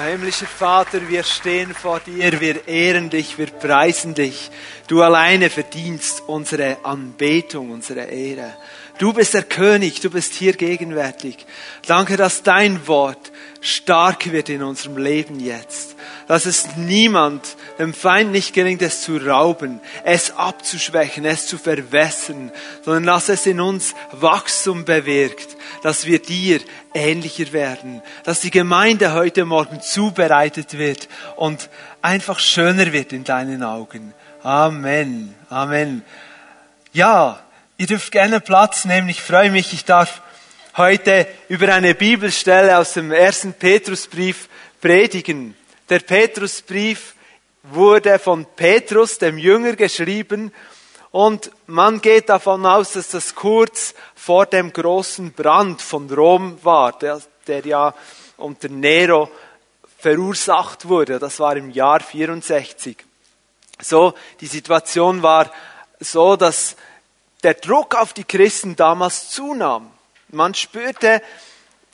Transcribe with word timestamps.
Ja, 0.00 0.06
himmlischer 0.06 0.46
Vater, 0.46 1.10
wir 1.10 1.22
stehen 1.24 1.74
vor 1.74 2.00
dir, 2.00 2.40
wir 2.40 2.66
ehren 2.66 3.10
dich, 3.10 3.36
wir 3.36 3.48
preisen 3.48 4.14
dich. 4.14 4.50
Du 4.86 5.02
alleine 5.02 5.50
verdienst 5.50 6.22
unsere 6.26 6.78
Anbetung, 6.84 7.70
unsere 7.70 8.04
Ehre. 8.04 8.54
Du 8.98 9.12
bist 9.12 9.34
der 9.34 9.42
König, 9.42 10.00
du 10.00 10.10
bist 10.10 10.34
hier 10.34 10.52
gegenwärtig. 10.52 11.46
Danke, 11.86 12.16
dass 12.16 12.42
dein 12.42 12.86
Wort 12.86 13.32
stark 13.60 14.32
wird 14.32 14.48
in 14.48 14.62
unserem 14.62 14.96
Leben 14.96 15.40
jetzt. 15.40 15.96
Dass 16.26 16.46
es 16.46 16.76
niemand, 16.76 17.56
dem 17.78 17.92
Feind 17.92 18.32
nicht 18.32 18.54
gelingt, 18.54 18.82
es 18.82 19.02
zu 19.02 19.16
rauben, 19.16 19.80
es 20.04 20.32
abzuschwächen, 20.32 21.24
es 21.24 21.46
zu 21.46 21.58
verwässern, 21.58 22.52
sondern 22.84 23.04
dass 23.04 23.28
es 23.28 23.46
in 23.46 23.60
uns 23.60 23.94
Wachstum 24.12 24.84
bewirkt, 24.84 25.56
dass 25.82 26.06
wir 26.06 26.20
dir 26.20 26.60
ähnlicher 26.94 27.52
werden, 27.52 28.02
dass 28.24 28.40
die 28.40 28.50
Gemeinde 28.50 29.12
heute 29.12 29.44
Morgen 29.44 29.80
zubereitet 29.80 30.78
wird 30.78 31.08
und 31.36 31.68
einfach 32.02 32.38
schöner 32.38 32.92
wird 32.92 33.12
in 33.12 33.24
deinen 33.24 33.62
Augen. 33.62 34.14
Amen. 34.42 35.34
Amen. 35.50 36.02
Ja, 36.92 37.40
Ihr 37.80 37.86
dürft 37.86 38.12
gerne 38.12 38.40
Platz 38.40 38.84
nehmen. 38.84 39.08
Ich 39.08 39.22
freue 39.22 39.50
mich, 39.50 39.72
ich 39.72 39.86
darf 39.86 40.20
heute 40.76 41.26
über 41.48 41.72
eine 41.72 41.94
Bibelstelle 41.94 42.76
aus 42.76 42.92
dem 42.92 43.10
ersten 43.10 43.54
Petrusbrief 43.54 44.50
predigen. 44.82 45.56
Der 45.88 46.00
Petrusbrief 46.00 47.14
wurde 47.62 48.18
von 48.18 48.44
Petrus, 48.44 49.16
dem 49.16 49.38
Jünger, 49.38 49.76
geschrieben 49.76 50.52
und 51.10 51.52
man 51.66 52.02
geht 52.02 52.28
davon 52.28 52.66
aus, 52.66 52.92
dass 52.92 53.08
das 53.08 53.34
kurz 53.34 53.94
vor 54.14 54.44
dem 54.44 54.74
großen 54.74 55.32
Brand 55.32 55.80
von 55.80 56.10
Rom 56.10 56.58
war, 56.62 56.92
der, 56.98 57.22
der 57.46 57.64
ja 57.64 57.94
unter 58.36 58.68
Nero 58.68 59.30
verursacht 59.96 60.86
wurde. 60.86 61.18
Das 61.18 61.40
war 61.40 61.56
im 61.56 61.70
Jahr 61.70 62.00
64. 62.00 62.98
So, 63.80 64.12
die 64.38 64.48
Situation 64.48 65.22
war 65.22 65.50
so, 65.98 66.36
dass 66.36 66.76
der 67.40 67.54
Druck 67.54 67.94
auf 67.94 68.12
die 68.12 68.24
Christen 68.24 68.76
damals 68.76 69.30
zunahm. 69.30 69.90
Man 70.28 70.54
spürte, 70.54 71.22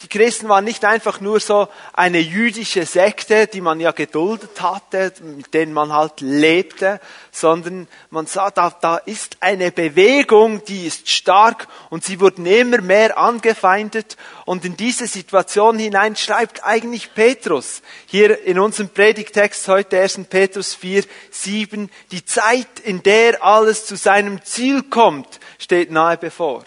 die 0.02 0.08
Christen 0.08 0.50
waren 0.50 0.66
nicht 0.66 0.84
einfach 0.84 1.22
nur 1.22 1.40
so 1.40 1.68
eine 1.94 2.18
jüdische 2.18 2.84
Sekte, 2.84 3.46
die 3.46 3.62
man 3.62 3.80
ja 3.80 3.92
geduldet 3.92 4.60
hatte, 4.60 5.10
mit 5.22 5.54
denen 5.54 5.72
man 5.72 5.90
halt 5.90 6.20
lebte, 6.20 7.00
sondern 7.32 7.88
man 8.10 8.26
sah, 8.26 8.50
da, 8.50 8.76
da 8.78 8.98
ist 8.98 9.38
eine 9.40 9.72
Bewegung, 9.72 10.62
die 10.66 10.86
ist 10.86 11.08
stark 11.08 11.66
und 11.88 12.04
sie 12.04 12.20
wurden 12.20 12.44
immer 12.44 12.82
mehr 12.82 13.16
angefeindet 13.16 14.18
und 14.44 14.66
in 14.66 14.76
diese 14.76 15.06
Situation 15.06 15.78
hinein 15.78 16.14
schreibt 16.14 16.62
eigentlich 16.62 17.14
Petrus, 17.14 17.80
hier 18.04 18.44
in 18.44 18.58
unserem 18.58 18.90
Predigtext 18.90 19.66
heute 19.66 19.98
1. 19.98 20.20
Petrus 20.28 20.74
4, 20.74 21.04
7, 21.30 21.90
die 22.10 22.24
Zeit, 22.26 22.80
in 22.84 23.02
der 23.02 23.42
alles 23.42 23.86
zu 23.86 23.96
seinem 23.96 24.44
Ziel 24.44 24.82
kommt, 24.82 25.40
steht 25.58 25.90
nahe 25.90 26.18
bevor. 26.18 26.64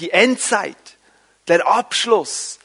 Die 0.00 0.10
Endzeit 0.10 0.76
der 1.48 1.66
Abschluss, 1.66 2.58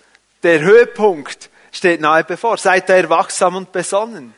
der 0.44 0.60
Höhepunkt 0.60 1.50
steht 1.72 2.02
nahe 2.02 2.24
bevor. 2.24 2.58
Seid 2.58 2.90
ihr 2.90 3.10
wachsam 3.10 3.56
und 3.56 3.72
besonnen. 3.72 4.34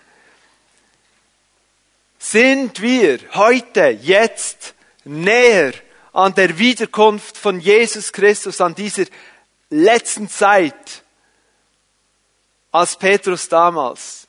Sind 2.17 2.81
wir 2.81 3.19
heute, 3.33 3.87
jetzt 3.89 4.73
näher 5.05 5.73
an 6.11 6.33
der 6.35 6.57
Wiederkunft 6.57 7.37
von 7.37 7.59
Jesus 7.59 8.11
Christus, 8.11 8.59
an 8.59 8.75
dieser 8.75 9.05
letzten 9.69 10.29
Zeit, 10.29 11.03
als 12.71 12.97
Petrus 12.97 13.47
damals? 13.47 14.27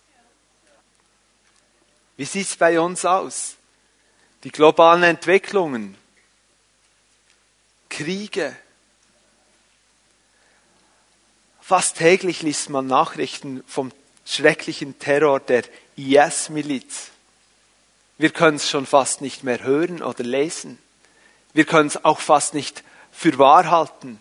Wie 2.16 2.24
sieht's 2.24 2.56
bei 2.56 2.78
uns 2.78 3.04
aus? 3.04 3.56
Die 4.44 4.50
globalen 4.50 5.02
Entwicklungen, 5.02 5.96
Kriege, 7.88 8.56
Fast 11.70 11.98
täglich 11.98 12.42
liest 12.42 12.68
man 12.68 12.88
Nachrichten 12.88 13.62
vom 13.64 13.92
schrecklichen 14.26 14.98
Terror 14.98 15.38
der 15.38 15.62
IS-Miliz. 15.94 17.10
Wir 18.18 18.30
können 18.30 18.56
es 18.56 18.68
schon 18.68 18.86
fast 18.86 19.20
nicht 19.20 19.44
mehr 19.44 19.62
hören 19.62 20.02
oder 20.02 20.24
lesen. 20.24 20.78
Wir 21.52 21.64
können 21.64 21.86
es 21.86 22.04
auch 22.04 22.18
fast 22.18 22.54
nicht 22.54 22.82
für 23.12 23.38
wahr 23.38 23.70
halten. 23.70 24.20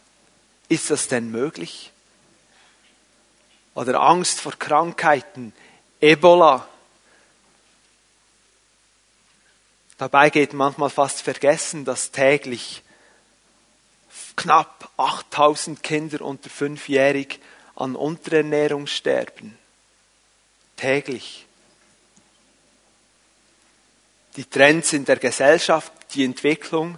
Ist 0.67 0.91
das 0.91 1.07
denn 1.07 1.31
möglich? 1.31 1.91
Oder 3.73 3.99
Angst 3.99 4.41
vor 4.41 4.51
Krankheiten, 4.51 5.51
Ebola. 6.01 6.67
Dabei 9.97 10.29
geht 10.29 10.53
manchmal 10.53 10.91
fast 10.91 11.23
vergessen, 11.23 11.83
dass 11.83 12.11
täglich 12.11 12.83
knapp 14.39 14.89
8000 14.95 15.83
Kinder 15.83 16.21
unter 16.21 16.49
fünfjährig 16.49 17.39
an 17.75 17.97
Unterernährung 17.97 18.87
sterben. 18.87 19.57
Täglich. 20.77 21.45
Die 24.37 24.45
Trends 24.45 24.93
in 24.93 25.03
der 25.03 25.17
Gesellschaft, 25.17 25.91
die 26.13 26.23
Entwicklung, 26.23 26.97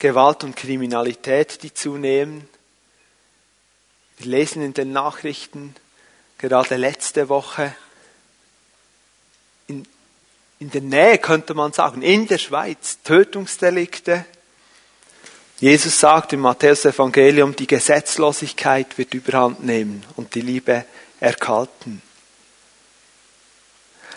Gewalt 0.00 0.42
und 0.42 0.56
Kriminalität, 0.56 1.62
die 1.62 1.72
zunehmen. 1.72 2.48
Wir 4.18 4.26
lesen 4.26 4.62
in 4.62 4.74
den 4.74 4.92
Nachrichten, 4.92 5.76
gerade 6.38 6.76
letzte 6.76 7.28
Woche, 7.28 7.76
in, 9.68 9.86
in 10.58 10.70
der 10.70 10.80
Nähe 10.80 11.18
könnte 11.18 11.54
man 11.54 11.72
sagen, 11.72 12.02
in 12.02 12.26
der 12.26 12.38
Schweiz, 12.38 12.98
Tötungsdelikte, 13.04 14.24
Jesus 15.60 16.00
sagt 16.00 16.32
im 16.32 16.40
Matthäus-Evangelium, 16.40 17.54
die 17.54 17.66
Gesetzlosigkeit 17.66 18.96
wird 18.96 19.12
überhand 19.12 19.62
nehmen 19.62 20.02
und 20.16 20.34
die 20.34 20.40
Liebe 20.40 20.86
erkalten. 21.20 22.00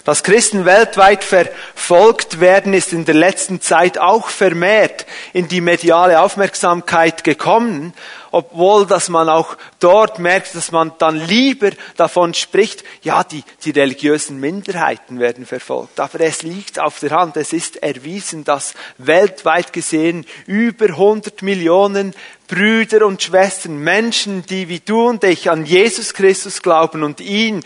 Dass 0.03 0.23
Christen 0.23 0.65
weltweit 0.65 1.23
verfolgt 1.23 2.39
werden, 2.41 2.73
ist 2.73 2.91
in 2.91 3.05
der 3.05 3.15
letzten 3.15 3.61
Zeit 3.61 3.97
auch 3.97 4.27
vermehrt 4.27 5.05
in 5.31 5.47
die 5.47 5.61
mediale 5.61 6.19
Aufmerksamkeit 6.21 7.23
gekommen 7.23 7.93
obwohl 8.33 8.87
dass 8.87 9.09
man 9.09 9.29
auch 9.29 9.55
dort 9.79 10.17
merkt, 10.17 10.55
dass 10.55 10.71
man 10.71 10.91
dann 10.97 11.15
lieber 11.15 11.69
davon 11.97 12.33
spricht, 12.33 12.83
ja, 13.03 13.23
die, 13.23 13.43
die 13.63 13.69
religiösen 13.69 14.39
Minderheiten 14.39 15.19
werden 15.19 15.45
verfolgt. 15.45 15.99
Aber 15.99 16.19
es 16.19 16.41
liegt 16.41 16.79
auf 16.79 16.99
der 16.99 17.11
Hand, 17.11 17.37
es 17.37 17.53
ist 17.53 17.83
erwiesen, 17.83 18.43
dass 18.43 18.73
weltweit 18.97 19.71
gesehen 19.71 20.25
über 20.47 20.85
100 20.85 21.43
Millionen 21.43 22.15
Brüder 22.53 23.07
und 23.07 23.19
Schwestern, 23.23 23.79
Menschen, 23.79 24.45
die 24.45 24.69
wie 24.69 24.79
du 24.79 25.07
und 25.09 25.23
ich 25.23 25.49
an 25.49 25.65
Jesus 25.65 26.13
Christus 26.13 26.61
glauben 26.61 27.01
und 27.01 27.19
ihn 27.19 27.63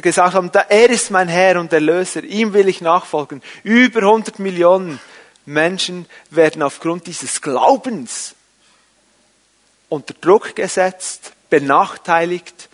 gesagt 0.00 0.32
haben, 0.32 0.50
er 0.70 0.88
ist 0.88 1.10
mein 1.10 1.28
Herr 1.28 1.60
und 1.60 1.70
Erlöser, 1.70 2.24
ihm 2.24 2.54
will 2.54 2.66
ich 2.66 2.80
nachfolgen. 2.80 3.42
Über 3.62 4.00
100 4.00 4.38
Millionen 4.38 5.00
Menschen 5.44 6.06
werden 6.30 6.62
aufgrund 6.62 7.06
dieses 7.06 7.42
Glaubens 7.42 8.34
unter 9.90 10.14
Druck 10.14 10.56
gesetzt, 10.56 11.32
benachteiligt, 11.50 12.70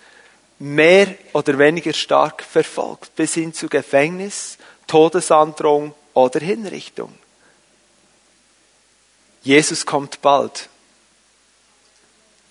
mehr 0.61 1.09
oder 1.33 1.59
weniger 1.59 1.93
stark 1.93 2.45
verfolgt, 2.45 3.17
bis 3.17 3.35
hin 3.35 3.53
zu 3.53 3.69
Gefängnis, 3.69 4.59
Todesandrohung 4.87 5.93
oder 6.15 6.39
Hinrichtung. 6.39 7.13
Jesus 9.43 9.85
kommt 9.85 10.23
bald. 10.23 10.69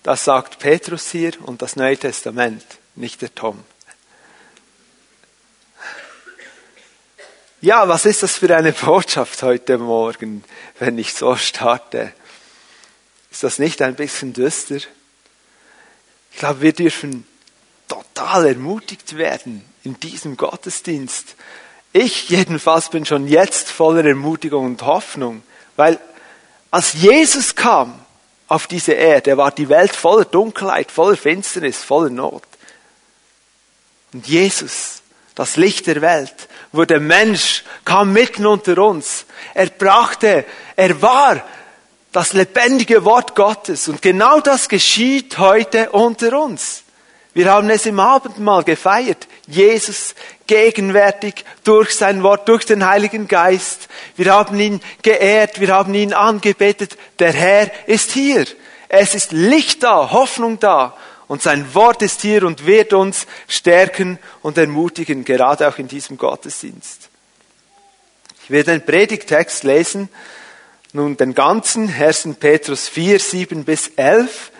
Das 0.08 0.24
sagt 0.24 0.58
Petrus 0.58 1.10
hier 1.10 1.32
und 1.42 1.60
das 1.60 1.76
Neue 1.76 1.98
Testament, 1.98 2.64
nicht 2.94 3.20
der 3.20 3.34
Tom. 3.34 3.62
Ja, 7.60 7.86
was 7.88 8.06
ist 8.06 8.22
das 8.22 8.38
für 8.38 8.56
eine 8.56 8.72
Botschaft 8.72 9.42
heute 9.42 9.76
Morgen, 9.76 10.44
wenn 10.78 10.96
ich 10.96 11.12
so 11.12 11.36
starte? 11.36 12.14
Ist 13.30 13.42
das 13.42 13.58
nicht 13.58 13.82
ein 13.82 13.96
bisschen 13.96 14.32
düster? 14.32 14.76
Ich 14.76 16.38
glaube, 16.38 16.62
wir 16.62 16.72
dürfen 16.72 17.26
total 17.86 18.46
ermutigt 18.46 19.18
werden 19.18 19.62
in 19.84 20.00
diesem 20.00 20.38
Gottesdienst. 20.38 21.34
Ich 21.92 22.30
jedenfalls 22.30 22.88
bin 22.88 23.04
schon 23.04 23.28
jetzt 23.28 23.68
voller 23.68 24.06
Ermutigung 24.06 24.64
und 24.64 24.80
Hoffnung, 24.80 25.42
weil 25.76 26.00
als 26.70 26.94
Jesus 26.94 27.54
kam 27.54 28.06
auf 28.48 28.66
diese 28.66 28.92
Erde, 28.92 29.36
war 29.36 29.50
die 29.50 29.68
Welt 29.68 29.94
voller 29.94 30.24
Dunkelheit, 30.24 30.90
voller 30.90 31.16
Finsternis, 31.16 31.84
voller 31.84 32.10
Not. 32.10 32.42
Und 34.12 34.26
Jesus, 34.26 35.02
das 35.34 35.56
Licht 35.56 35.86
der 35.86 36.00
Welt, 36.00 36.48
wurde 36.72 36.98
Mensch, 36.98 37.64
kam 37.84 38.12
mitten 38.12 38.46
unter 38.46 38.78
uns. 38.78 39.26
Er 39.54 39.66
brachte, 39.66 40.44
er 40.76 41.02
war 41.02 41.44
das 42.12 42.32
lebendige 42.32 43.04
Wort 43.04 43.34
Gottes. 43.34 43.86
Und 43.88 44.00
genau 44.00 44.40
das 44.40 44.68
geschieht 44.68 45.38
heute 45.38 45.90
unter 45.90 46.40
uns. 46.40 46.84
Wir 47.34 47.52
haben 47.52 47.68
es 47.70 47.86
im 47.86 48.00
Abendmahl 48.00 48.64
gefeiert. 48.64 49.28
Jesus 49.46 50.14
gegenwärtig 50.48 51.44
durch 51.62 51.94
sein 51.94 52.24
Wort, 52.24 52.48
durch 52.48 52.66
den 52.66 52.84
Heiligen 52.84 53.28
Geist. 53.28 53.88
Wir 54.16 54.32
haben 54.32 54.58
ihn 54.58 54.80
geehrt, 55.02 55.60
wir 55.60 55.68
haben 55.68 55.94
ihn 55.94 56.12
angebetet. 56.12 56.98
Der 57.20 57.32
Herr 57.32 57.70
ist 57.86 58.10
hier. 58.10 58.44
Es 58.88 59.14
ist 59.14 59.30
Licht 59.30 59.84
da, 59.84 60.10
Hoffnung 60.10 60.58
da. 60.58 60.96
Und 61.28 61.42
sein 61.42 61.74
Wort 61.74 62.02
ist 62.02 62.22
hier 62.22 62.42
und 62.44 62.66
wird 62.66 62.94
uns 62.94 63.26
stärken 63.46 64.18
und 64.42 64.58
ermutigen, 64.58 65.24
gerade 65.24 65.68
auch 65.68 65.78
in 65.78 65.86
diesem 65.86 66.16
Gottesdienst. 66.16 67.10
Ich 68.42 68.50
werde 68.50 68.72
den 68.72 68.84
Predigtext 68.84 69.62
lesen, 69.62 70.08
nun 70.94 71.18
den 71.18 71.34
ganzen, 71.34 71.94
1. 71.94 72.30
Petrus 72.40 72.88
4, 72.88 73.20
7 73.20 73.64
bis 73.64 73.88
11. 73.96 74.50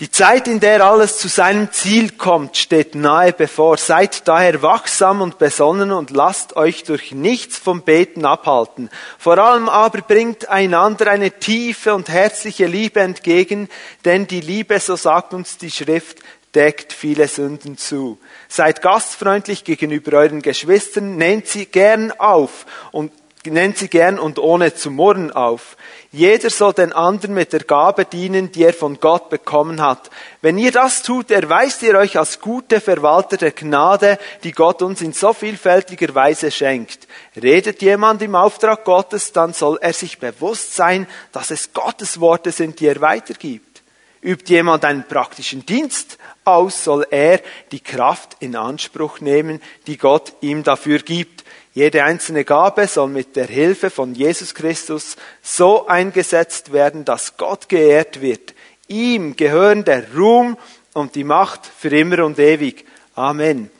Die 0.00 0.10
Zeit, 0.10 0.48
in 0.48 0.58
der 0.58 0.84
alles 0.84 1.18
zu 1.18 1.28
seinem 1.28 1.70
Ziel 1.70 2.10
kommt, 2.10 2.56
steht 2.56 2.96
nahe 2.96 3.32
bevor. 3.32 3.76
Seid 3.76 4.26
daher 4.26 4.60
wachsam 4.60 5.20
und 5.20 5.38
besonnen 5.38 5.92
und 5.92 6.10
lasst 6.10 6.56
euch 6.56 6.82
durch 6.82 7.12
nichts 7.12 7.58
vom 7.58 7.82
Beten 7.82 8.24
abhalten. 8.24 8.90
Vor 9.18 9.38
allem 9.38 9.68
aber 9.68 10.00
bringt 10.00 10.48
einander 10.48 11.08
eine 11.08 11.30
tiefe 11.30 11.94
und 11.94 12.08
herzliche 12.08 12.66
Liebe 12.66 12.98
entgegen, 12.98 13.68
denn 14.04 14.26
die 14.26 14.40
Liebe, 14.40 14.80
so 14.80 14.96
sagt 14.96 15.32
uns 15.32 15.58
die 15.58 15.70
Schrift, 15.70 16.18
deckt 16.56 16.92
viele 16.92 17.28
Sünden 17.28 17.78
zu. 17.78 18.18
Seid 18.48 18.82
gastfreundlich 18.82 19.62
gegenüber 19.62 20.18
euren 20.18 20.42
Geschwistern, 20.42 21.16
nehmt 21.18 21.46
sie 21.46 21.66
gern 21.66 22.10
auf 22.10 22.66
und 22.90 23.12
nennt 23.50 23.78
sie 23.78 23.88
gern 23.88 24.18
und 24.18 24.38
ohne 24.38 24.74
zu 24.74 24.90
murren 24.90 25.30
auf. 25.30 25.76
Jeder 26.12 26.48
soll 26.48 26.72
den 26.72 26.92
anderen 26.92 27.34
mit 27.34 27.52
der 27.52 27.64
Gabe 27.64 28.04
dienen, 28.04 28.52
die 28.52 28.62
er 28.62 28.72
von 28.72 29.00
Gott 29.00 29.30
bekommen 29.30 29.82
hat. 29.82 30.10
Wenn 30.42 30.58
ihr 30.58 30.70
das 30.70 31.02
tut, 31.02 31.32
erweist 31.32 31.82
ihr 31.82 31.96
euch 31.96 32.16
als 32.16 32.40
gute 32.40 32.80
Verwalter 32.80 33.36
der 33.36 33.50
Gnade, 33.50 34.18
die 34.44 34.52
Gott 34.52 34.80
uns 34.80 35.02
in 35.02 35.12
so 35.12 35.32
vielfältiger 35.32 36.14
Weise 36.14 36.52
schenkt. 36.52 37.08
Redet 37.42 37.82
jemand 37.82 38.22
im 38.22 38.36
Auftrag 38.36 38.84
Gottes, 38.84 39.32
dann 39.32 39.52
soll 39.52 39.78
er 39.80 39.92
sich 39.92 40.18
bewusst 40.18 40.76
sein, 40.76 41.08
dass 41.32 41.50
es 41.50 41.72
Gottes 41.72 42.20
Worte 42.20 42.52
sind, 42.52 42.78
die 42.78 42.86
er 42.86 43.00
weitergibt. 43.00 43.82
Übt 44.22 44.50
jemand 44.50 44.84
einen 44.84 45.02
praktischen 45.02 45.66
Dienst 45.66 46.18
aus, 46.44 46.84
soll 46.84 47.06
er 47.10 47.40
die 47.72 47.80
Kraft 47.80 48.36
in 48.38 48.54
Anspruch 48.54 49.20
nehmen, 49.20 49.60
die 49.88 49.98
Gott 49.98 50.32
ihm 50.40 50.62
dafür 50.62 51.00
gibt. 51.00 51.33
Jede 51.74 52.04
einzelne 52.04 52.44
Gabe 52.44 52.86
soll 52.86 53.08
mit 53.08 53.34
der 53.34 53.46
Hilfe 53.46 53.90
von 53.90 54.14
Jesus 54.14 54.54
Christus 54.54 55.16
so 55.42 55.88
eingesetzt 55.88 56.72
werden, 56.72 57.04
dass 57.04 57.36
Gott 57.36 57.68
geehrt 57.68 58.20
wird. 58.20 58.54
Ihm 58.86 59.34
gehören 59.34 59.84
der 59.84 60.14
Ruhm 60.14 60.56
und 60.92 61.16
die 61.16 61.24
Macht 61.24 61.62
für 61.66 61.88
immer 61.88 62.24
und 62.24 62.38
ewig. 62.38 62.86
Amen. 63.16 63.70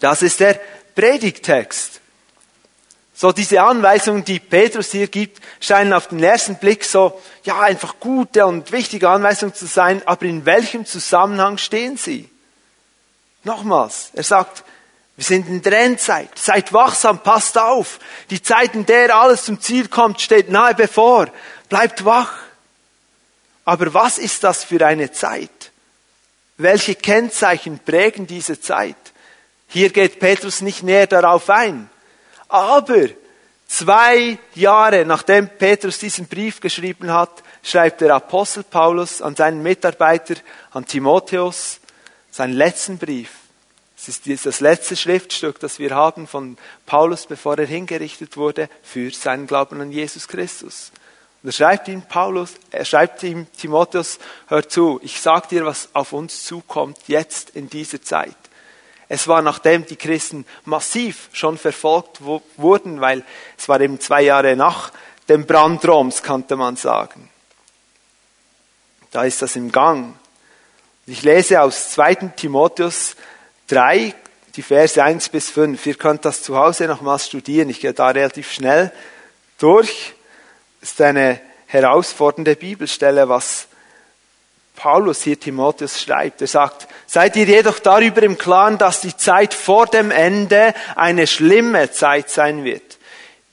Das 0.00 0.20
ist 0.20 0.40
der 0.40 0.60
Predigtext. 0.94 2.00
So 3.14 3.32
diese 3.32 3.62
Anweisungen, 3.62 4.24
die 4.24 4.38
Petrus 4.38 4.92
hier 4.92 5.08
gibt, 5.08 5.42
scheinen 5.60 5.94
auf 5.94 6.08
den 6.08 6.22
ersten 6.22 6.56
Blick 6.56 6.84
so, 6.84 7.20
ja, 7.42 7.58
einfach 7.60 7.98
gute 8.00 8.46
und 8.46 8.70
wichtige 8.70 9.08
Anweisungen 9.08 9.54
zu 9.54 9.66
sein, 9.66 10.02
aber 10.06 10.26
in 10.26 10.44
welchem 10.44 10.84
Zusammenhang 10.84 11.56
stehen 11.58 11.96
sie? 11.96 12.28
Nochmals, 13.44 14.10
er 14.14 14.22
sagt, 14.22 14.62
wir 15.18 15.24
sind 15.24 15.48
in 15.48 15.62
der 15.62 15.72
Endzeit. 15.80 16.38
Seid 16.38 16.72
wachsam, 16.72 17.18
passt 17.18 17.58
auf. 17.58 17.98
Die 18.30 18.40
Zeit, 18.40 18.76
in 18.76 18.86
der 18.86 19.16
alles 19.16 19.46
zum 19.46 19.60
Ziel 19.60 19.88
kommt, 19.88 20.20
steht 20.20 20.48
nahe 20.48 20.76
bevor. 20.76 21.26
Bleibt 21.68 22.04
wach. 22.04 22.34
Aber 23.64 23.92
was 23.92 24.18
ist 24.18 24.44
das 24.44 24.62
für 24.62 24.86
eine 24.86 25.10
Zeit? 25.10 25.72
Welche 26.56 26.94
Kennzeichen 26.94 27.80
prägen 27.80 28.28
diese 28.28 28.60
Zeit? 28.60 28.94
Hier 29.66 29.90
geht 29.90 30.20
Petrus 30.20 30.60
nicht 30.60 30.84
näher 30.84 31.08
darauf 31.08 31.50
ein. 31.50 31.90
Aber 32.46 33.08
zwei 33.66 34.38
Jahre 34.54 35.04
nachdem 35.04 35.48
Petrus 35.48 35.98
diesen 35.98 36.28
Brief 36.28 36.60
geschrieben 36.60 37.12
hat, 37.12 37.42
schreibt 37.64 38.02
der 38.02 38.14
Apostel 38.14 38.62
Paulus 38.62 39.20
an 39.20 39.34
seinen 39.34 39.64
Mitarbeiter, 39.64 40.36
an 40.70 40.86
Timotheus, 40.86 41.80
seinen 42.30 42.52
letzten 42.52 42.98
Brief. 42.98 43.30
Ist 44.08 44.46
das 44.46 44.60
letzte 44.60 44.96
Schriftstück, 44.96 45.60
das 45.60 45.78
wir 45.78 45.94
haben 45.94 46.26
von 46.26 46.56
Paulus, 46.86 47.26
bevor 47.26 47.58
er 47.58 47.66
hingerichtet 47.66 48.38
wurde, 48.38 48.70
für 48.82 49.10
seinen 49.10 49.46
Glauben 49.46 49.80
an 49.82 49.92
Jesus 49.92 50.26
Christus. 50.26 50.90
Und 51.42 51.50
er 51.50 51.52
schreibt 51.52 51.88
ihm 51.88 52.02
Paulus, 52.02 52.54
er 52.70 52.86
schreibt 52.86 53.22
ihm 53.22 53.46
Timotheus, 53.52 54.18
hör 54.46 54.66
zu, 54.66 54.98
ich 55.02 55.20
sag 55.20 55.50
dir, 55.50 55.66
was 55.66 55.90
auf 55.92 56.14
uns 56.14 56.44
zukommt 56.44 56.98
jetzt 57.06 57.50
in 57.50 57.68
dieser 57.68 58.02
Zeit. 58.02 58.34
Es 59.08 59.28
war 59.28 59.42
nachdem 59.42 59.86
die 59.86 59.96
Christen 59.96 60.46
massiv 60.64 61.28
schon 61.32 61.58
verfolgt 61.58 62.20
wurden, 62.56 63.00
weil 63.00 63.24
es 63.56 63.68
war 63.68 63.80
eben 63.80 64.00
zwei 64.00 64.22
Jahre 64.22 64.56
nach 64.56 64.90
dem 65.28 65.46
Brand 65.46 65.86
Roms, 65.86 66.22
könnte 66.22 66.56
man 66.56 66.76
sagen. 66.76 67.28
Da 69.10 69.24
ist 69.24 69.40
das 69.42 69.56
im 69.56 69.70
Gang. 69.70 70.14
Ich 71.06 71.22
lese 71.22 71.62
aus 71.62 71.90
2. 71.92 72.14
Timotheus 72.36 73.16
3, 73.68 74.14
die 74.56 74.62
Verse 74.62 75.02
1 75.02 75.28
bis 75.28 75.50
5. 75.50 75.86
Ihr 75.86 75.94
könnt 75.94 76.24
das 76.24 76.42
zu 76.42 76.56
Hause 76.56 76.86
nochmals 76.86 77.26
studieren. 77.26 77.70
Ich 77.70 77.80
gehe 77.80 77.92
da 77.92 78.08
relativ 78.08 78.50
schnell 78.50 78.92
durch. 79.58 80.14
Es 80.80 80.90
ist 80.90 81.00
eine 81.00 81.40
herausfordernde 81.66 82.56
Bibelstelle, 82.56 83.28
was 83.28 83.68
Paulus 84.74 85.22
hier 85.22 85.38
Timotheus 85.38 86.00
schreibt. 86.00 86.40
Er 86.40 86.46
sagt, 86.46 86.88
seid 87.06 87.36
ihr 87.36 87.44
jedoch 87.44 87.78
darüber 87.78 88.22
im 88.22 88.38
Klaren, 88.38 88.78
dass 88.78 89.00
die 89.00 89.16
Zeit 89.16 89.52
vor 89.52 89.86
dem 89.86 90.10
Ende 90.10 90.72
eine 90.94 91.26
schlimme 91.26 91.90
Zeit 91.90 92.30
sein 92.30 92.64
wird. 92.64 92.98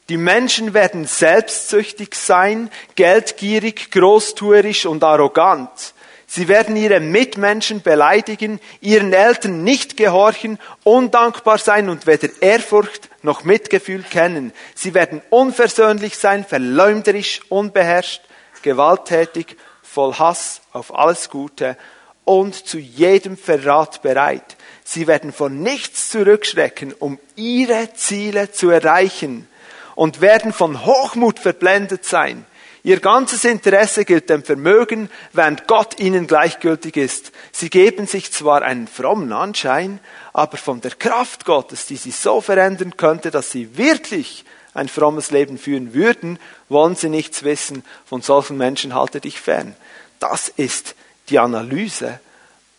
Die 0.08 0.18
Menschen 0.18 0.76
werden 0.76 1.06
selbstsüchtig 1.06 2.14
sein, 2.14 2.70
geldgierig, 2.94 3.90
großtuerisch 3.90 4.86
und 4.86 5.04
arrogant. 5.04 5.95
Sie 6.36 6.50
werden 6.50 6.76
ihre 6.76 7.00
Mitmenschen 7.00 7.82
beleidigen, 7.82 8.60
ihren 8.82 9.14
Eltern 9.14 9.64
nicht 9.64 9.96
gehorchen, 9.96 10.60
undankbar 10.84 11.58
sein 11.58 11.88
und 11.88 12.08
weder 12.08 12.28
Ehrfurcht 12.42 13.08
noch 13.22 13.46
Mitgefühl 13.46 14.04
kennen. 14.04 14.52
Sie 14.76 14.94
werden 14.94 15.22
unversöhnlich 15.30 16.18
sein, 16.18 16.44
verleumderisch, 16.44 17.40
unbeherrscht, 17.48 18.22
gewalttätig, 18.64 19.56
voll 19.82 20.14
Hass 20.16 20.60
auf 20.74 20.94
alles 20.94 21.30
Gute 21.30 21.78
und 22.26 22.68
zu 22.68 22.80
jedem 22.80 23.38
Verrat 23.38 24.02
bereit. 24.02 24.58
Sie 24.84 25.08
werden 25.08 25.32
von 25.32 25.62
nichts 25.62 26.10
zurückschrecken, 26.10 26.92
um 26.92 27.18
ihre 27.38 27.94
Ziele 27.94 28.52
zu 28.52 28.72
erreichen 28.72 29.48
und 29.96 30.20
werden 30.20 30.52
von 30.52 30.86
Hochmut 30.86 31.40
verblendet 31.40 32.04
sein. 32.04 32.46
Ihr 32.86 33.00
ganzes 33.00 33.44
Interesse 33.46 34.06
gilt 34.06 34.30
dem 34.30 34.44
Vermögen, 34.44 35.10
während 35.34 35.68
Gott 35.68 36.00
ihnen 36.00 36.28
gleichgültig 36.28 36.98
ist. 36.98 37.32
Sie 37.52 37.72
geben 37.72 38.06
sich 38.06 38.32
zwar 38.32 38.62
einen 38.62 38.88
frommen 38.88 39.34
Anschein, 39.34 40.00
aber 40.34 40.58
von 40.58 40.82
der 40.82 40.92
Kraft 40.92 41.46
Gottes, 41.46 41.88
die 41.88 41.96
sie 41.96 42.12
so 42.12 42.42
verändern 42.42 42.96
könnte, 42.96 43.32
dass 43.32 43.50
sie 43.50 43.76
wirklich 43.76 44.46
ein 44.76 44.88
frommes 44.88 45.32
Leben 45.32 45.58
führen 45.58 45.96
würden, 45.96 46.38
wollen 46.70 46.96
sie 46.96 47.10
nichts 47.10 47.42
wissen. 47.42 47.84
Von 48.06 48.22
solchen 48.22 48.56
Menschen 48.56 48.94
halte 48.94 49.20
dich 49.20 49.42
fern. 49.42 49.76
Das 50.20 50.48
ist 50.48 50.94
die 51.30 51.40
Analyse 51.40 52.20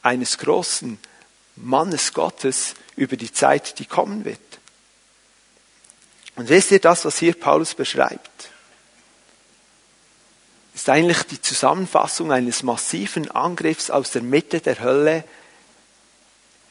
eines 0.03 0.39
großen 0.39 1.01
Mannes 1.57 2.13
Gottes 2.13 2.75
über 2.95 3.17
die 3.17 3.33
Zeit, 3.33 3.81
die 3.81 3.87
kommen 3.87 4.25
wird. 4.25 4.39
Und 6.37 6.49
wisst 6.49 6.71
ihr 6.71 6.79
das, 6.79 7.05
was 7.05 7.19
hier 7.19 7.35
Paulus 7.35 7.75
beschreibt? 7.75 8.51
Ist 10.77 10.91
eigentlich 10.91 11.23
die 11.23 11.41
Zusammenfassung 11.41 12.31
eines 12.31 12.63
massiven 12.63 13.31
Angriffs 13.31 13.91
aus 13.91 14.11
der 14.11 14.21
Mitte 14.21 14.61
der 14.61 14.79
Hölle 14.81 15.25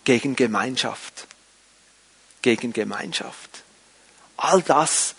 gegen 0.04 0.36
Gemeinschaft. 0.36 1.26
Gegen 2.44 2.72
Gemeinschaft. 2.72 3.64
All 4.38 4.62
das, 4.62 5.16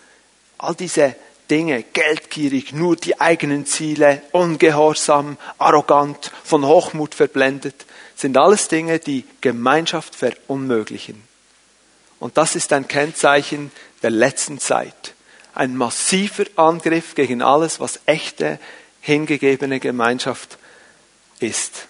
all 0.59 0.77
diese 0.77 1.17
Dinge, 1.51 1.83
geldgierig, 1.83 2.73
nur 2.73 2.95
die 2.95 3.21
eigenen 3.21 3.67
Ziele, 3.67 4.23
ungehorsam, 4.31 5.37
arrogant, 5.59 6.31
von 6.45 6.65
Hochmut 6.65 7.17
verblendet, 7.17 7.87
sind 8.15 8.37
alles 8.37 8.69
Dinge, 8.69 9.01
die 9.01 9.25
Gemeinschaft 9.41 10.15
verunmöglichen. 10.15 11.21
Und 12.21 12.37
das 12.37 12.55
ist 12.55 12.73
ein 12.73 12.87
Kennzeichen 12.87 13.73
der 14.05 14.11
letzten 14.11 14.61
Zeit 14.61 15.16
ein 15.57 15.77
massiver 15.77 16.45
Angriff 16.57 17.15
gegen 17.15 17.43
alles, 17.43 17.81
was 17.81 18.01
echte, 18.07 18.59
hingegebene 19.01 19.81
Gemeinschaft 19.81 20.59
ist. 21.41 21.87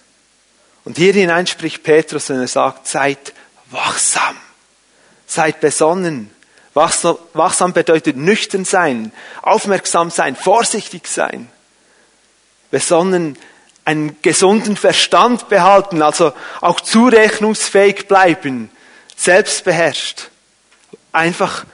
Und 0.85 0.97
hier 0.97 1.13
hinein 1.13 1.47
spricht 1.47 1.83
Petrus, 1.83 2.29
wenn 2.29 2.39
er 2.39 2.47
sagt, 2.47 2.87
seid 2.87 3.33
wachsam, 3.71 4.37
seid 5.25 5.59
besonnen. 5.59 6.31
Wachsam 6.73 7.73
bedeutet 7.73 8.17
nüchtern 8.17 8.63
sein, 8.63 9.11
aufmerksam 9.41 10.11
sein, 10.11 10.35
vorsichtig 10.35 11.07
sein. 11.07 11.49
Besonnen 12.69 13.37
einen 13.83 14.21
gesunden 14.21 14.77
Verstand 14.77 15.49
behalten, 15.49 16.01
also 16.01 16.33
auch 16.61 16.79
zurechnungsfähig 16.79 18.07
bleiben, 18.07 18.69
selbstbeherrscht, 19.15 20.29
einfach 21.11 21.65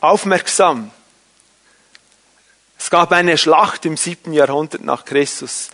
aufmerksam. 0.00 0.92
Es 2.78 2.90
gab 2.90 3.12
eine 3.12 3.36
Schlacht 3.36 3.84
im 3.84 3.96
siebten 3.96 4.32
Jahrhundert 4.32 4.84
nach 4.84 5.04
Christus, 5.04 5.70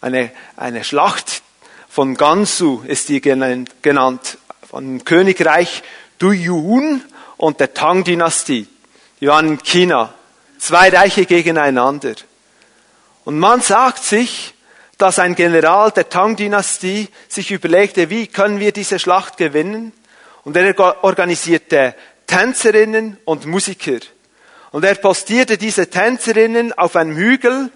eine, 0.00 0.30
eine 0.56 0.84
Schlacht 0.84 1.42
von 1.88 2.14
Gansu 2.14 2.82
ist 2.86 3.08
die 3.08 3.20
genannt, 3.20 4.38
von 4.70 5.04
Königreich 5.04 5.82
Duyun 6.18 7.02
und 7.36 7.58
der 7.58 7.74
Tang-Dynastie. 7.74 8.68
Die 9.20 9.26
waren 9.26 9.48
in 9.48 9.62
China. 9.62 10.14
Zwei 10.58 10.90
Reiche 10.90 11.26
gegeneinander. 11.26 12.14
Und 13.24 13.38
man 13.38 13.60
sagt 13.60 14.04
sich, 14.04 14.54
dass 14.96 15.18
ein 15.18 15.34
General 15.34 15.90
der 15.90 16.08
Tang-Dynastie 16.08 17.08
sich 17.28 17.50
überlegte, 17.50 18.10
wie 18.10 18.26
können 18.26 18.60
wir 18.60 18.72
diese 18.72 18.98
Schlacht 18.98 19.36
gewinnen? 19.36 19.92
Und 20.44 20.56
er 20.56 21.04
organisierte 21.04 21.94
Tänzerinnen 22.26 23.18
und 23.24 23.46
Musiker. 23.46 23.98
Und 24.70 24.84
er 24.84 24.94
postierte 24.96 25.56
diese 25.56 25.88
Tänzerinnen 25.88 26.72
auf 26.72 26.96
einem 26.96 27.16
Hügel 27.16 27.70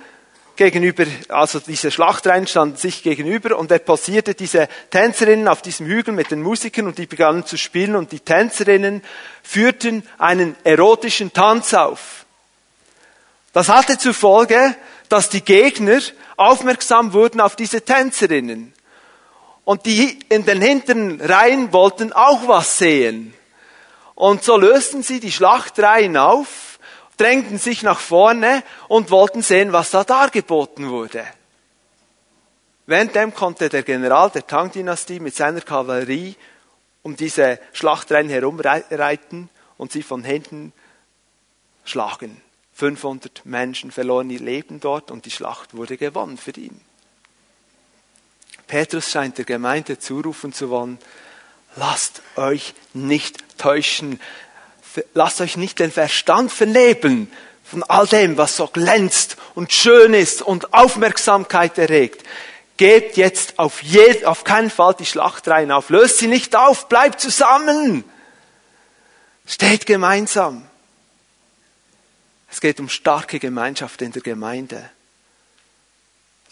gegenüber, 0.56 1.06
also 1.28 1.60
diese 1.60 1.90
Schlachtreihen 1.90 2.46
standen 2.46 2.76
sich 2.76 3.02
gegenüber 3.02 3.58
und 3.58 3.70
er 3.70 3.78
posierte 3.78 4.34
diese 4.34 4.68
Tänzerinnen 4.90 5.48
auf 5.48 5.62
diesem 5.62 5.86
Hügel 5.86 6.12
mit 6.12 6.30
den 6.30 6.42
Musikern 6.42 6.86
und 6.86 6.98
die 6.98 7.06
begannen 7.06 7.46
zu 7.46 7.56
spielen 7.56 7.96
und 7.96 8.12
die 8.12 8.20
Tänzerinnen 8.20 9.02
führten 9.42 10.06
einen 10.18 10.54
erotischen 10.64 11.32
Tanz 11.32 11.72
auf. 11.72 12.26
Das 13.52 13.68
hatte 13.68 13.98
zur 13.98 14.14
Folge, 14.14 14.74
dass 15.08 15.28
die 15.28 15.42
Gegner 15.42 16.00
aufmerksam 16.36 17.12
wurden 17.12 17.40
auf 17.40 17.56
diese 17.56 17.82
Tänzerinnen. 17.82 18.72
Und 19.64 19.86
die 19.86 20.18
in 20.28 20.44
den 20.44 20.60
hinteren 20.60 21.20
Reihen 21.20 21.72
wollten 21.72 22.12
auch 22.12 22.48
was 22.48 22.78
sehen. 22.78 23.34
Und 24.14 24.42
so 24.42 24.56
lösten 24.56 25.02
sie 25.02 25.20
die 25.20 25.32
Schlachtreihen 25.32 26.16
auf, 26.16 26.71
drängten 27.22 27.58
sich 27.58 27.84
nach 27.84 28.00
vorne 28.00 28.64
und 28.88 29.12
wollten 29.12 29.42
sehen, 29.42 29.72
was 29.72 29.90
da 29.90 30.02
dargeboten 30.02 30.90
wurde. 30.90 31.24
Währenddem 32.86 33.32
konnte 33.32 33.68
der 33.68 33.84
General 33.84 34.28
der 34.30 34.44
Tang-Dynastie 34.44 35.20
mit 35.20 35.36
seiner 35.36 35.60
Kavallerie 35.60 36.34
um 37.02 37.16
diese 37.16 37.60
Schlachtreihen 37.72 38.28
herumreiten 38.28 39.48
und 39.78 39.92
sie 39.92 40.02
von 40.02 40.24
hinten 40.24 40.72
schlagen. 41.84 42.40
500 42.74 43.46
Menschen 43.46 43.92
verloren 43.92 44.30
ihr 44.30 44.40
Leben 44.40 44.80
dort 44.80 45.12
und 45.12 45.24
die 45.24 45.30
Schlacht 45.30 45.76
wurde 45.76 45.96
gewonnen 45.96 46.38
für 46.38 46.52
ihn. 46.52 46.80
Petrus 48.66 49.10
scheint 49.10 49.38
der 49.38 49.44
Gemeinde 49.44 49.98
zurufen 49.98 50.52
zu 50.52 50.70
wollen, 50.70 50.98
lasst 51.76 52.22
euch 52.34 52.74
nicht 52.94 53.58
täuschen, 53.58 54.18
lasst 55.14 55.40
euch 55.40 55.56
nicht 55.56 55.78
den 55.78 55.92
Verstand 55.92 56.52
vernebeln 56.52 57.30
von 57.64 57.82
all 57.84 58.06
dem, 58.06 58.36
was 58.36 58.56
so 58.56 58.66
glänzt 58.66 59.36
und 59.54 59.72
schön 59.72 60.14
ist 60.14 60.42
und 60.42 60.74
Aufmerksamkeit 60.74 61.78
erregt. 61.78 62.24
Gebt 62.76 63.16
jetzt 63.16 63.58
auf, 63.58 63.82
je, 63.82 64.24
auf 64.24 64.44
keinen 64.44 64.70
Fall 64.70 64.94
die 64.94 65.06
Schlachtreihen 65.06 65.70
auf, 65.70 65.88
löst 65.88 66.18
sie 66.18 66.26
nicht 66.26 66.56
auf, 66.56 66.88
bleibt 66.88 67.20
zusammen, 67.20 68.04
steht 69.46 69.86
gemeinsam. 69.86 70.66
Es 72.50 72.60
geht 72.60 72.80
um 72.80 72.88
starke 72.88 73.38
Gemeinschaft 73.38 74.02
in 74.02 74.12
der 74.12 74.22
Gemeinde. 74.22 74.90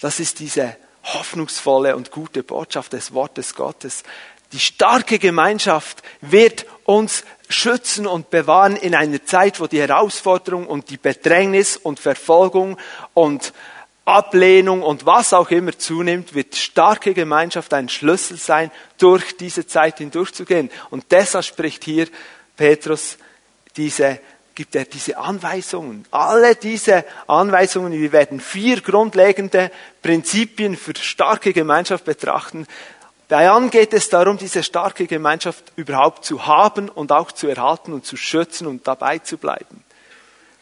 Das 0.01 0.19
ist 0.19 0.39
diese 0.39 0.77
hoffnungsvolle 1.05 1.97
und 1.97 2.11
gute 2.11 2.43
Botschaft 2.43 2.95
des 2.95 3.13
Wortes 3.13 3.55
Gottes. 3.55 4.03
Die 4.53 4.61
starke 4.61 5.19
Gemeinschaft 5.19 6.03
wird 6.23 6.65
uns 6.85 7.25
schützen 7.51 8.07
und 8.07 8.31
bewahren 8.31 8.77
in 8.77 8.95
einer 8.95 9.25
Zeit, 9.25 9.61
wo 9.61 9.67
die 9.67 9.81
Herausforderung 9.81 10.67
und 10.67 10.91
die 10.91 10.97
Bedrängnis 10.97 11.77
und 11.77 12.01
Verfolgung 12.01 12.79
und 13.15 13.53
Ablehnung 14.05 14.83
und 14.83 15.07
was 15.07 15.33
auch 15.33 15.51
immer 15.51 15.77
zunimmt, 15.79 16.35
wird 16.35 16.57
starke 16.57 17.15
Gemeinschaft 17.15 17.73
ein 17.75 17.89
Schlüssel 17.89 18.37
sein, 18.37 18.71
durch 18.99 19.37
diese 19.37 19.67
Zeit 19.67 19.99
hindurchzugehen. 19.99 20.71
Und 20.91 21.05
deshalb 21.11 21.45
spricht 21.45 21.85
hier 21.85 22.09
Petrus 22.57 23.19
diese 23.77 24.21
gibt 24.61 24.75
er 24.75 24.85
diese 24.85 25.17
Anweisungen. 25.17 26.05
Alle 26.11 26.55
diese 26.55 27.07
Anweisungen, 27.27 27.93
wir 27.93 28.13
werden 28.13 28.41
vier 28.41 28.83
grundlegende 28.83 29.71
Prinzipien 30.03 30.77
für 30.77 30.93
starke 30.97 31.55
Gemeinschaft 31.55 32.05
betrachten. 32.05 32.67
Jan 33.31 33.71
geht 33.71 33.93
es 33.93 34.09
darum, 34.09 34.39
diese 34.39 34.63
starke 34.63 35.07
Gemeinschaft 35.07 35.73
überhaupt 35.77 36.25
zu 36.25 36.47
haben 36.47 36.89
und 36.89 37.13
auch 37.13 37.31
zu 37.31 37.47
erhalten 37.47 37.93
und 37.93 38.05
zu 38.05 38.17
schützen 38.17 38.67
und 38.67 38.87
dabei 38.87 39.19
zu 39.21 39.39
bleiben. 39.39 39.85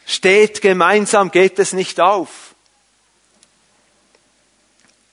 Steht 0.05 0.61
gemeinsam, 0.61 1.31
geht 1.31 1.57
es 1.59 1.73
nicht 1.73 1.99
auf. 1.99 2.53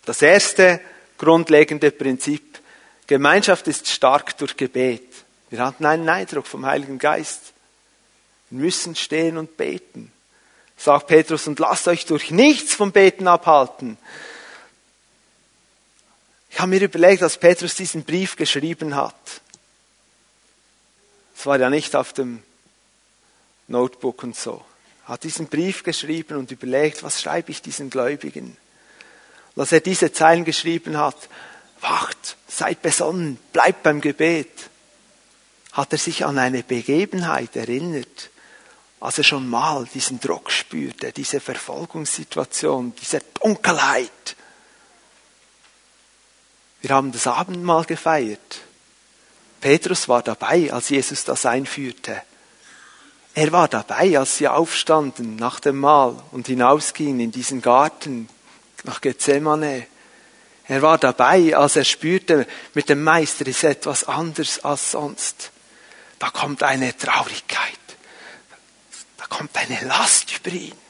Das 0.04 0.22
erste 0.22 0.80
grundlegende 1.18 1.90
Prinzip, 1.90 2.60
Gemeinschaft 3.06 3.68
ist 3.68 3.88
stark 3.88 4.36
durch 4.38 4.56
Gebet. 4.56 5.06
Wir 5.50 5.64
hatten 5.64 5.86
einen 5.86 6.08
Eindruck 6.08 6.46
vom 6.46 6.66
Heiligen 6.66 6.98
Geist. 6.98 7.52
Wir 8.50 8.60
müssen 8.60 8.94
stehen 8.94 9.38
und 9.38 9.56
beten. 9.56 10.12
Sagt 10.76 11.06
Petrus, 11.06 11.46
und 11.46 11.58
lasst 11.58 11.88
euch 11.88 12.04
durch 12.04 12.30
nichts 12.30 12.74
vom 12.74 12.92
Beten 12.92 13.28
abhalten. 13.28 13.96
Ich 16.56 16.62
habe 16.62 16.70
mir 16.70 16.80
überlegt, 16.80 17.22
als 17.22 17.36
Petrus 17.36 17.74
diesen 17.74 18.04
Brief 18.04 18.34
geschrieben 18.34 18.96
hat. 18.96 19.42
Es 21.36 21.44
war 21.44 21.60
ja 21.60 21.68
nicht 21.68 21.94
auf 21.94 22.14
dem 22.14 22.42
Notebook 23.68 24.22
und 24.22 24.34
so. 24.34 24.64
Er 25.04 25.08
hat 25.08 25.24
diesen 25.24 25.48
Brief 25.48 25.82
geschrieben 25.82 26.38
und 26.38 26.50
überlegt, 26.50 27.02
was 27.02 27.20
schreibe 27.20 27.50
ich 27.50 27.60
diesen 27.60 27.90
Gläubigen? 27.90 28.56
Und 29.54 29.60
als 29.60 29.72
er 29.72 29.80
diese 29.80 30.14
Zeilen 30.14 30.46
geschrieben 30.46 30.96
hat, 30.96 31.28
wacht, 31.82 32.38
seid 32.48 32.80
besonnen, 32.80 33.38
bleibt 33.52 33.82
beim 33.82 34.00
Gebet, 34.00 34.70
hat 35.72 35.92
er 35.92 35.98
sich 35.98 36.24
an 36.24 36.38
eine 36.38 36.62
Begebenheit 36.62 37.54
erinnert, 37.54 38.30
als 38.98 39.18
er 39.18 39.24
schon 39.24 39.46
mal 39.46 39.86
diesen 39.92 40.20
Druck 40.20 40.50
spürte, 40.50 41.12
diese 41.12 41.38
Verfolgungssituation, 41.38 42.94
diese 42.98 43.20
Dunkelheit. 43.42 44.36
Wir 46.82 46.90
haben 46.90 47.12
das 47.12 47.26
Abendmahl 47.26 47.84
gefeiert. 47.84 48.60
Petrus 49.60 50.08
war 50.08 50.22
dabei, 50.22 50.72
als 50.72 50.88
Jesus 50.90 51.24
das 51.24 51.46
einführte. 51.46 52.22
Er 53.34 53.52
war 53.52 53.68
dabei, 53.68 54.18
als 54.18 54.38
sie 54.38 54.48
aufstanden 54.48 55.36
nach 55.36 55.60
dem 55.60 55.78
Mahl 55.78 56.22
und 56.32 56.46
hinausgingen 56.46 57.20
in 57.20 57.32
diesen 57.32 57.60
Garten 57.62 58.28
nach 58.84 59.00
Gethsemane. 59.00 59.86
Er 60.68 60.82
war 60.82 60.98
dabei, 60.98 61.56
als 61.56 61.76
er 61.76 61.84
spürte, 61.84 62.46
mit 62.74 62.88
dem 62.88 63.02
Meister 63.02 63.46
ist 63.46 63.64
etwas 63.64 64.04
anders 64.04 64.64
als 64.64 64.90
sonst. 64.90 65.50
Da 66.18 66.30
kommt 66.30 66.62
eine 66.62 66.96
Traurigkeit 66.96 67.76
kommt 69.36 69.56
eine 69.56 69.80
Last 69.86 70.34
über 70.38 70.54
ihn. 70.54 70.85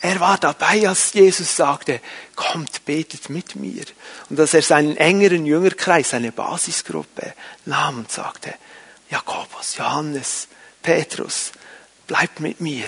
Er 0.00 0.20
war 0.20 0.38
dabei, 0.38 0.88
als 0.88 1.12
Jesus 1.12 1.56
sagte, 1.56 2.00
kommt, 2.36 2.84
betet 2.84 3.30
mit 3.30 3.56
mir. 3.56 3.84
Und 4.30 4.38
dass 4.38 4.54
er 4.54 4.62
seinen 4.62 4.96
engeren 4.96 5.44
Jüngerkreis, 5.44 6.10
seine 6.10 6.30
Basisgruppe 6.30 7.34
nahm 7.64 7.98
und 7.98 8.12
sagte, 8.12 8.54
Jakobus, 9.10 9.76
Johannes, 9.76 10.48
Petrus, 10.82 11.50
bleibt 12.06 12.40
mit 12.40 12.60
mir 12.60 12.86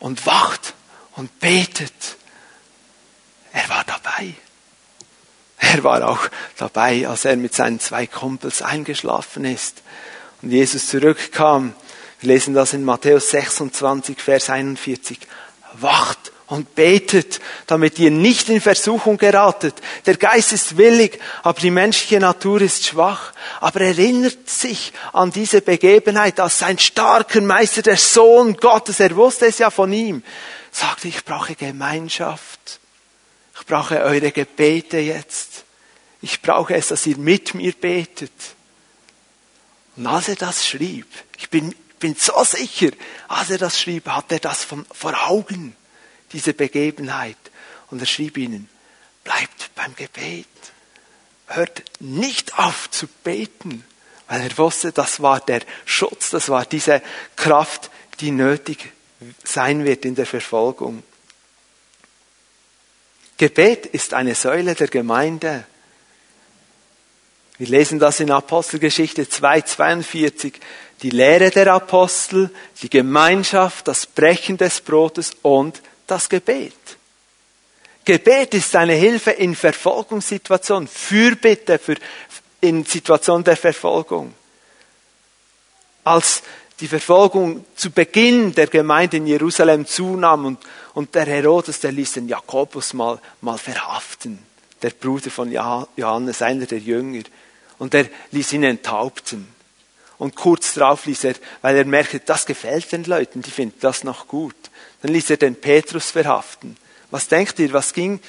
und 0.00 0.24
wacht 0.24 0.74
und 1.16 1.38
betet. 1.38 2.16
Er 3.52 3.68
war 3.68 3.84
dabei. 3.84 4.34
Er 5.58 5.84
war 5.84 6.08
auch 6.08 6.28
dabei, 6.56 7.06
als 7.06 7.24
er 7.24 7.36
mit 7.36 7.54
seinen 7.54 7.78
zwei 7.78 8.06
Kumpels 8.06 8.62
eingeschlafen 8.62 9.44
ist 9.44 9.82
und 10.40 10.50
Jesus 10.50 10.88
zurückkam 10.88 11.74
wir 12.22 12.28
lesen 12.28 12.54
das 12.54 12.72
in 12.72 12.84
Matthäus 12.84 13.30
26, 13.30 14.20
Vers 14.20 14.48
41. 14.48 15.18
Wacht 15.80 16.32
und 16.46 16.74
betet, 16.74 17.40
damit 17.66 17.98
ihr 17.98 18.10
nicht 18.10 18.50
in 18.50 18.60
Versuchung 18.60 19.16
geratet. 19.16 19.74
Der 20.04 20.16
Geist 20.18 20.52
ist 20.52 20.76
willig, 20.76 21.18
aber 21.42 21.58
die 21.58 21.70
menschliche 21.70 22.20
Natur 22.20 22.60
ist 22.60 22.84
schwach. 22.84 23.32
Aber 23.60 23.80
erinnert 23.80 24.50
sich 24.50 24.92
an 25.14 25.30
diese 25.30 25.62
Begebenheit, 25.62 26.38
als 26.40 26.58
sein 26.58 26.78
starker 26.78 27.40
Meister, 27.40 27.80
der 27.80 27.96
Sohn 27.96 28.56
Gottes, 28.56 29.00
er 29.00 29.16
wusste 29.16 29.46
es 29.46 29.58
ja 29.58 29.70
von 29.70 29.92
ihm, 29.92 30.22
sagte, 30.70 31.08
ich 31.08 31.24
brauche 31.24 31.54
Gemeinschaft. 31.54 32.80
Ich 33.58 33.66
brauche 33.66 34.02
eure 34.02 34.32
Gebete 34.32 34.98
jetzt. 34.98 35.64
Ich 36.20 36.42
brauche 36.42 36.74
es, 36.74 36.88
dass 36.88 37.06
ihr 37.06 37.16
mit 37.16 37.54
mir 37.54 37.72
betet. 37.72 38.32
Und 39.96 40.06
als 40.06 40.28
er 40.28 40.36
das 40.36 40.66
schrieb, 40.66 41.06
ich 41.38 41.48
bin 41.48 41.74
bin 42.02 42.16
so 42.16 42.42
sicher, 42.42 42.90
als 43.28 43.50
er 43.50 43.58
das 43.58 43.80
schrieb, 43.80 44.08
hat 44.08 44.32
er 44.32 44.40
das 44.40 44.64
von, 44.64 44.84
vor 44.92 45.28
Augen, 45.28 45.76
diese 46.32 46.52
Begebenheit. 46.52 47.36
Und 47.90 48.00
er 48.00 48.06
schrieb 48.06 48.36
ihnen, 48.36 48.68
bleibt 49.22 49.70
beim 49.76 49.94
Gebet. 49.94 50.46
Hört 51.46 51.84
nicht 52.00 52.58
auf 52.58 52.90
zu 52.90 53.06
beten, 53.06 53.84
weil 54.26 54.40
er 54.40 54.58
wusste, 54.58 54.90
das 54.90 55.22
war 55.22 55.38
der 55.40 55.60
Schutz, 55.84 56.30
das 56.30 56.48
war 56.48 56.66
diese 56.66 57.02
Kraft, 57.36 57.90
die 58.18 58.32
nötig 58.32 58.92
sein 59.44 59.84
wird 59.84 60.04
in 60.04 60.16
der 60.16 60.26
Verfolgung. 60.26 61.04
Gebet 63.36 63.86
ist 63.86 64.12
eine 64.12 64.34
Säule 64.34 64.74
der 64.74 64.88
Gemeinde. 64.88 65.64
Wir 67.58 67.68
lesen 67.68 68.00
das 68.00 68.18
in 68.18 68.32
Apostelgeschichte 68.32 69.22
2,42. 69.22 70.54
Die 71.02 71.10
Lehre 71.10 71.50
der 71.50 71.72
Apostel, 71.74 72.50
die 72.80 72.88
Gemeinschaft, 72.88 73.88
das 73.88 74.06
Brechen 74.06 74.56
des 74.56 74.80
Brotes 74.80 75.32
und 75.42 75.82
das 76.06 76.28
Gebet. 76.28 76.72
Gebet 78.04 78.54
ist 78.54 78.74
eine 78.74 78.94
Hilfe 78.94 79.32
in 79.32 79.54
Verfolgungssituationen, 79.54 80.88
Fürbitte 80.88 81.78
für, 81.78 81.96
in 82.60 82.84
Situationen 82.84 83.44
der 83.44 83.56
Verfolgung. 83.56 84.34
Als 86.04 86.42
die 86.80 86.88
Verfolgung 86.88 87.64
zu 87.76 87.90
Beginn 87.90 88.54
der 88.54 88.66
Gemeinde 88.66 89.18
in 89.18 89.26
Jerusalem 89.26 89.86
zunahm 89.86 90.46
und, 90.46 90.58
und 90.94 91.14
der 91.14 91.26
Herodes, 91.26 91.78
der 91.78 91.92
ließ 91.92 92.14
den 92.14 92.28
Jakobus 92.28 92.92
mal, 92.92 93.20
mal 93.40 93.58
verhaften, 93.58 94.40
der 94.82 94.90
Bruder 94.90 95.30
von 95.30 95.52
Johannes, 95.52 96.42
einer 96.42 96.66
der 96.66 96.78
Jünger, 96.78 97.22
und 97.78 97.94
er 97.94 98.06
ließ 98.32 98.52
ihn 98.54 98.64
enthaupten. 98.64 99.51
Und 100.22 100.36
kurz 100.36 100.74
darauf 100.74 101.06
ließ 101.06 101.24
er, 101.24 101.34
weil 101.62 101.76
er 101.76 101.84
merkte, 101.84 102.20
das 102.20 102.46
gefällt 102.46 102.92
den 102.92 103.02
Leuten, 103.02 103.42
die 103.42 103.50
finden 103.50 103.80
das 103.80 104.04
noch 104.04 104.28
gut, 104.28 104.54
dann 105.02 105.12
ließ 105.12 105.30
er 105.30 105.36
den 105.36 105.56
Petrus 105.56 106.12
verhaften. 106.12 106.76
Was 107.10 107.26
denkt 107.26 107.58
ihr, 107.58 107.72
was 107.72 107.92
ging 107.92 108.20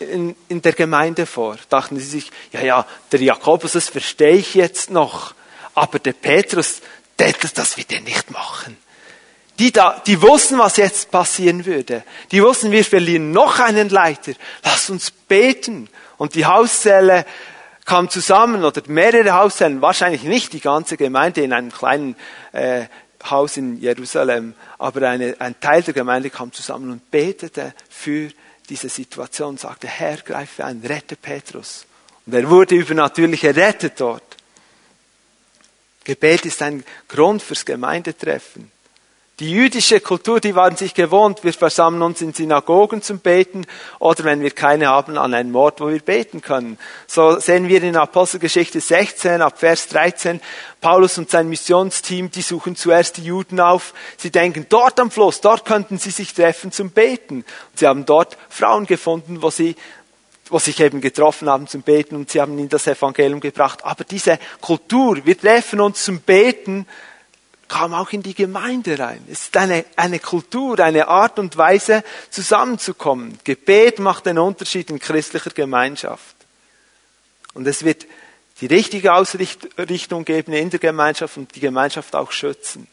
in, 0.00 0.36
in 0.50 0.60
der 0.60 0.74
Gemeinde 0.74 1.24
vor? 1.24 1.56
Dachten 1.70 1.98
sie 1.98 2.04
sich, 2.04 2.30
ja, 2.52 2.60
ja, 2.60 2.86
der 3.10 3.22
Jakobus, 3.22 3.72
das 3.72 3.88
verstehe 3.88 4.34
ich 4.34 4.52
jetzt 4.52 4.90
noch, 4.90 5.32
aber 5.74 5.98
der 5.98 6.12
Petrus, 6.12 6.82
das, 7.16 7.54
das 7.54 7.78
wird 7.78 7.90
er 7.90 8.02
nicht 8.02 8.30
machen. 8.30 8.76
Die, 9.58 9.72
da, 9.72 9.98
die 10.06 10.20
wussten, 10.20 10.58
was 10.58 10.76
jetzt 10.76 11.10
passieren 11.10 11.64
würde. 11.64 12.04
Die 12.32 12.42
wussten, 12.42 12.70
wir 12.70 12.84
verlieren 12.84 13.32
noch 13.32 13.60
einen 13.60 13.88
Leiter. 13.88 14.32
Lass 14.62 14.90
uns 14.90 15.10
beten. 15.10 15.88
Und 16.18 16.34
die 16.34 16.44
Hauszelle 16.44 17.24
kam 17.84 18.08
zusammen, 18.08 18.64
oder 18.64 18.82
mehrere 18.86 19.32
Hauszellen, 19.32 19.82
wahrscheinlich 19.82 20.22
nicht 20.22 20.52
die 20.52 20.60
ganze 20.60 20.96
Gemeinde 20.96 21.42
in 21.42 21.52
einem 21.52 21.72
kleinen 21.72 22.16
äh, 22.52 22.86
Haus 23.28 23.56
in 23.56 23.80
Jerusalem, 23.80 24.54
aber 24.78 25.08
eine, 25.08 25.36
ein 25.38 25.58
Teil 25.60 25.82
der 25.82 25.94
Gemeinde 25.94 26.30
kam 26.30 26.52
zusammen 26.52 26.90
und 26.90 27.10
betete 27.10 27.74
für 27.88 28.30
diese 28.68 28.88
Situation, 28.88 29.56
sagte, 29.58 29.86
Herr, 29.86 30.16
greife 30.18 30.64
ein, 30.64 30.82
rette 30.84 31.16
Petrus. 31.16 31.86
Und 32.26 32.34
er 32.34 32.48
wurde 32.48 32.74
übernatürlich 32.74 33.44
errettet 33.44 34.00
dort. 34.00 34.22
Gebet 36.04 36.46
ist 36.46 36.62
ein 36.62 36.84
Grund 37.08 37.42
fürs 37.42 37.64
Gemeindetreffen. 37.64 38.70
Die 39.40 39.50
jüdische 39.50 40.00
Kultur, 40.00 40.40
die 40.40 40.54
waren 40.54 40.76
sich 40.76 40.92
gewohnt, 40.92 41.42
wir 41.42 41.54
versammeln 41.54 42.02
uns 42.02 42.20
in 42.20 42.34
Synagogen 42.34 43.00
zum 43.00 43.20
Beten 43.20 43.66
oder 43.98 44.24
wenn 44.24 44.42
wir 44.42 44.50
keine 44.50 44.88
haben, 44.88 45.16
an 45.16 45.32
einen 45.32 45.56
Ort, 45.56 45.80
wo 45.80 45.88
wir 45.88 46.00
beten 46.00 46.42
können. 46.42 46.78
So 47.06 47.40
sehen 47.40 47.66
wir 47.66 47.82
in 47.82 47.96
Apostelgeschichte 47.96 48.80
16 48.80 49.40
ab 49.40 49.58
Vers 49.58 49.88
13, 49.88 50.38
Paulus 50.82 51.16
und 51.16 51.30
sein 51.30 51.48
Missionsteam, 51.48 52.30
die 52.30 52.42
suchen 52.42 52.76
zuerst 52.76 53.16
die 53.16 53.24
Juden 53.24 53.58
auf. 53.58 53.94
Sie 54.18 54.30
denken, 54.30 54.66
dort 54.68 55.00
am 55.00 55.10
Fluss, 55.10 55.40
dort 55.40 55.64
könnten 55.64 55.96
sie 55.96 56.10
sich 56.10 56.34
treffen 56.34 56.70
zum 56.70 56.90
Beten. 56.90 57.36
Und 57.36 57.78
sie 57.78 57.86
haben 57.86 58.04
dort 58.04 58.36
Frauen 58.50 58.86
gefunden, 58.86 59.40
wo 59.40 59.50
sie 59.50 59.76
wo 60.50 60.58
sich 60.58 60.78
eben 60.80 61.00
getroffen 61.00 61.48
haben 61.48 61.66
zum 61.66 61.80
Beten 61.80 62.14
und 62.14 62.30
sie 62.30 62.38
haben 62.38 62.58
ihnen 62.58 62.68
das 62.68 62.86
Evangelium 62.86 63.40
gebracht. 63.40 63.84
Aber 63.84 64.04
diese 64.04 64.38
Kultur, 64.60 65.24
wir 65.24 65.38
treffen 65.38 65.80
uns 65.80 66.04
zum 66.04 66.20
Beten, 66.20 66.86
kam 67.72 67.94
auch 67.94 68.10
in 68.10 68.22
die 68.22 68.34
Gemeinde 68.34 68.98
rein. 68.98 69.24
Es 69.30 69.44
ist 69.44 69.56
eine, 69.56 69.86
eine 69.96 70.18
Kultur, 70.18 70.78
eine 70.78 71.08
Art 71.08 71.38
und 71.38 71.56
Weise, 71.56 72.04
zusammenzukommen. 72.28 73.38
Gebet 73.44 73.98
macht 73.98 74.28
einen 74.28 74.40
Unterschied 74.40 74.90
in 74.90 74.98
christlicher 74.98 75.52
Gemeinschaft. 75.52 76.36
Und 77.54 77.66
es 77.66 77.82
wird 77.82 78.04
die 78.60 78.66
richtige 78.66 79.14
Ausrichtung 79.14 80.26
geben 80.26 80.52
in 80.52 80.68
der 80.68 80.80
Gemeinschaft 80.80 81.38
und 81.38 81.54
die 81.54 81.60
Gemeinschaft 81.60 82.14
auch 82.14 82.30
schützen. 82.30 82.86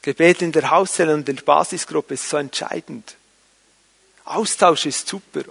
Gebet 0.00 0.42
in 0.42 0.52
der 0.52 0.70
Hauszelle 0.70 1.14
und 1.14 1.28
in 1.28 1.34
der 1.34 1.42
Basisgruppe 1.42 2.14
ist 2.14 2.30
so 2.30 2.36
entscheidend. 2.36 3.16
Austausch 4.24 4.86
ist 4.86 5.08
super. 5.08 5.42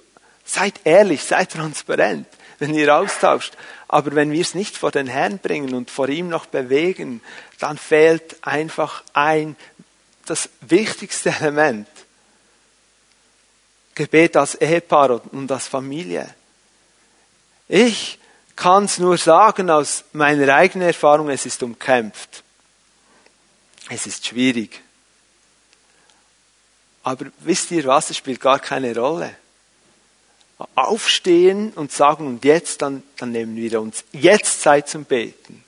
Seid 0.46 0.80
ehrlich, 0.86 1.22
seid 1.22 1.52
transparent, 1.52 2.28
wenn 2.60 2.74
ihr 2.74 2.96
austauscht. 2.96 3.54
Aber 3.88 4.16
wenn 4.16 4.32
wir 4.32 4.42
es 4.42 4.56
nicht 4.56 4.78
vor 4.78 4.92
den 4.92 5.08
Herrn 5.08 5.40
bringen 5.40 5.74
und 5.74 5.92
vor 5.92 6.10
ihm 6.10 6.30
noch 6.30 6.46
bewegen, 6.46 7.22
dann 7.60 7.78
fehlt 7.78 8.38
einfach 8.42 9.04
ein, 9.14 9.56
das 10.26 10.50
wichtigste 10.62 11.30
Element. 11.30 11.88
Gebet 13.96 14.36
als 14.36 14.56
Ehepaar 14.56 15.22
und 15.32 15.52
als 15.52 15.68
Familie. 15.68 16.34
Ich 17.68 18.20
kann 18.56 18.86
es 18.86 18.98
nur 18.98 19.18
sagen 19.18 19.70
aus 19.70 20.04
meiner 20.14 20.54
eigenen 20.54 20.88
Erfahrung, 20.88 21.30
es 21.30 21.46
ist 21.46 21.62
umkämpft. 21.62 22.44
Es 23.90 24.08
ist 24.08 24.26
schwierig. 24.26 24.82
Aber 27.04 27.26
wisst 27.40 27.70
ihr 27.72 27.84
was, 27.86 28.10
es 28.10 28.18
spielt 28.18 28.40
gar 28.40 28.60
keine 28.60 28.96
Rolle 28.96 29.36
aufstehen 30.76 31.72
und 31.76 31.92
sagen, 31.92 32.28
und 32.28 32.46
jetzt, 32.46 32.82
dann, 32.82 33.04
dann 33.18 33.32
nehmen 33.32 33.56
wir 33.56 33.82
uns 33.82 34.04
jetzt 34.12 34.62
Zeit 34.62 34.88
zum 34.88 35.06
Beten. 35.06 35.64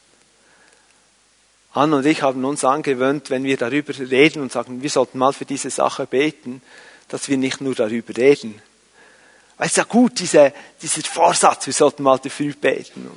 Anna 1.73 1.97
und 1.97 2.05
ich 2.05 2.21
haben 2.21 2.45
uns 2.45 2.63
angewöhnt, 2.63 3.29
wenn 3.29 3.43
wir 3.43 3.57
darüber 3.57 3.93
reden 3.97 4.41
und 4.41 4.51
sagen, 4.51 4.81
wir 4.81 4.89
sollten 4.89 5.17
mal 5.17 5.33
für 5.33 5.43
diese 5.43 5.69
Sache 5.69 6.05
beten, 6.05 6.61
dass 7.09 7.27
wir 7.27 7.37
nicht 7.37 7.59
nur 7.59 7.75
darüber 7.75 8.15
reden. 8.15 8.61
Weil 9.57 9.67
es 9.67 9.73
ist 9.73 9.77
ja 9.77 9.83
gut, 9.83 10.19
diese, 10.19 10.53
dieser 10.81 11.01
Vorsatz, 11.01 11.65
wir 11.65 11.73
sollten 11.73 12.03
mal 12.03 12.17
dafür 12.17 12.53
beten. 12.53 13.09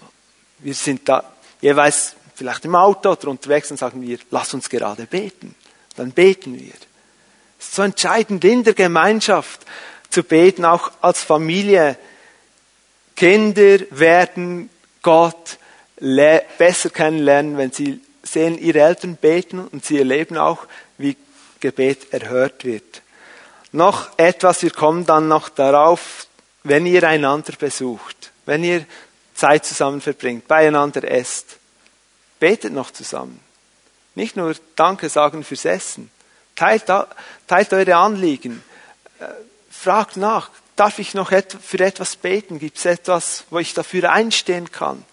Wir 0.59 0.74
sind 0.74 1.09
da 1.09 1.33
jeweils 1.61 2.16
vielleicht 2.35 2.64
im 2.64 2.74
Auto 2.74 3.11
oder 3.11 3.28
unterwegs 3.28 3.70
und 3.70 3.76
sagen 3.76 4.02
wir, 4.02 4.18
lass 4.31 4.54
uns 4.54 4.68
gerade 4.68 5.07
beten. 5.07 5.54
Dann 5.96 6.12
beten 6.12 6.59
wir. 6.59 6.74
Es 7.59 7.66
ist 7.66 7.74
so 7.74 7.83
entscheidend 7.83 8.44
in 8.44 8.62
der 8.62 8.74
Gemeinschaft, 8.74 9.61
zu 10.18 10.24
beten, 10.24 10.64
auch 10.64 10.90
als 11.00 11.22
Familie. 11.22 11.96
Kinder 13.14 13.78
werden 13.90 14.68
Gott 15.00 15.59
besser 16.59 16.90
kennenlernen, 16.90 17.57
wenn 17.57 17.70
sie 17.70 18.00
sehen, 18.24 18.59
ihre 18.59 18.81
Eltern 18.81 19.14
beten 19.14 19.61
und 19.61 19.85
sie 19.85 19.98
erleben 19.98 20.37
auch, 20.37 20.66
wie 20.96 21.16
Gebet 21.61 22.12
erhört 22.12 22.64
wird. 22.64 23.02
Noch 23.70 24.11
etwas, 24.18 24.62
wir 24.62 24.72
kommen 24.72 25.07
dann 25.07 25.28
noch 25.28 25.48
darauf, 25.50 26.26
wenn 26.64 26.85
ihr 26.85 27.04
einander 27.04 27.52
besucht, 27.57 28.33
wenn 28.44 28.64
ihr 28.64 28.85
Zeit 29.35 29.64
zusammen 29.66 30.00
verbringt, 30.00 30.48
beieinander 30.48 31.09
esst, 31.09 31.59
betet 32.40 32.72
noch 32.72 32.90
zusammen. 32.90 33.38
Nicht 34.16 34.37
nur 34.37 34.57
Danke 34.74 35.09
sagen 35.11 35.44
fürs 35.44 35.64
Essen. 35.64 36.11
Teilt, 36.57 36.87
teilt 37.46 37.72
eure 37.72 37.94
Anliegen 37.94 38.64
fragt 39.79 40.17
nach, 40.17 40.51
darf 40.77 40.99
ich 40.99 41.14
noch 41.14 41.31
für 41.31 41.81
etwas 41.81 42.17
beten? 42.17 42.59
Gibt 42.59 42.79
es 42.79 42.85
etwas, 42.85 43.45
wo 43.51 43.59
ich 43.59 43.75
dafür 43.75 44.12
einstehen 44.12 44.71
kann? 44.73 45.05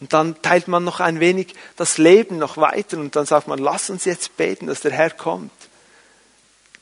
Und 0.00 0.12
dann 0.12 0.40
teilt 0.42 0.66
man 0.66 0.82
noch 0.82 1.00
ein 1.00 1.20
wenig 1.20 1.54
das 1.76 1.98
Leben 1.98 2.38
noch 2.38 2.56
weiter 2.56 2.98
und 2.98 3.14
dann 3.14 3.26
sagt 3.26 3.46
man, 3.46 3.58
lass 3.58 3.88
uns 3.88 4.04
jetzt 4.04 4.36
beten, 4.36 4.66
dass 4.66 4.80
der 4.80 4.90
Herr 4.90 5.10
kommt. 5.10 5.52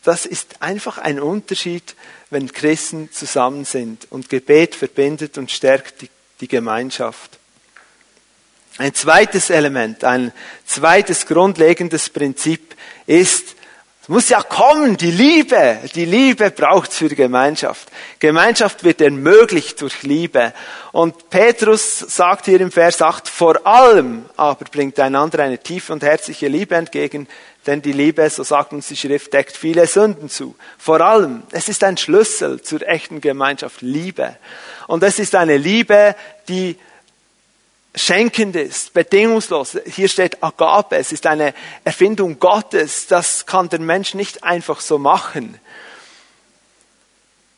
Das 0.02 0.24
ist 0.24 0.62
einfach 0.62 0.96
ein 0.96 1.20
Unterschied, 1.20 1.94
wenn 2.30 2.50
Christen 2.50 3.12
zusammen 3.12 3.66
sind 3.66 4.06
und 4.10 4.30
Gebet 4.30 4.74
verbindet 4.74 5.36
und 5.36 5.50
stärkt 5.50 6.00
die, 6.00 6.08
die 6.40 6.48
Gemeinschaft. 6.48 7.38
Ein 8.78 8.94
zweites 8.94 9.50
Element, 9.50 10.04
ein 10.04 10.32
zweites 10.64 11.26
grundlegendes 11.26 12.08
Prinzip 12.08 12.74
ist, 13.06 13.56
muss 14.10 14.28
ja 14.28 14.42
kommen, 14.42 14.96
die 14.96 15.12
Liebe. 15.12 15.78
Die 15.94 16.04
Liebe 16.04 16.50
braucht's 16.50 16.98
für 16.98 17.08
Gemeinschaft. 17.08 17.88
Gemeinschaft 18.18 18.82
wird 18.82 19.00
ermöglicht 19.00 19.80
durch 19.80 20.02
Liebe. 20.02 20.52
Und 20.90 21.30
Petrus 21.30 22.00
sagt 22.00 22.46
hier 22.46 22.60
im 22.60 22.72
Vers 22.72 23.02
8, 23.02 23.28
vor 23.28 23.64
allem 23.64 24.24
aber 24.36 24.64
bringt 24.64 24.98
einander 24.98 25.44
eine 25.44 25.58
tiefe 25.58 25.92
und 25.92 26.02
herzliche 26.02 26.48
Liebe 26.48 26.74
entgegen, 26.74 27.28
denn 27.68 27.82
die 27.82 27.92
Liebe, 27.92 28.28
so 28.28 28.42
sagt 28.42 28.72
uns 28.72 28.88
die 28.88 28.96
Schrift, 28.96 29.32
deckt 29.32 29.56
viele 29.56 29.86
Sünden 29.86 30.28
zu. 30.28 30.56
Vor 30.76 31.00
allem, 31.00 31.44
es 31.52 31.68
ist 31.68 31.84
ein 31.84 31.96
Schlüssel 31.96 32.60
zur 32.62 32.82
echten 32.88 33.20
Gemeinschaft, 33.20 33.80
Liebe. 33.80 34.36
Und 34.88 35.04
es 35.04 35.20
ist 35.20 35.36
eine 35.36 35.56
Liebe, 35.56 36.16
die 36.48 36.76
schenkend 37.94 38.56
ist, 38.56 38.92
bedingungslos. 38.92 39.76
Hier 39.86 40.08
steht 40.08 40.42
Agape, 40.42 40.96
es 40.96 41.12
ist 41.12 41.26
eine 41.26 41.54
Erfindung 41.84 42.38
Gottes. 42.38 43.06
Das 43.06 43.46
kann 43.46 43.68
der 43.68 43.80
Mensch 43.80 44.14
nicht 44.14 44.44
einfach 44.44 44.80
so 44.80 44.98
machen. 44.98 45.58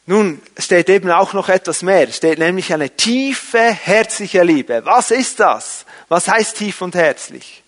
Nun 0.07 0.43
steht 0.59 0.89
eben 0.89 1.11
auch 1.11 1.33
noch 1.33 1.49
etwas 1.49 1.83
mehr. 1.83 2.09
Es 2.09 2.17
steht 2.17 2.39
nämlich 2.39 2.73
eine 2.73 2.91
tiefe, 2.91 3.61
herzliche 3.61 4.43
Liebe. 4.43 4.85
Was 4.85 5.11
ist 5.11 5.39
das? 5.39 5.87
Was 6.09 6.27
heißt 6.29 6.57
tief 6.57 6.83
und 6.83 6.95
herzlich? 6.95 7.63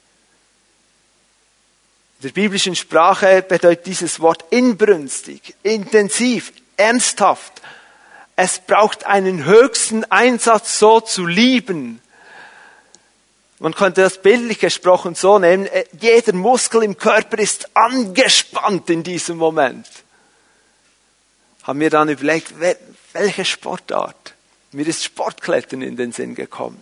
In 2.19 2.29
der 2.29 2.33
biblischen 2.33 2.75
Sprache 2.75 3.43
bedeutet 3.43 3.87
dieses 3.87 4.19
Wort 4.19 4.47
inbrünstig, 4.51 5.55
intensiv, 5.63 6.53
ernsthaft. 6.77 7.63
Es 8.35 8.59
braucht 8.59 9.07
einen 9.07 9.45
höchsten 9.45 10.05
Einsatz, 10.11 10.79
so 10.79 11.01
zu 11.01 11.27
lieben. 11.27 12.01
Man 13.65 13.75
könnte 13.75 14.03
das 14.03 14.21
bildlich 14.21 14.59
gesprochen 14.59 15.15
so 15.15 15.39
nehmen, 15.39 15.65
äh, 15.65 15.87
jeder 15.99 16.35
Muskel 16.35 16.83
im 16.83 16.99
Körper 16.99 17.39
ist 17.39 17.75
angespannt 17.75 18.91
in 18.91 19.03
diesem 19.03 19.39
Moment 19.39 19.87
haben 21.63 21.81
wir 21.81 21.89
dann 21.89 22.11
überlegt, 22.11 22.53
welche 23.15 23.45
Sportart. 23.47 24.35
Mir 24.73 24.87
ist 24.87 25.03
Sportklettern 25.03 25.81
in 25.81 25.97
den 25.97 26.13
Sinn 26.13 26.35
gekommen. 26.35 26.79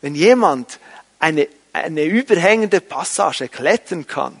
Wenn 0.00 0.14
jemand 0.14 0.78
eine, 1.18 1.48
eine 1.74 2.04
überhängende 2.04 2.80
Passage 2.80 3.50
klettern 3.50 4.06
kann, 4.06 4.34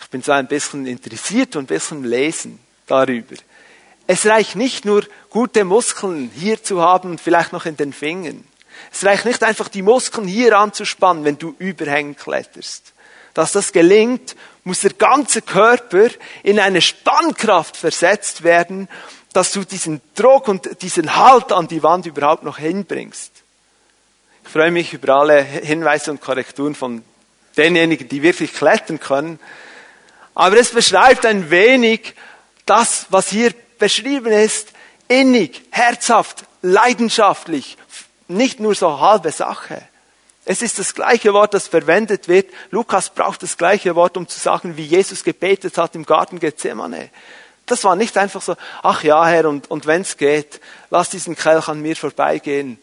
ich 0.00 0.08
bin 0.08 0.22
so 0.22 0.32
ein 0.32 0.48
bisschen 0.48 0.86
interessiert 0.86 1.54
und 1.54 1.62
ein 1.62 1.66
bisschen 1.66 2.02
lesen 2.02 2.58
darüber. 2.88 3.36
Es 4.08 4.26
reicht 4.26 4.56
nicht 4.56 4.84
nur 4.84 5.06
gute 5.30 5.64
Muskeln 5.64 6.32
hier 6.34 6.60
zu 6.60 6.82
haben 6.82 7.12
und 7.12 7.20
vielleicht 7.20 7.52
noch 7.52 7.64
in 7.64 7.76
den 7.76 7.92
Fingern. 7.92 8.42
Es 8.90 9.04
reicht 9.04 9.24
nicht 9.24 9.42
einfach 9.42 9.68
die 9.68 9.82
Muskeln 9.82 10.26
hier 10.26 10.58
anzuspannen, 10.58 11.24
wenn 11.24 11.38
du 11.38 11.54
überhängend 11.58 12.18
kletterst. 12.18 12.92
Dass 13.34 13.52
das 13.52 13.72
gelingt, 13.72 14.36
muss 14.64 14.80
der 14.80 14.92
ganze 14.92 15.42
Körper 15.42 16.08
in 16.42 16.60
eine 16.60 16.80
Spannkraft 16.80 17.76
versetzt 17.76 18.42
werden, 18.42 18.88
dass 19.32 19.52
du 19.52 19.64
diesen 19.64 20.00
Druck 20.14 20.48
und 20.48 20.82
diesen 20.82 21.16
Halt 21.16 21.52
an 21.52 21.68
die 21.68 21.82
Wand 21.82 22.06
überhaupt 22.06 22.42
noch 22.42 22.58
hinbringst. 22.58 23.32
Ich 24.44 24.50
freue 24.50 24.70
mich 24.70 24.92
über 24.92 25.14
alle 25.14 25.42
Hinweise 25.42 26.10
und 26.10 26.20
Korrekturen 26.20 26.74
von 26.74 27.02
denjenigen, 27.56 28.08
die 28.08 28.22
wirklich 28.22 28.52
klettern 28.52 29.00
können. 29.00 29.38
Aber 30.34 30.56
es 30.56 30.70
beschreibt 30.70 31.26
ein 31.26 31.50
wenig 31.50 32.14
das, 32.66 33.06
was 33.10 33.28
hier 33.28 33.52
beschrieben 33.78 34.32
ist, 34.32 34.72
innig, 35.08 35.62
herzhaft, 35.70 36.44
leidenschaftlich, 36.62 37.76
nicht 38.32 38.60
nur 38.60 38.74
so 38.74 39.00
halbe 39.00 39.30
Sache. 39.30 39.82
Es 40.44 40.60
ist 40.60 40.78
das 40.78 40.94
gleiche 40.94 41.32
Wort, 41.32 41.54
das 41.54 41.68
verwendet 41.68 42.26
wird. 42.26 42.52
Lukas 42.70 43.10
braucht 43.10 43.42
das 43.42 43.56
gleiche 43.56 43.94
Wort, 43.94 44.16
um 44.16 44.26
zu 44.26 44.40
sagen, 44.40 44.76
wie 44.76 44.84
Jesus 44.84 45.22
gebetet 45.22 45.78
hat 45.78 45.94
im 45.94 46.04
Garten 46.04 46.40
Gethsemane. 46.40 47.10
Das 47.66 47.84
war 47.84 47.94
nicht 47.94 48.18
einfach 48.18 48.42
so, 48.42 48.56
ach 48.82 49.04
ja, 49.04 49.24
Herr, 49.24 49.48
und, 49.48 49.70
und 49.70 49.86
wenn 49.86 50.02
es 50.02 50.16
geht, 50.16 50.60
lass 50.90 51.10
diesen 51.10 51.36
Kelch 51.36 51.68
an 51.68 51.80
mir 51.80 51.94
vorbeigehen. 51.94 52.78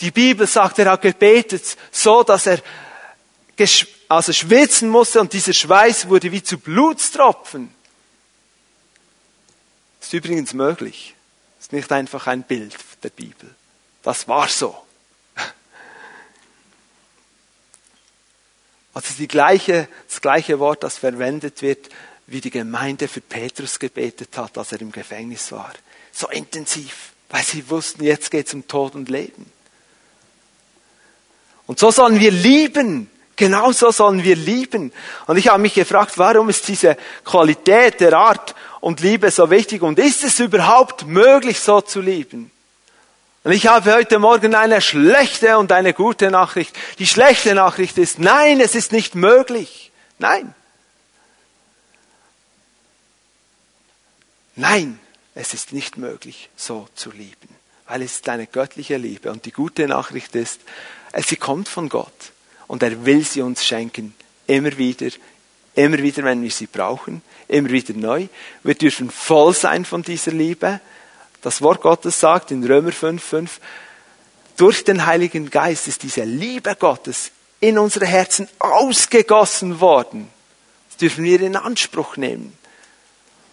Die 0.00 0.10
Bibel 0.10 0.48
sagt, 0.48 0.80
er 0.80 0.90
hat 0.90 1.02
gebetet, 1.02 1.76
so 1.92 2.24
dass 2.24 2.46
er 2.46 2.58
also 4.08 4.32
schwitzen 4.32 4.88
musste 4.88 5.20
und 5.20 5.32
dieser 5.32 5.52
Schweiß 5.52 6.08
wurde 6.08 6.32
wie 6.32 6.42
zu 6.42 6.58
Blutstropfen. 6.58 7.72
Ist 10.00 10.12
übrigens 10.12 10.52
möglich. 10.52 11.14
Ist 11.60 11.72
nicht 11.72 11.90
einfach 11.92 12.26
ein 12.26 12.42
Bild 12.42 12.74
der 13.04 13.10
Bibel. 13.10 13.54
Das 14.02 14.26
war 14.28 14.48
so. 14.48 14.83
Also 18.94 19.14
die 19.18 19.28
gleiche, 19.28 19.88
das 20.08 20.20
gleiche 20.20 20.60
Wort, 20.60 20.84
das 20.84 20.98
verwendet 20.98 21.62
wird, 21.62 21.88
wie 22.26 22.40
die 22.40 22.50
Gemeinde 22.50 23.08
für 23.08 23.20
Petrus 23.20 23.78
gebetet 23.78 24.30
hat, 24.36 24.56
als 24.56 24.72
er 24.72 24.80
im 24.80 24.92
Gefängnis 24.92 25.52
war. 25.52 25.72
So 26.12 26.28
intensiv, 26.28 27.12
weil 27.28 27.42
sie 27.42 27.68
wussten, 27.68 28.04
jetzt 28.04 28.30
geht 28.30 28.46
es 28.46 28.54
um 28.54 28.66
Tod 28.66 28.94
und 28.94 29.08
Leben. 29.08 29.50
Und 31.66 31.78
so 31.78 31.90
sollen 31.90 32.20
wir 32.20 32.30
lieben. 32.30 33.10
Genau 33.36 33.72
so 33.72 33.90
sollen 33.90 34.22
wir 34.22 34.36
lieben. 34.36 34.92
Und 35.26 35.36
ich 35.38 35.48
habe 35.48 35.60
mich 35.60 35.74
gefragt, 35.74 36.16
warum 36.16 36.48
ist 36.48 36.68
diese 36.68 36.96
Qualität 37.24 38.00
der 38.00 38.16
Art 38.16 38.54
und 38.80 39.00
Liebe 39.00 39.30
so 39.30 39.50
wichtig? 39.50 39.82
Und 39.82 39.98
ist 39.98 40.22
es 40.22 40.38
überhaupt 40.38 41.06
möglich, 41.06 41.58
so 41.58 41.80
zu 41.80 42.00
lieben? 42.00 42.52
Und 43.44 43.52
ich 43.52 43.66
habe 43.66 43.92
heute 43.92 44.18
Morgen 44.18 44.54
eine 44.54 44.80
schlechte 44.80 45.58
und 45.58 45.70
eine 45.70 45.92
gute 45.92 46.30
Nachricht. 46.30 46.74
Die 46.98 47.06
schlechte 47.06 47.54
Nachricht 47.54 47.98
ist, 47.98 48.18
nein, 48.18 48.58
es 48.58 48.74
ist 48.74 48.90
nicht 48.90 49.14
möglich. 49.14 49.92
Nein. 50.18 50.54
Nein, 54.56 54.98
es 55.34 55.52
ist 55.52 55.74
nicht 55.74 55.98
möglich, 55.98 56.48
so 56.56 56.88
zu 56.94 57.10
lieben, 57.10 57.48
weil 57.86 58.00
es 58.00 58.12
ist 58.12 58.28
eine 58.30 58.46
göttliche 58.46 58.96
Liebe. 58.96 59.30
Und 59.30 59.44
die 59.44 59.52
gute 59.52 59.86
Nachricht 59.88 60.34
ist, 60.36 60.60
sie 61.26 61.36
kommt 61.36 61.68
von 61.68 61.90
Gott 61.90 62.32
und 62.66 62.82
er 62.82 63.04
will 63.04 63.24
sie 63.24 63.42
uns 63.42 63.66
schenken, 63.66 64.14
immer 64.46 64.78
wieder, 64.78 65.08
immer 65.74 65.98
wieder, 65.98 66.24
wenn 66.24 66.42
wir 66.42 66.50
sie 66.50 66.66
brauchen, 66.66 67.20
immer 67.48 67.70
wieder 67.70 67.92
neu. 67.92 68.28
Wir 68.62 68.74
dürfen 68.74 69.10
voll 69.10 69.52
sein 69.52 69.84
von 69.84 70.02
dieser 70.02 70.32
Liebe 70.32 70.80
das 71.44 71.60
Wort 71.60 71.82
Gottes 71.82 72.18
sagt 72.18 72.50
in 72.50 72.64
Römer 72.64 72.90
5, 72.90 73.22
5, 73.22 73.60
durch 74.56 74.82
den 74.82 75.04
Heiligen 75.04 75.50
Geist 75.50 75.88
ist 75.88 76.02
diese 76.02 76.24
Liebe 76.24 76.74
Gottes 76.74 77.32
in 77.60 77.78
unsere 77.78 78.06
Herzen 78.06 78.48
ausgegossen 78.58 79.78
worden. 79.78 80.30
Das 80.88 80.96
dürfen 80.96 81.22
wir 81.22 81.42
in 81.42 81.56
Anspruch 81.56 82.16
nehmen. 82.16 82.56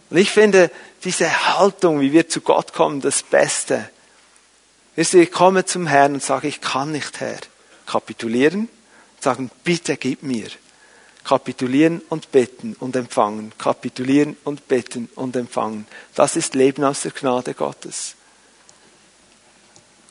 Und 0.10 0.18
ich 0.18 0.32
finde 0.32 0.72
diese 1.04 1.58
Haltung, 1.58 2.00
wie 2.00 2.14
wir 2.14 2.30
zu 2.30 2.40
Gott 2.40 2.72
kommen, 2.72 3.02
das 3.02 3.24
Beste. 3.24 3.90
Ich 4.96 5.32
komme 5.32 5.66
zum 5.66 5.86
Herrn 5.86 6.14
und 6.14 6.24
sage, 6.24 6.48
ich 6.48 6.62
kann 6.62 6.94
nicht, 6.94 7.20
Herr. 7.20 7.40
Kapitulieren, 7.86 8.70
sagen, 9.20 9.52
bitte 9.66 9.98
gib 9.98 10.24
mir. 10.24 10.48
Kapitulieren 11.24 12.02
und 12.10 12.32
beten 12.32 12.76
und 12.80 12.96
empfangen. 12.96 13.54
Kapitulieren 13.58 14.38
und 14.44 14.68
beten 14.68 15.10
und 15.16 15.36
empfangen. 15.36 15.86
Das 16.16 16.36
ist 16.36 16.56
Leben 16.56 16.84
aus 16.84 17.02
der 17.02 17.12
Gnade 17.12 17.54
Gottes. 17.54 18.16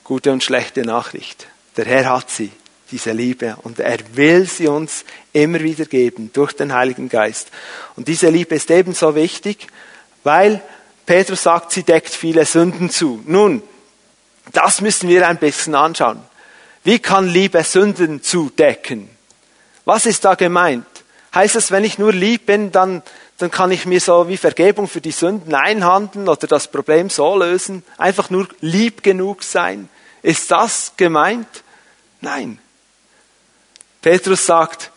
Gute 0.04 0.32
und 0.32 0.42
schlechte 0.42 0.82
Nachricht. 0.82 1.48
Der 1.76 1.84
Herr 1.84 2.10
hat 2.10 2.30
sie, 2.30 2.50
diese 2.90 3.12
Liebe, 3.12 3.56
und 3.62 3.78
er 3.78 3.98
will 4.14 4.46
sie 4.46 4.66
uns 4.66 5.04
immer 5.32 5.60
wieder 5.60 5.84
geben 5.84 6.30
durch 6.32 6.52
den 6.52 6.72
Heiligen 6.72 7.08
Geist. 7.08 7.48
Und 7.96 8.08
diese 8.08 8.28
Liebe 8.28 8.56
ist 8.56 8.70
ebenso 8.70 9.14
wichtig, 9.14 9.68
weil 10.24 10.60
Petrus 11.06 11.42
sagt, 11.42 11.72
sie 11.72 11.82
deckt 11.82 12.10
viele 12.10 12.44
Sünden 12.44 12.90
zu. 12.90 13.22
Nun, 13.26 13.62
das 14.52 14.80
müssen 14.80 15.08
wir 15.08 15.28
ein 15.28 15.38
bisschen 15.38 15.74
anschauen. 15.74 16.20
Wie 16.82 16.98
kann 16.98 17.28
Liebe 17.28 17.62
Sünden 17.62 18.22
zudecken? 18.22 19.08
Was 19.84 20.06
ist 20.06 20.24
da 20.24 20.34
gemeint? 20.34 20.86
Heißt 21.34 21.54
das, 21.54 21.70
wenn 21.70 21.84
ich 21.84 21.98
nur 21.98 22.12
lieb 22.12 22.46
bin, 22.46 22.72
dann, 22.72 23.02
dann 23.38 23.50
kann 23.50 23.70
ich 23.70 23.86
mir 23.86 24.00
so 24.00 24.28
wie 24.28 24.36
Vergebung 24.36 24.88
für 24.88 25.00
die 25.00 25.12
Sünden 25.12 25.54
einhandeln 25.54 26.28
oder 26.28 26.46
das 26.46 26.68
Problem 26.68 27.08
so 27.08 27.36
lösen? 27.36 27.84
Einfach 27.98 28.30
nur 28.30 28.48
lieb 28.60 29.02
genug 29.02 29.44
sein? 29.44 29.88
Ist 30.22 30.50
das 30.50 30.92
gemeint? 30.96 31.48
Nein. 32.20 32.58
Petrus 34.02 34.44
sagt, 34.46 34.90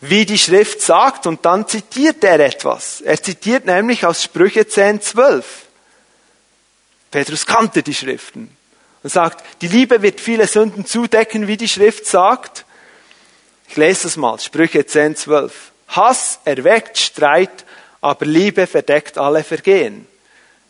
wie 0.00 0.26
die 0.26 0.38
Schrift 0.38 0.80
sagt, 0.80 1.26
und 1.26 1.44
dann 1.44 1.66
zitiert 1.66 2.22
er 2.22 2.38
etwas. 2.40 3.00
Er 3.00 3.20
zitiert 3.20 3.64
nämlich 3.66 4.04
aus 4.04 4.22
Sprüche 4.22 4.66
10, 4.66 5.00
12. 5.00 5.66
Petrus 7.10 7.46
kannte 7.46 7.82
die 7.82 7.94
Schriften 7.94 8.54
und 9.02 9.10
sagt, 9.10 9.44
die 9.62 9.68
Liebe 9.68 10.02
wird 10.02 10.20
viele 10.20 10.46
Sünden 10.46 10.84
zudecken, 10.84 11.46
wie 11.48 11.56
die 11.56 11.68
Schrift 11.68 12.06
sagt. 12.06 12.64
Ich 13.68 13.76
lese 13.76 14.04
das 14.04 14.16
mal, 14.16 14.38
Sprüche 14.38 14.84
10, 14.84 15.16
12. 15.16 15.72
Hass 15.88 16.40
erweckt 16.44 16.98
Streit, 16.98 17.64
aber 18.00 18.26
Liebe 18.26 18.66
verdeckt 18.66 19.18
alle 19.18 19.42
Vergehen. 19.42 20.06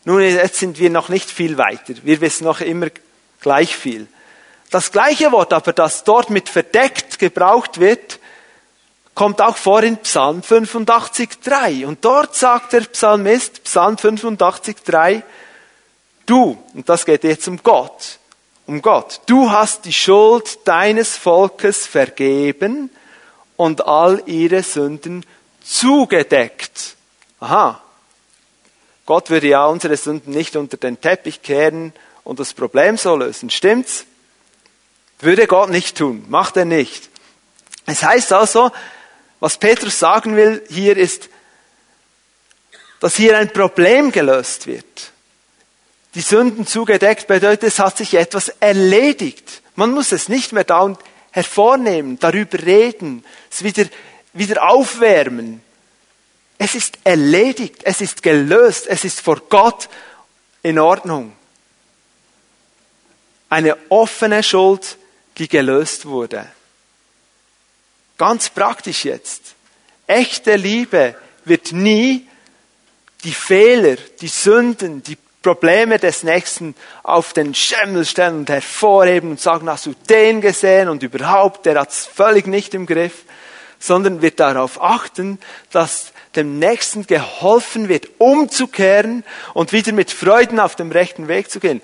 Nun, 0.05 0.21
jetzt 0.21 0.55
sind 0.55 0.79
wir 0.79 0.89
noch 0.89 1.09
nicht 1.09 1.29
viel 1.29 1.57
weiter. 1.57 1.93
Wir 2.03 2.21
wissen 2.21 2.45
noch 2.45 2.61
immer 2.61 2.87
gleich 3.41 3.75
viel. 3.75 4.07
Das 4.71 4.91
gleiche 4.91 5.31
Wort 5.31 5.51
aber, 5.51 5.73
das 5.73 6.03
dort 6.03 6.29
mit 6.29 6.47
verdeckt 6.47 7.19
gebraucht 7.19 7.79
wird, 7.79 8.19
kommt 9.13 9.41
auch 9.41 9.57
vor 9.57 9.83
in 9.83 9.97
Psalm 9.97 10.41
85,3. 10.41 11.85
Und 11.85 12.05
dort 12.05 12.35
sagt 12.35 12.73
der 12.73 12.81
Psalmist, 12.81 13.63
Psalm 13.65 13.95
85,3, 13.95 15.23
du, 16.25 16.57
und 16.73 16.87
das 16.87 17.05
geht 17.05 17.23
jetzt 17.23 17.47
um 17.47 17.61
Gott, 17.61 18.19
um 18.65 18.81
Gott, 18.81 19.21
du 19.25 19.51
hast 19.51 19.85
die 19.85 19.93
Schuld 19.93 20.59
deines 20.65 21.17
Volkes 21.17 21.87
vergeben 21.87 22.91
und 23.59 23.85
all 23.85 24.23
ihre 24.25 24.63
Sünden 24.63 25.25
zugedeckt. 25.61 26.95
Aha. 27.41 27.83
Gott 29.05 29.29
würde 29.29 29.47
ja 29.47 29.65
unsere 29.65 29.97
Sünden 29.97 30.31
nicht 30.33 30.55
unter 30.55 30.77
den 30.77 31.01
Teppich 31.01 31.41
kehren 31.41 31.91
und 32.23 32.39
das 32.39 32.53
Problem 32.53 32.97
so 32.97 33.17
lösen. 33.17 33.49
Stimmt's? 33.49 34.05
Würde 35.19 35.45
Gott 35.45 35.71
nicht 35.71 35.97
tun. 35.97 36.23
Macht 36.29 36.55
er 36.55 36.63
nicht. 36.63 37.09
Es 37.85 38.01
heißt 38.01 38.31
also, 38.31 38.71
was 39.41 39.57
Petrus 39.57 39.99
sagen 39.99 40.37
will 40.37 40.63
hier 40.69 40.95
ist, 40.95 41.27
dass 43.01 43.17
hier 43.17 43.37
ein 43.37 43.51
Problem 43.51 44.13
gelöst 44.13 44.67
wird. 44.67 45.11
Die 46.15 46.21
Sünden 46.21 46.65
zugedeckt 46.65 47.27
bedeutet, 47.27 47.63
es 47.63 47.79
hat 47.79 47.97
sich 47.97 48.13
etwas 48.13 48.47
erledigt. 48.61 49.61
Man 49.75 49.91
muss 49.91 50.13
es 50.13 50.29
nicht 50.29 50.53
mehr 50.53 50.63
da 50.63 50.79
und 50.79 50.97
hervornehmen, 51.31 52.19
darüber 52.19 52.61
reden, 52.63 53.23
es 53.51 53.63
wieder, 53.63 53.85
wieder 54.33 54.69
aufwärmen. 54.69 55.61
Es 56.57 56.75
ist 56.75 56.99
erledigt, 57.03 57.81
es 57.83 58.01
ist 58.01 58.21
gelöst, 58.21 58.87
es 58.87 59.03
ist 59.03 59.21
vor 59.21 59.39
Gott 59.49 59.89
in 60.61 60.79
Ordnung. 60.79 61.35
Eine 63.49 63.77
offene 63.89 64.43
Schuld, 64.43 64.97
die 65.37 65.47
gelöst 65.47 66.05
wurde. 66.05 66.45
Ganz 68.17 68.49
praktisch 68.49 69.05
jetzt. 69.05 69.55
Echte 70.05 70.55
Liebe 70.55 71.15
wird 71.45 71.71
nie 71.71 72.27
die 73.23 73.33
Fehler, 73.33 73.95
die 74.21 74.27
Sünden, 74.27 75.01
die 75.03 75.17
Probleme 75.41 75.99
des 75.99 76.23
Nächsten 76.23 76.75
auf 77.03 77.31
den 77.33 77.55
Schemmel 77.55 78.05
stellen 78.05 78.39
und 78.39 78.49
hervorheben 78.49 79.31
und 79.31 79.39
sagen, 79.39 79.69
hast 79.69 79.85
du 79.85 79.93
den 80.09 80.41
gesehen 80.41 80.89
und 80.89 81.01
überhaupt, 81.01 81.65
der 81.65 81.79
hat's 81.79 82.05
völlig 82.05 82.45
nicht 82.45 82.73
im 82.73 82.85
Griff, 82.85 83.23
sondern 83.79 84.21
wird 84.21 84.39
darauf 84.39 84.81
achten, 84.81 85.39
dass 85.71 86.11
dem 86.35 86.59
Nächsten 86.59 87.07
geholfen 87.07 87.87
wird, 87.87 88.09
umzukehren 88.17 89.23
und 89.53 89.71
wieder 89.71 89.93
mit 89.93 90.11
Freuden 90.11 90.59
auf 90.59 90.75
dem 90.75 90.91
rechten 90.91 91.27
Weg 91.27 91.49
zu 91.49 91.59
gehen. 91.59 91.81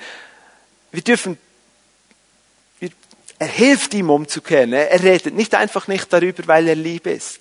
Wir 0.91 1.01
dürfen, 1.01 1.37
er 3.39 3.47
hilft 3.47 3.93
ihm 3.93 4.09
umzukehren. 4.09 4.73
Er 4.73 5.01
redet 5.01 5.33
nicht 5.33 5.55
einfach 5.55 5.87
nicht 5.87 6.11
darüber, 6.11 6.47
weil 6.47 6.67
er 6.67 6.75
lieb 6.75 7.07
ist. 7.07 7.39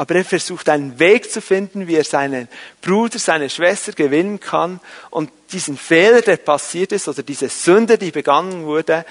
Aber 0.00 0.14
er 0.14 0.24
versucht 0.24 0.70
einen 0.70 0.98
Weg 0.98 1.30
zu 1.30 1.42
finden, 1.42 1.86
wie 1.86 1.96
er 1.96 2.04
seinen 2.04 2.48
Bruder, 2.80 3.18
seine 3.18 3.50
Schwester 3.50 3.92
gewinnen 3.92 4.40
kann 4.40 4.80
und 5.10 5.30
diesen 5.52 5.76
Fehler, 5.76 6.22
der 6.22 6.38
passiert 6.38 6.92
ist, 6.92 7.06
oder 7.06 7.22
diese 7.22 7.50
Sünde, 7.50 7.98
die 7.98 8.10
begangen 8.10 8.64
wurde, 8.64 9.04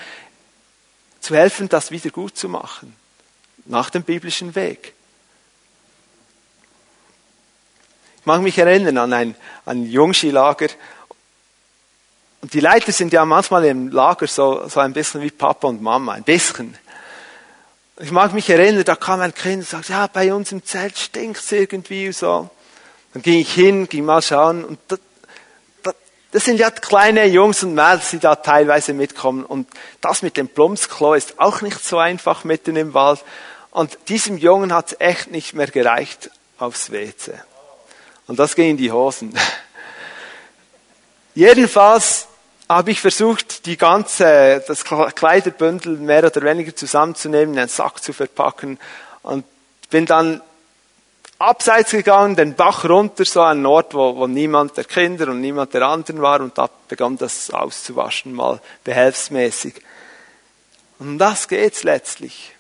zu 1.20 1.36
helfen, 1.36 1.70
das 1.70 1.92
wieder 1.92 2.10
gut 2.10 2.36
zu 2.36 2.50
machen. 2.50 2.96
Nach 3.66 3.92
dem 3.92 4.02
biblischen 4.02 4.56
Weg. 4.56 4.96
Ich 8.22 8.26
mag 8.26 8.42
mich 8.42 8.58
erinnern 8.58 8.98
an 8.98 9.14
ein, 9.14 9.36
ein 9.68 9.86
Jungskilager. 9.86 10.70
Und 12.42 12.52
die 12.52 12.62
Leiter 12.62 12.92
sind 12.94 13.14
ja 13.14 13.26
manchmal 13.26 13.66
im 13.66 13.90
Lager 13.90 14.26
so, 14.26 14.68
so 14.68 14.80
ein 14.80 14.94
bisschen 14.94 15.22
wie 15.22 15.30
Papa 15.30 15.68
und 15.68 15.84
Mama, 15.84 16.14
ein 16.14 16.24
bisschen. 16.24 16.76
Ich 18.02 18.12
mag 18.12 18.32
mich 18.32 18.50
erinnern, 18.50 18.86
da 18.86 18.96
kam 18.96 19.20
ein 19.20 19.34
Kind 19.34 19.58
und 19.58 19.68
sagte, 19.68 19.92
ja, 19.92 20.08
bei 20.08 20.34
uns 20.34 20.54
im 20.54 20.64
Zelt 20.64 20.98
stinkt's 20.98 21.52
irgendwie 21.52 22.14
so. 22.14 22.50
Dann 23.12 23.22
ging 23.22 23.40
ich 23.40 23.54
hin, 23.54 23.90
ging 23.90 24.06
mal 24.06 24.22
schauen 24.22 24.64
und 24.64 24.80
das, 24.88 25.00
das, 25.84 25.96
das 26.32 26.46
sind 26.46 26.62
ja 26.62 26.72
kleine 26.72 27.26
Jungs 27.26 27.62
und 27.62 27.74
Mädels, 27.74 28.12
die 28.12 28.20
da 28.20 28.38
teilweise 28.38 28.94
mitkommen 28.94 29.44
und 29.44 29.68
das 30.00 30.22
mit 30.22 30.38
dem 30.38 30.48
Plumpsklo 30.48 31.14
ist 31.14 31.42
auch 31.42 31.60
nicht 31.60 31.84
so 31.84 31.98
einfach 31.98 32.46
mitten 32.46 32.78
im 32.78 32.94
Wald 32.94 33.26
und 33.72 33.98
diesem 34.08 34.38
Jungen 34.38 34.74
hat's 34.74 34.96
echt 35.00 35.30
nicht 35.30 35.54
mehr 35.54 35.68
gereicht 35.68 36.32
aufs 36.58 36.94
WC. 36.94 37.34
Und 38.28 38.40
das 38.40 38.56
ging 38.56 38.70
in 38.70 38.78
die 38.78 38.94
Hosen. 38.94 39.38
Jedenfalls 41.36 42.29
habe 42.70 42.92
ich 42.92 43.02
versucht, 43.02 43.66
die 43.66 43.78
ganze, 43.78 44.64
das 44.68 44.86
Kleiderbündel 44.86 45.98
mehr 45.98 46.24
oder 46.24 46.42
weniger 46.44 46.76
zusammenzunehmen, 46.76 47.56
in 47.56 47.60
einen 47.60 47.68
Sack 47.68 48.04
zu 48.04 48.14
verpacken 48.14 48.78
und 49.24 49.44
bin 49.90 50.06
dann 50.06 50.42
abseits 51.40 51.92
gegangen, 51.92 52.36
den 52.36 52.54
Bach 52.54 52.86
runter, 52.86 53.26
so 53.26 53.42
an 53.42 53.58
einen 53.58 53.66
Ort, 53.66 53.96
wo, 53.96 54.16
wo 54.18 54.28
niemand 54.28 54.78
der 54.78 54.84
Kinder 54.84 55.30
und 55.30 55.42
niemand 55.42 55.74
der 55.74 55.82
anderen 55.82 56.22
war 56.22 56.42
und 56.42 56.58
da 56.60 56.70
begann 56.88 57.18
das 57.18 57.50
auszuwaschen, 57.50 58.34
mal 58.34 58.62
behelfsmäßig. 58.84 59.82
Und 61.00 61.08
um 61.08 61.18
das 61.18 61.48
geht's 61.48 61.84
letztlich. 61.84 62.54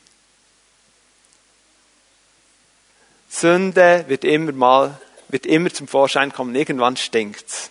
Sünde 3.30 4.06
wird 4.08 4.24
immer 4.24 4.54
mal, 4.54 5.00
wird 5.28 5.46
immer 5.46 5.72
zum 5.72 5.88
Vorschein 5.88 6.34
kommen, 6.34 6.56
irgendwann 6.56 6.98
stinkt's. 6.98 7.70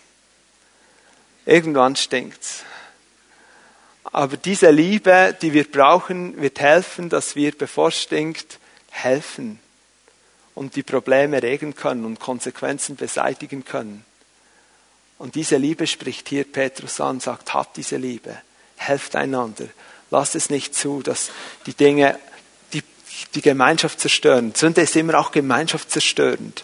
Irgendwann 1.49 1.95
stinkt's. 1.95 2.63
Aber 4.03 4.37
diese 4.37 4.69
Liebe, 4.69 5.35
die 5.41 5.51
wir 5.51 5.63
brauchen, 5.69 6.39
wird 6.39 6.59
helfen, 6.59 7.09
dass 7.09 7.35
wir, 7.35 7.57
bevor 7.57 7.87
es 7.87 8.03
stinkt, 8.03 8.59
helfen 8.91 9.59
und 10.53 10.75
die 10.75 10.83
Probleme 10.83 11.41
regeln 11.41 11.73
können 11.73 12.05
und 12.05 12.19
Konsequenzen 12.19 12.97
beseitigen 12.97 13.65
können. 13.65 14.05
Und 15.17 15.33
diese 15.33 15.57
Liebe 15.57 15.87
spricht 15.87 16.29
hier 16.29 16.43
Petrus 16.43 17.01
an, 17.01 17.19
sagt, 17.19 17.51
habt 17.55 17.77
diese 17.77 17.97
Liebe, 17.97 18.37
helft 18.75 19.15
einander, 19.15 19.65
lasst 20.11 20.35
es 20.35 20.51
nicht 20.51 20.75
zu, 20.75 21.01
dass 21.01 21.31
die 21.65 21.73
Dinge 21.73 22.19
die, 22.73 22.83
die 23.33 23.41
Gemeinschaft 23.41 23.99
zerstören. 23.99 24.53
Sünde 24.53 24.81
ist 24.81 24.95
immer 24.95 25.17
auch 25.17 25.31
gemeinschaftszerstörend. 25.31 26.63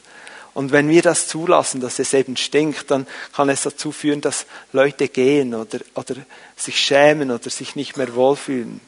Und 0.55 0.71
wenn 0.71 0.87
wir 0.87 1.01
das 1.01 1.27
zulassen, 1.27 1.81
dass 1.81 1.99
es 1.99 2.13
eben 2.13 2.37
stinkt, 2.37 2.89
dann 2.89 3.05
kann 3.33 3.49
es 3.49 3.63
dazu 3.63 3.91
führen, 3.91 4.21
dass 4.21 4.45
Leute 4.71 5.09
gehen 5.09 5.53
oder, 5.53 5.79
oder 5.95 6.15
sich 6.55 6.79
schämen 6.79 7.29
oder 7.29 7.49
sich 7.49 7.75
nicht 7.75 7.97
mehr 7.97 8.15
wohlfühlen. 8.15 8.79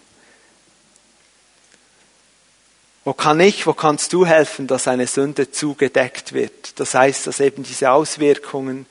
Wo 3.04 3.12
kann 3.12 3.42
ich, 3.42 3.68
wo 3.68 3.74
kannst 3.74 4.14
du 4.14 4.26
helfen, 4.26 4.66
dass 4.66 4.88
eine 4.88 5.08
Sünde 5.08 5.52
zugedeckt 5.52 6.32
wird? 6.32 6.80
Das 6.80 6.94
heißt, 6.94 7.28
dass 7.28 7.42
eben 7.42 7.64
diese 7.64 7.92
Auswirkungen, 7.92 8.86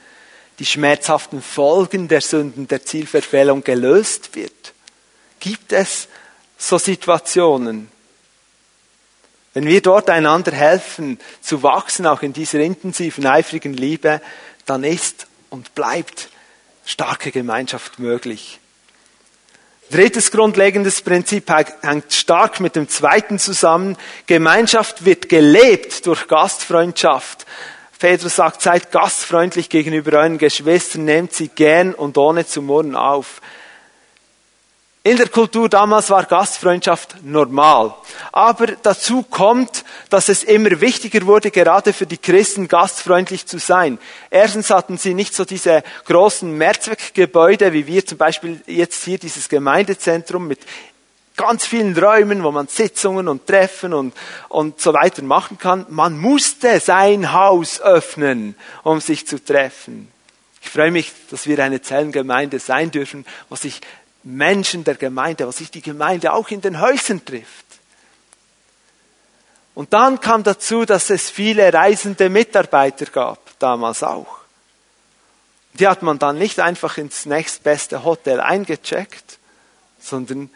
die 0.59 0.67
schmerzhaften 0.67 1.41
Folgen 1.41 2.09
der 2.09 2.21
Sünden, 2.21 2.69
der 2.69 2.85
Zielverfehlung 2.85 3.65
gelöst 3.65 4.37
wird. 4.37 4.75
Gibt 5.41 5.73
es 5.73 6.09
so 6.59 6.77
Situationen? 6.77 7.91
Wenn 9.57 9.67
wir 9.67 9.81
dort 9.81 10.11
einander 10.11 10.53
helfen, 10.53 11.19
zu 11.41 11.63
wachsen, 11.63 12.07
auch 12.07 12.21
in 12.21 12.35
dieser 12.35 12.61
intensiven, 12.61 13.25
eifrigen 13.25 13.73
Liebe, 13.73 14.21
dann 14.67 14.85
ist 14.85 15.29
und 15.49 15.75
bleibt 15.75 16.29
starke 16.85 17.31
Gemeinschaft 17.31 17.99
möglich. 17.99 18.61
Drittes 19.91 20.31
grundlegendes 20.31 21.01
Prinzip 21.01 21.51
hängt 21.81 22.13
stark 22.13 22.61
mit 22.61 22.77
dem 22.77 22.91
zweiten 22.91 23.39
zusammen. 23.39 23.97
Gemeinschaft 24.27 25.07
wird 25.07 25.31
gelebt 25.31 26.05
durch 26.05 26.29
Gastfreundschaft. 26.29 27.47
Petrus 27.99 28.37
sagt, 28.37 28.61
seid 28.61 28.93
gastfreundlich 28.93 29.71
gegenüber 29.71 30.19
euren 30.19 30.37
Geschwistern, 30.37 31.07
nehmt 31.07 31.33
sie 31.33 31.49
gern 31.49 31.95
und 31.95 32.19
ohne 32.19 32.47
zu 32.47 32.61
murren 32.61 32.95
auf. 32.95 33.41
In 35.07 35.17
der 35.17 35.29
Kultur 35.29 35.69
damals 35.69 36.11
war 36.11 36.25
Gastfreundschaft 36.25 37.23
normal. 37.23 37.95
Aber 38.33 38.67
dazu 38.67 39.23
kommt, 39.23 39.85
dass 40.11 40.29
es 40.29 40.43
immer 40.43 40.81
wichtiger 40.81 41.25
wurde, 41.27 41.53
gerade 41.53 41.93
für 41.93 42.07
die 42.07 42.19
Christen 42.19 42.67
gastfreundlich 42.67 43.47
zu 43.47 43.61
sein. 43.61 44.01
Erstens 44.31 44.71
hatten 44.71 44.99
sie 44.99 45.15
nicht 45.15 45.33
so 45.33 45.45
diese 45.45 45.85
großen 46.07 46.51
Mehrzweckgebäude, 46.59 47.73
wie 47.73 47.87
wir 47.87 48.05
zum 48.05 48.19
Beispiel 48.19 48.61
jetzt 48.67 49.05
hier 49.05 49.19
dieses 49.19 49.49
Gemeindezentrum 49.49 50.49
mit 50.49 50.59
ganz 51.37 51.65
vielen 51.65 51.97
Räumen, 51.97 52.43
wo 52.43 52.51
man 52.51 52.67
Sitzungen 52.67 53.29
und 53.29 53.47
Treffen 53.47 53.95
und, 53.95 54.13
und 54.49 54.81
so 54.81 54.93
weiter 54.93 55.23
machen 55.23 55.57
kann. 55.57 55.87
Man 55.89 56.19
musste 56.19 56.81
sein 56.81 57.33
Haus 57.33 57.81
öffnen, 57.81 58.57
um 58.83 59.01
sich 59.01 59.25
zu 59.25 59.39
treffen. 59.39 60.09
Ich 60.63 60.71
freue 60.71 60.91
mich, 60.91 61.13
dass 61.31 61.47
wir 61.47 61.63
eine 61.63 61.81
Zellengemeinde 61.81 62.59
sein 62.59 62.91
dürfen, 62.91 63.25
wo 63.49 63.55
sich 63.55 63.81
Menschen 64.27 64.83
der 64.83 64.97
Gemeinde, 64.97 65.47
wo 65.47 65.53
sich 65.53 65.71
die 65.71 65.83
Gemeinde 65.83 66.33
auch 66.33 66.49
in 66.49 66.61
den 66.61 66.81
Häusern 66.81 67.25
trifft. 67.25 67.65
Und 69.75 69.93
dann 69.93 70.21
kam 70.21 70.43
dazu, 70.43 70.85
dass 70.85 71.11
es 71.11 71.31
viele 71.31 71.73
reisende 71.73 72.29
Mitarbeiter 72.29 73.07
gab, 73.07 73.39
damals 73.61 74.03
auch. 74.03 74.39
Die 75.75 75.87
hat 75.87 76.03
man 76.03 76.19
dann 76.19 76.39
nicht 76.39 76.59
einfach 76.59 76.99
ins 76.99 77.27
nächstbeste 77.27 78.03
Hotel 78.03 78.41
eingecheckt, 78.41 79.39
sondern 80.01 80.51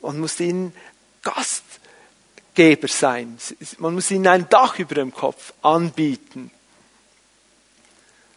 man 0.00 0.18
musste 0.18 0.44
ihnen 0.44 0.74
Gastgeber 1.22 2.88
sein. 2.88 3.38
Man 3.78 3.94
muss 3.94 4.10
ihnen 4.10 4.26
ein 4.26 4.48
Dach 4.48 4.78
über 4.78 4.96
dem 4.96 5.14
Kopf 5.14 5.52
anbieten. 5.62 6.50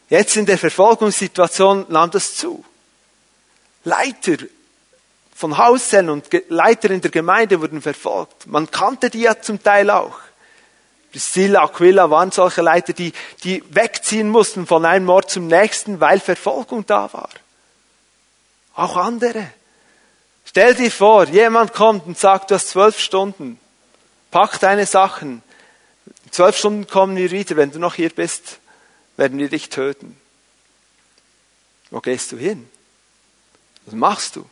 Jetzt 0.08 0.36
in 0.36 0.46
der 0.46 0.58
Verfolgungssituation 0.58 1.86
nahm 1.88 2.12
das 2.12 2.36
zu. 2.36 2.64
Leiter 3.82 4.36
von 5.38 5.56
Hauszellen 5.56 6.10
und 6.10 6.26
Leiter 6.48 6.90
in 6.90 7.00
der 7.00 7.12
Gemeinde 7.12 7.60
wurden 7.60 7.80
verfolgt. 7.80 8.48
Man 8.48 8.68
kannte 8.72 9.08
die 9.08 9.20
ja 9.20 9.40
zum 9.40 9.62
Teil 9.62 9.88
auch. 9.88 10.18
Priscilla, 11.12 11.62
Aquila 11.62 12.10
waren 12.10 12.32
solche 12.32 12.60
Leiter, 12.60 12.92
die, 12.92 13.12
die 13.44 13.62
wegziehen 13.70 14.30
mussten 14.30 14.66
von 14.66 14.84
einem 14.84 15.08
Ort 15.08 15.30
zum 15.30 15.46
nächsten, 15.46 16.00
weil 16.00 16.18
Verfolgung 16.18 16.84
da 16.86 17.12
war. 17.12 17.28
Auch 18.74 18.96
andere. 18.96 19.48
Stell 20.44 20.74
dir 20.74 20.90
vor, 20.90 21.28
jemand 21.28 21.72
kommt 21.72 22.08
und 22.08 22.18
sagt, 22.18 22.50
du 22.50 22.56
hast 22.56 22.70
zwölf 22.70 22.98
Stunden. 22.98 23.60
Pack 24.32 24.58
deine 24.58 24.86
Sachen. 24.86 25.44
In 26.24 26.32
zwölf 26.32 26.58
Stunden 26.58 26.88
kommen 26.88 27.16
wir 27.16 27.30
wieder, 27.30 27.54
wenn 27.54 27.70
du 27.70 27.78
noch 27.78 27.94
hier 27.94 28.10
bist. 28.10 28.58
werden 29.16 29.38
wir 29.38 29.48
dich 29.48 29.68
töten. 29.68 30.20
Wo 31.92 32.00
gehst 32.00 32.32
du 32.32 32.36
hin? 32.38 32.68
Was 33.86 33.94
machst 33.94 34.34
du? 34.34 34.44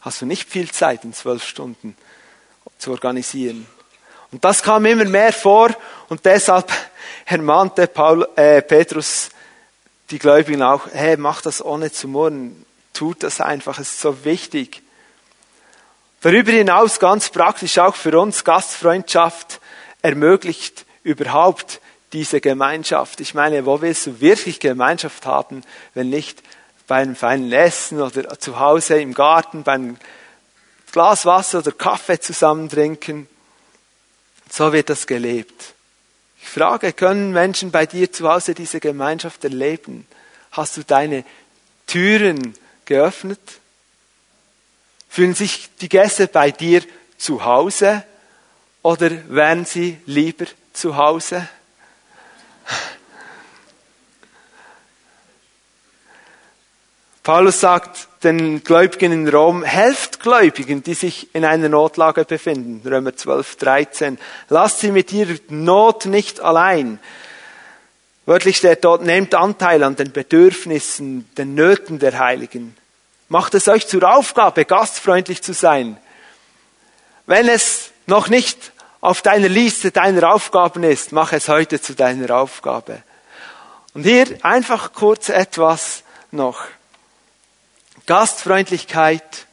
Hast 0.00 0.22
du 0.22 0.26
nicht 0.26 0.48
viel 0.48 0.70
Zeit 0.70 1.04
in 1.04 1.12
zwölf 1.12 1.44
Stunden 1.44 1.96
zu 2.78 2.90
organisieren? 2.90 3.66
Und 4.32 4.44
das 4.44 4.62
kam 4.62 4.86
immer 4.86 5.04
mehr 5.04 5.32
vor 5.32 5.70
und 6.08 6.24
deshalb 6.24 6.72
ermahnte 7.26 7.86
Paul, 7.86 8.28
äh, 8.36 8.62
Petrus 8.62 9.30
die 10.10 10.18
Gläubigen 10.18 10.62
auch, 10.62 10.86
hey, 10.92 11.16
mach 11.16 11.42
das 11.42 11.64
ohne 11.64 11.92
zu 11.92 12.08
murren, 12.08 12.64
tut 12.92 13.22
das 13.22 13.40
einfach, 13.40 13.78
es 13.78 13.90
ist 13.90 14.00
so 14.00 14.24
wichtig. 14.24 14.82
Darüber 16.20 16.52
hinaus 16.52 16.98
ganz 16.98 17.30
praktisch 17.30 17.78
auch 17.78 17.94
für 17.94 18.18
uns 18.18 18.44
Gastfreundschaft 18.44 19.60
ermöglicht 20.02 20.84
überhaupt 21.02 21.80
diese 22.12 22.40
Gemeinschaft. 22.40 23.20
Ich 23.20 23.34
meine, 23.34 23.64
wo 23.66 23.80
willst 23.80 24.06
du 24.06 24.20
wirklich 24.20 24.60
Gemeinschaft 24.60 25.26
haben, 25.26 25.62
wenn 25.94 26.10
nicht 26.10 26.42
bei 26.90 26.96
einem 26.96 27.14
feinen 27.14 27.52
Essen 27.52 28.02
oder 28.02 28.36
zu 28.40 28.58
Hause 28.58 29.00
im 29.00 29.14
Garten 29.14 29.62
beim 29.62 29.96
Glas 30.90 31.24
Wasser 31.24 31.60
oder 31.60 31.70
Kaffee 31.70 32.18
zusammen 32.18 32.68
trinken? 32.68 33.28
So 34.50 34.72
wird 34.72 34.90
das 34.90 35.06
gelebt. 35.06 35.74
Ich 36.42 36.48
frage, 36.48 36.92
können 36.92 37.30
Menschen 37.30 37.70
bei 37.70 37.86
dir 37.86 38.10
zu 38.10 38.28
Hause 38.28 38.54
diese 38.54 38.80
Gemeinschaft 38.80 39.44
erleben? 39.44 40.04
Hast 40.50 40.78
du 40.78 40.82
deine 40.82 41.24
Türen 41.86 42.56
geöffnet? 42.86 43.38
Fühlen 45.08 45.36
sich 45.36 45.68
die 45.80 45.88
Gäste 45.88 46.26
bei 46.26 46.50
dir 46.50 46.82
zu 47.16 47.44
Hause 47.44 48.02
oder 48.82 49.12
wären 49.28 49.64
sie 49.64 50.00
lieber 50.06 50.46
zu 50.72 50.96
Hause? 50.96 51.48
Paulus 57.22 57.60
sagt 57.60 58.08
den 58.22 58.64
Gläubigen 58.64 59.12
in 59.12 59.28
Rom, 59.28 59.62
helft 59.62 60.20
Gläubigen, 60.20 60.82
die 60.82 60.94
sich 60.94 61.34
in 61.34 61.44
einer 61.44 61.68
Notlage 61.68 62.24
befinden. 62.24 62.86
Römer 62.86 63.14
12, 63.14 63.56
13. 63.56 64.18
Lasst 64.48 64.80
sie 64.80 64.90
mit 64.90 65.12
ihrer 65.12 65.36
Not 65.48 66.06
nicht 66.06 66.40
allein. 66.40 66.98
Wörtlich 68.24 68.58
steht 68.58 68.84
dort, 68.84 69.02
nehmt 69.02 69.34
Anteil 69.34 69.82
an 69.82 69.96
den 69.96 70.12
Bedürfnissen, 70.12 71.28
den 71.36 71.54
Nöten 71.54 71.98
der 71.98 72.18
Heiligen. 72.18 72.76
Macht 73.28 73.54
es 73.54 73.68
euch 73.68 73.86
zur 73.86 74.02
Aufgabe, 74.10 74.64
gastfreundlich 74.64 75.42
zu 75.42 75.52
sein. 75.52 75.98
Wenn 77.26 77.48
es 77.48 77.90
noch 78.06 78.28
nicht 78.28 78.72
auf 79.00 79.22
deiner 79.22 79.48
Liste 79.48 79.90
deiner 79.90 80.32
Aufgaben 80.32 80.84
ist, 80.84 81.12
mach 81.12 81.32
es 81.32 81.48
heute 81.48 81.80
zu 81.80 81.94
deiner 81.94 82.36
Aufgabe. 82.36 83.02
Und 83.94 84.04
hier 84.04 84.26
einfach 84.42 84.92
kurz 84.92 85.28
etwas 85.28 86.02
noch. 86.30 86.64
Gastfreundlichkeit 88.06 89.46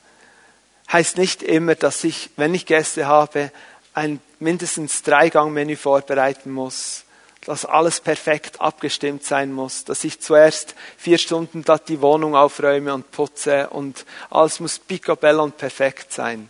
heißt 0.92 1.18
nicht 1.18 1.44
immer, 1.44 1.76
dass 1.76 2.04
ich, 2.04 2.30
wenn 2.38 2.54
ich 2.54 2.66
Gäste 2.66 3.08
habe, 3.08 3.52
ein 3.94 4.20
mindestens 4.40 5.02
Dreigang-Menü 5.04 5.76
vorbereiten 5.76 6.52
muss, 6.52 7.04
dass 7.46 7.66
alles 7.66 8.02
perfekt 8.02 8.60
abgestimmt 8.60 9.24
sein 9.24 9.54
muss, 9.54 9.86
dass 9.86 10.04
ich 10.04 10.20
zuerst 10.20 10.76
vier 10.98 11.18
Stunden 11.18 11.64
die 11.88 12.02
Wohnung 12.02 12.36
aufräume 12.36 12.94
und 12.94 13.10
putze 13.12 13.70
und 13.70 14.06
alles 14.30 14.60
muss 14.60 14.80
picobello 14.80 15.44
und 15.44 15.58
perfekt 15.58 16.12
sein. 16.12 16.50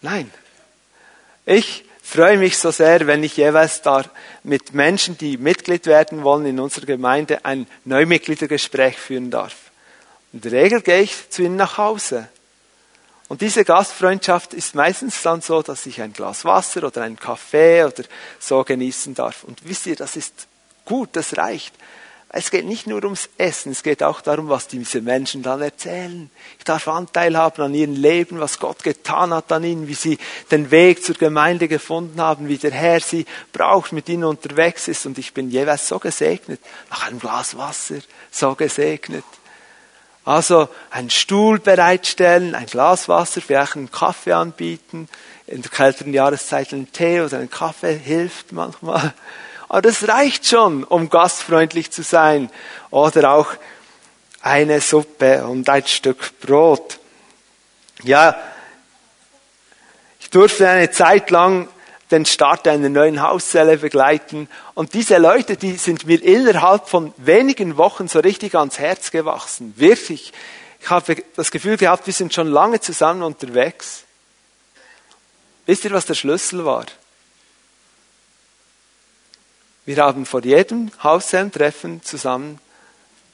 Nein. 0.00 0.30
Ich 1.44 1.84
freue 2.02 2.38
mich 2.38 2.58
so 2.58 2.70
sehr, 2.70 3.06
wenn 3.06 3.22
ich 3.22 3.36
jeweils 3.36 3.82
da 3.82 4.04
mit 4.42 4.72
Menschen, 4.72 5.18
die 5.18 5.36
Mitglied 5.36 5.86
werden 5.86 6.24
wollen 6.24 6.46
in 6.46 6.58
unserer 6.58 6.86
Gemeinde, 6.86 7.44
ein 7.44 7.66
Neumitgliedergespräch 7.84 8.96
führen 8.96 9.30
darf. 9.30 9.69
In 10.32 10.40
der 10.40 10.52
Regel 10.52 10.80
gehe 10.80 11.02
ich 11.02 11.30
zu 11.30 11.42
ihnen 11.42 11.56
nach 11.56 11.78
Hause. 11.78 12.28
Und 13.28 13.42
diese 13.42 13.64
Gastfreundschaft 13.64 14.54
ist 14.54 14.74
meistens 14.74 15.22
dann 15.22 15.40
so, 15.40 15.62
dass 15.62 15.86
ich 15.86 16.02
ein 16.02 16.12
Glas 16.12 16.44
Wasser 16.44 16.84
oder 16.84 17.02
einen 17.02 17.18
Kaffee 17.18 17.84
oder 17.84 18.02
so 18.40 18.64
genießen 18.64 19.14
darf. 19.14 19.44
Und 19.44 19.60
wisst 19.68 19.86
ihr, 19.86 19.96
das 19.96 20.16
ist 20.16 20.48
gut, 20.84 21.10
das 21.12 21.36
reicht. 21.36 21.74
Es 22.32 22.52
geht 22.52 22.64
nicht 22.64 22.86
nur 22.86 23.02
ums 23.02 23.28
Essen, 23.38 23.72
es 23.72 23.82
geht 23.82 24.04
auch 24.04 24.20
darum, 24.20 24.48
was 24.48 24.68
diese 24.68 25.00
Menschen 25.00 25.42
dann 25.42 25.60
erzählen. 25.60 26.30
Ich 26.58 26.64
darf 26.64 26.86
Anteil 26.86 27.36
haben 27.36 27.62
an 27.62 27.74
ihrem 27.74 27.94
Leben, 27.94 28.38
was 28.38 28.60
Gott 28.60 28.84
getan 28.84 29.34
hat 29.34 29.50
an 29.50 29.64
ihnen, 29.64 29.88
wie 29.88 29.94
sie 29.94 30.16
den 30.52 30.70
Weg 30.70 31.04
zur 31.04 31.16
Gemeinde 31.16 31.66
gefunden 31.66 32.20
haben, 32.20 32.48
wie 32.48 32.58
der 32.58 32.70
Herr 32.70 33.00
sie 33.00 33.26
braucht, 33.52 33.90
mit 33.90 34.08
ihnen 34.08 34.22
unterwegs 34.22 34.86
ist. 34.86 35.06
Und 35.06 35.18
ich 35.18 35.34
bin 35.34 35.50
jeweils 35.50 35.88
so 35.88 35.98
gesegnet, 35.98 36.60
nach 36.88 37.08
einem 37.08 37.18
Glas 37.18 37.56
Wasser, 37.56 37.98
so 38.30 38.54
gesegnet. 38.54 39.24
Also 40.30 40.68
einen 40.92 41.10
Stuhl 41.10 41.58
bereitstellen, 41.58 42.54
ein 42.54 42.66
Glas 42.66 43.08
Wasser, 43.08 43.40
vielleicht 43.40 43.74
einen 43.74 43.90
Kaffee 43.90 44.30
anbieten, 44.32 45.08
in 45.48 45.60
der 45.60 45.70
kälteren 45.72 46.14
Jahreszeit 46.14 46.72
einen 46.72 46.92
Tee 46.92 47.20
oder 47.20 47.38
einen 47.38 47.50
Kaffee 47.50 47.98
hilft 47.98 48.52
manchmal. 48.52 49.12
Aber 49.68 49.82
das 49.82 50.06
reicht 50.06 50.46
schon, 50.46 50.84
um 50.84 51.10
gastfreundlich 51.10 51.90
zu 51.90 52.04
sein. 52.04 52.48
Oder 52.90 53.32
auch 53.32 53.48
eine 54.40 54.80
Suppe 54.80 55.44
und 55.46 55.68
ein 55.68 55.84
Stück 55.88 56.38
Brot. 56.38 57.00
Ja, 58.04 58.36
ich 60.20 60.30
durfte 60.30 60.68
eine 60.68 60.92
Zeit 60.92 61.30
lang 61.30 61.66
den 62.10 62.26
Start 62.26 62.66
einer 62.66 62.88
neuen 62.88 63.22
Hauszelle 63.22 63.78
begleiten. 63.78 64.48
Und 64.74 64.94
diese 64.94 65.18
Leute, 65.18 65.56
die 65.56 65.76
sind 65.76 66.06
mir 66.06 66.22
innerhalb 66.22 66.88
von 66.88 67.14
wenigen 67.16 67.76
Wochen 67.76 68.08
so 68.08 68.18
richtig 68.20 68.54
ans 68.56 68.78
Herz 68.78 69.10
gewachsen. 69.10 69.74
Wirklich. 69.76 70.32
Ich 70.80 70.90
habe 70.90 71.16
das 71.36 71.50
Gefühl 71.50 71.76
gehabt, 71.76 72.06
wir 72.06 72.14
sind 72.14 72.34
schon 72.34 72.48
lange 72.48 72.80
zusammen 72.80 73.22
unterwegs. 73.22 74.04
Wisst 75.66 75.84
ihr, 75.84 75.92
was 75.92 76.06
der 76.06 76.14
Schlüssel 76.14 76.64
war? 76.64 76.86
Wir 79.84 79.96
haben 79.98 80.26
vor 80.26 80.42
jedem 80.42 80.90
Hauszellentreffen 81.02 82.02
zusammen 82.02 82.58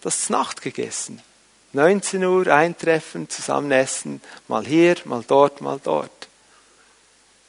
das 0.01 0.31
Nacht 0.31 0.63
gegessen. 0.63 1.23
19 1.73 2.25
Uhr 2.25 2.47
eintreffen, 2.47 3.29
zusammen 3.29 3.71
essen, 3.71 4.21
mal 4.49 4.65
hier, 4.65 4.97
mal 5.05 5.25
dort, 5.27 5.61
mal 5.61 5.81
dort. 5.83 6.29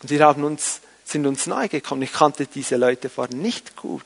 Und 0.02 0.10
wir 0.10 0.26
haben 0.26 0.44
uns 0.44 0.82
sind 1.08 1.26
uns 1.26 1.48
nahe 1.48 1.70
gekommen. 1.70 2.02
Ich 2.02 2.14
kannte 2.14 2.48
diese 2.48 2.76
Leute 2.76 3.10
vorher 3.10 3.36
nicht 3.36 3.76
gut. 3.76 4.04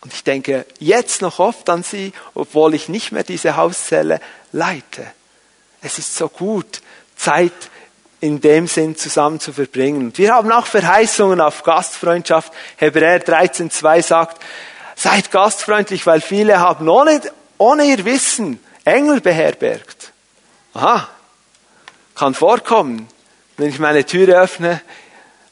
Und 0.00 0.12
ich 0.12 0.24
denke 0.24 0.66
jetzt 0.78 1.22
noch 1.22 1.38
oft 1.38 1.68
an 1.70 1.82
sie, 1.82 2.12
obwohl 2.34 2.74
ich 2.74 2.88
nicht 2.88 3.12
mehr 3.12 3.24
diese 3.24 3.56
Hauszelle 3.56 4.20
leite. 4.52 5.06
Es 5.80 5.98
ist 5.98 6.16
so 6.16 6.28
gut, 6.28 6.80
Zeit 7.16 7.52
in 8.20 8.40
dem 8.40 8.66
Sinn 8.66 8.96
zusammen 8.96 9.40
zu 9.40 9.52
verbringen. 9.52 10.06
Und 10.06 10.18
wir 10.18 10.34
haben 10.34 10.50
auch 10.50 10.66
Verheißungen 10.66 11.40
auf 11.40 11.62
Gastfreundschaft. 11.62 12.52
Hebräer 12.76 13.24
13,2 13.24 14.02
sagt, 14.02 14.42
seid 14.96 15.30
gastfreundlich, 15.30 16.06
weil 16.06 16.20
viele 16.20 16.58
haben 16.58 16.88
ohne, 16.88 17.20
ohne 17.58 17.84
ihr 17.84 18.04
Wissen 18.04 18.58
Engel 18.84 19.20
beherbergt. 19.20 20.12
Aha, 20.74 21.08
kann 22.14 22.34
vorkommen 22.34 23.08
wenn 23.56 23.68
ich 23.68 23.78
meine 23.78 24.04
Tür 24.04 24.40
öffne, 24.40 24.80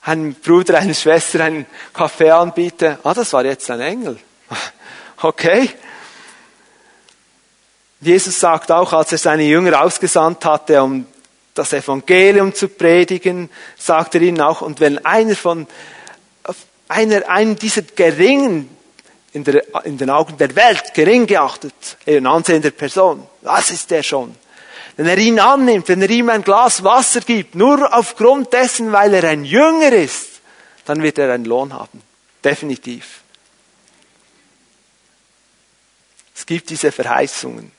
einem 0.02 0.34
Bruder, 0.34 0.78
einer 0.78 0.94
Schwester 0.94 1.42
einen 1.44 1.66
Kaffee 1.92 2.30
anbiete, 2.30 2.98
ah, 3.04 3.14
das 3.14 3.32
war 3.32 3.44
jetzt 3.44 3.70
ein 3.70 3.80
Engel. 3.80 4.18
Okay. 5.22 5.70
Jesus 8.00 8.38
sagt 8.38 8.70
auch, 8.70 8.92
als 8.92 9.12
er 9.12 9.16
seine 9.16 9.44
Jünger 9.44 9.82
ausgesandt 9.82 10.44
hatte, 10.44 10.82
um 10.82 11.06
das 11.54 11.72
Evangelium 11.72 12.52
zu 12.52 12.68
predigen, 12.68 13.48
sagt 13.78 14.16
er 14.16 14.20
ihnen 14.20 14.42
auch, 14.42 14.60
und 14.60 14.80
wenn 14.80 15.02
einer 15.06 15.34
von, 15.34 15.66
einer, 16.88 17.28
einen 17.30 17.56
dieser 17.56 17.82
geringen, 17.82 18.68
in, 19.32 19.44
der, 19.44 19.64
in 19.84 19.96
den 19.96 20.10
Augen 20.10 20.36
der 20.36 20.54
Welt 20.54 20.92
gering 20.92 21.26
geachtet, 21.26 21.96
ein 22.06 22.26
ansehender 22.26 22.70
Person, 22.70 23.26
was 23.40 23.70
ist 23.70 23.90
der 23.90 24.02
schon? 24.02 24.34
Wenn 24.96 25.06
er 25.06 25.18
ihn 25.18 25.40
annimmt, 25.40 25.88
wenn 25.88 26.02
er 26.02 26.10
ihm 26.10 26.28
ein 26.28 26.42
Glas 26.42 26.84
Wasser 26.84 27.20
gibt, 27.20 27.54
nur 27.54 27.92
aufgrund 27.92 28.52
dessen, 28.52 28.92
weil 28.92 29.14
er 29.14 29.24
ein 29.24 29.44
Jünger 29.44 29.92
ist, 29.92 30.40
dann 30.84 31.02
wird 31.02 31.18
er 31.18 31.32
einen 31.32 31.44
Lohn 31.44 31.72
haben. 31.72 32.02
Definitiv. 32.42 33.22
Es 36.34 36.46
gibt 36.46 36.70
diese 36.70 36.92
Verheißungen. 36.92 37.72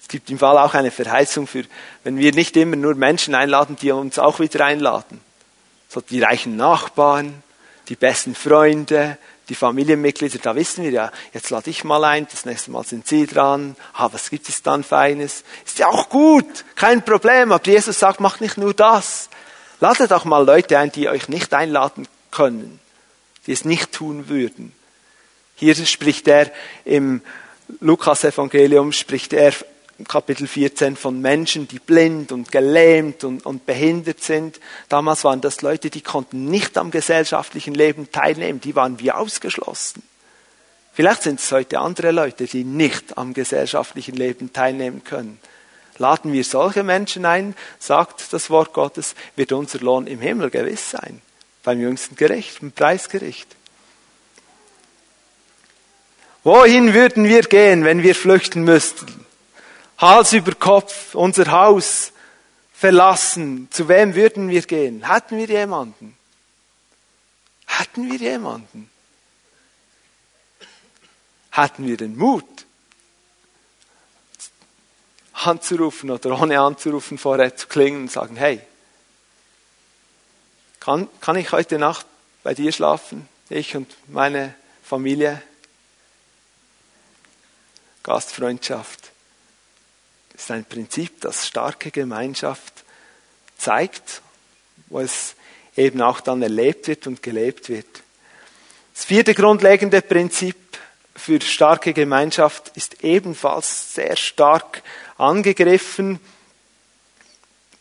Es 0.00 0.08
gibt 0.08 0.30
im 0.30 0.38
Fall 0.38 0.58
auch 0.58 0.74
eine 0.74 0.90
Verheißung 0.90 1.46
für, 1.46 1.64
wenn 2.04 2.18
wir 2.18 2.32
nicht 2.32 2.56
immer 2.56 2.76
nur 2.76 2.94
Menschen 2.94 3.34
einladen, 3.34 3.76
die 3.80 3.90
uns 3.90 4.18
auch 4.18 4.38
wieder 4.38 4.64
einladen. 4.64 5.20
So 5.88 6.00
die 6.00 6.22
reichen 6.22 6.56
Nachbarn, 6.56 7.42
die 7.88 7.96
besten 7.96 8.34
Freunde, 8.34 9.18
die 9.48 9.54
Familienmitglieder, 9.54 10.38
da 10.38 10.54
wissen 10.56 10.84
wir 10.84 10.90
ja, 10.90 11.12
jetzt 11.32 11.50
lade 11.50 11.70
ich 11.70 11.84
mal 11.84 12.02
ein, 12.04 12.26
das 12.30 12.44
nächste 12.44 12.70
Mal 12.72 12.84
sind 12.84 13.06
Sie 13.06 13.26
dran, 13.26 13.76
ah, 13.94 14.08
was 14.12 14.30
gibt 14.30 14.48
es 14.48 14.62
dann 14.62 14.82
Feines? 14.82 15.44
Ist 15.64 15.78
ja 15.78 15.88
auch 15.88 16.08
gut, 16.08 16.64
kein 16.74 17.04
Problem, 17.04 17.52
aber 17.52 17.64
Jesus 17.64 17.98
sagt, 17.98 18.20
macht 18.20 18.40
nicht 18.40 18.56
nur 18.58 18.74
das. 18.74 19.28
Ladet 19.78 20.12
auch 20.12 20.24
mal 20.24 20.44
Leute 20.44 20.78
ein, 20.78 20.90
die 20.90 21.08
euch 21.08 21.28
nicht 21.28 21.54
einladen 21.54 22.08
können. 22.30 22.80
die 23.46 23.52
es 23.52 23.64
nicht 23.64 23.92
tun 23.92 24.28
würden. 24.28 24.72
Hier 25.54 25.74
spricht 25.74 26.28
er 26.28 26.50
im 26.84 27.22
Lukas-Evangelium, 27.80 28.92
spricht 28.92 29.32
er 29.32 29.52
Kapitel 30.04 30.46
14 30.46 30.94
von 30.94 31.20
Menschen, 31.22 31.68
die 31.68 31.78
blind 31.78 32.30
und 32.30 32.52
gelähmt 32.52 33.24
und, 33.24 33.46
und 33.46 33.64
behindert 33.64 34.22
sind. 34.22 34.60
Damals 34.90 35.24
waren 35.24 35.40
das 35.40 35.62
Leute, 35.62 35.88
die 35.88 36.02
konnten 36.02 36.46
nicht 36.46 36.76
am 36.76 36.90
gesellschaftlichen 36.90 37.74
Leben 37.74 38.10
teilnehmen, 38.12 38.60
die 38.60 38.76
waren 38.76 39.00
wie 39.00 39.10
ausgeschlossen. 39.10 40.02
Vielleicht 40.92 41.22
sind 41.22 41.40
es 41.40 41.50
heute 41.50 41.78
andere 41.78 42.10
Leute, 42.10 42.44
die 42.44 42.64
nicht 42.64 43.18
am 43.18 43.34
gesellschaftlichen 43.34 44.16
Leben 44.16 44.52
teilnehmen 44.52 45.02
können. 45.02 45.38
Laden 45.98 46.32
wir 46.32 46.44
solche 46.44 46.82
Menschen 46.82 47.24
ein, 47.24 47.54
sagt 47.78 48.32
das 48.32 48.50
Wort 48.50 48.74
Gottes, 48.74 49.14
wird 49.34 49.52
unser 49.52 49.78
Lohn 49.80 50.06
im 50.06 50.20
Himmel 50.20 50.50
gewiss 50.50 50.90
sein, 50.90 51.22
beim 51.62 51.80
jüngsten 51.80 52.16
Gericht, 52.16 52.60
beim 52.60 52.72
Preisgericht. 52.72 53.48
Wohin 56.44 56.94
würden 56.94 57.24
wir 57.24 57.42
gehen, 57.42 57.84
wenn 57.84 58.02
wir 58.02 58.14
flüchten 58.14 58.62
müssten? 58.62 59.25
Hals 59.98 60.32
über 60.34 60.54
Kopf, 60.54 61.14
unser 61.14 61.50
Haus 61.50 62.12
verlassen. 62.72 63.68
Zu 63.70 63.88
wem 63.88 64.14
würden 64.14 64.50
wir 64.50 64.62
gehen? 64.62 65.08
Hatten 65.08 65.38
wir 65.38 65.46
jemanden? 65.46 66.16
Hatten 67.66 68.10
wir 68.10 68.18
jemanden? 68.18 68.90
Hatten 71.50 71.86
wir 71.86 71.96
den 71.96 72.16
Mut, 72.16 72.44
anzurufen 75.32 76.10
oder 76.10 76.38
ohne 76.40 76.60
anzurufen 76.60 77.16
vorher 77.16 77.56
zu 77.56 77.66
klingen 77.66 78.02
und 78.02 78.12
sagen, 78.12 78.36
hey, 78.36 78.60
kann, 80.80 81.08
kann 81.20 81.36
ich 81.36 81.52
heute 81.52 81.78
Nacht 81.78 82.06
bei 82.42 82.52
dir 82.52 82.72
schlafen? 82.72 83.28
Ich 83.48 83.74
und 83.74 83.94
meine 84.08 84.54
Familie? 84.82 85.40
Gastfreundschaft 88.02 89.10
ist 90.36 90.50
ein 90.50 90.64
Prinzip, 90.64 91.20
das 91.20 91.46
starke 91.46 91.90
Gemeinschaft 91.90 92.84
zeigt, 93.58 94.22
wo 94.88 95.00
es 95.00 95.34
eben 95.76 96.02
auch 96.02 96.20
dann 96.20 96.42
erlebt 96.42 96.88
wird 96.88 97.06
und 97.06 97.22
gelebt 97.22 97.68
wird. 97.68 97.86
Das 98.94 99.04
vierte 99.04 99.34
grundlegende 99.34 100.02
Prinzip 100.02 100.56
für 101.14 101.40
starke 101.40 101.92
Gemeinschaft 101.92 102.72
ist 102.74 103.02
ebenfalls 103.02 103.94
sehr 103.94 104.16
stark 104.16 104.82
angegriffen. 105.16 106.20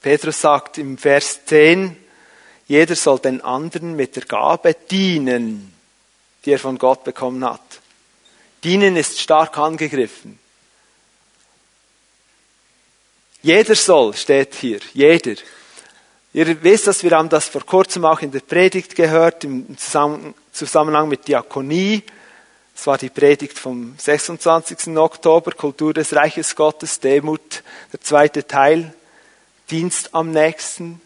Petrus 0.01 0.41
sagt 0.41 0.77
im 0.77 0.97
Vers 0.97 1.45
10, 1.45 1.95
jeder 2.67 2.95
soll 2.95 3.19
den 3.19 3.41
anderen 3.41 3.95
mit 3.95 4.15
der 4.15 4.23
Gabe 4.23 4.75
dienen, 4.89 5.73
die 6.45 6.51
er 6.51 6.59
von 6.59 6.77
Gott 6.77 7.03
bekommen 7.03 7.43
hat. 7.45 7.81
Dienen 8.63 8.95
ist 8.95 9.19
stark 9.19 9.57
angegriffen. 9.57 10.39
Jeder 13.45 13.75
soll, 13.75 14.15
steht 14.15 14.55
hier, 14.55 14.79
jeder. 14.95 15.35
Ihr 16.33 16.63
wisst, 16.63 16.87
dass 16.87 17.03
wir 17.03 17.11
haben 17.11 17.29
das 17.29 17.47
vor 17.47 17.63
kurzem 17.63 18.03
auch 18.03 18.19
in 18.21 18.31
der 18.31 18.39
Predigt 18.39 18.95
gehört, 18.95 19.43
im 19.43 19.77
Zusammenhang 20.51 21.07
mit 21.07 21.27
Diakonie. 21.27 22.01
Es 22.75 22.87
war 22.87 22.97
die 22.97 23.11
Predigt 23.11 23.59
vom 23.59 23.93
26. 23.99 24.97
Oktober, 24.97 25.51
Kultur 25.51 25.93
des 25.93 26.15
Reiches 26.15 26.55
Gottes, 26.55 26.99
Demut, 26.99 27.61
der 27.93 28.01
zweite 28.01 28.47
Teil, 28.47 28.95
Dienst 29.69 30.15
am 30.15 30.31
nächsten. 30.31 30.99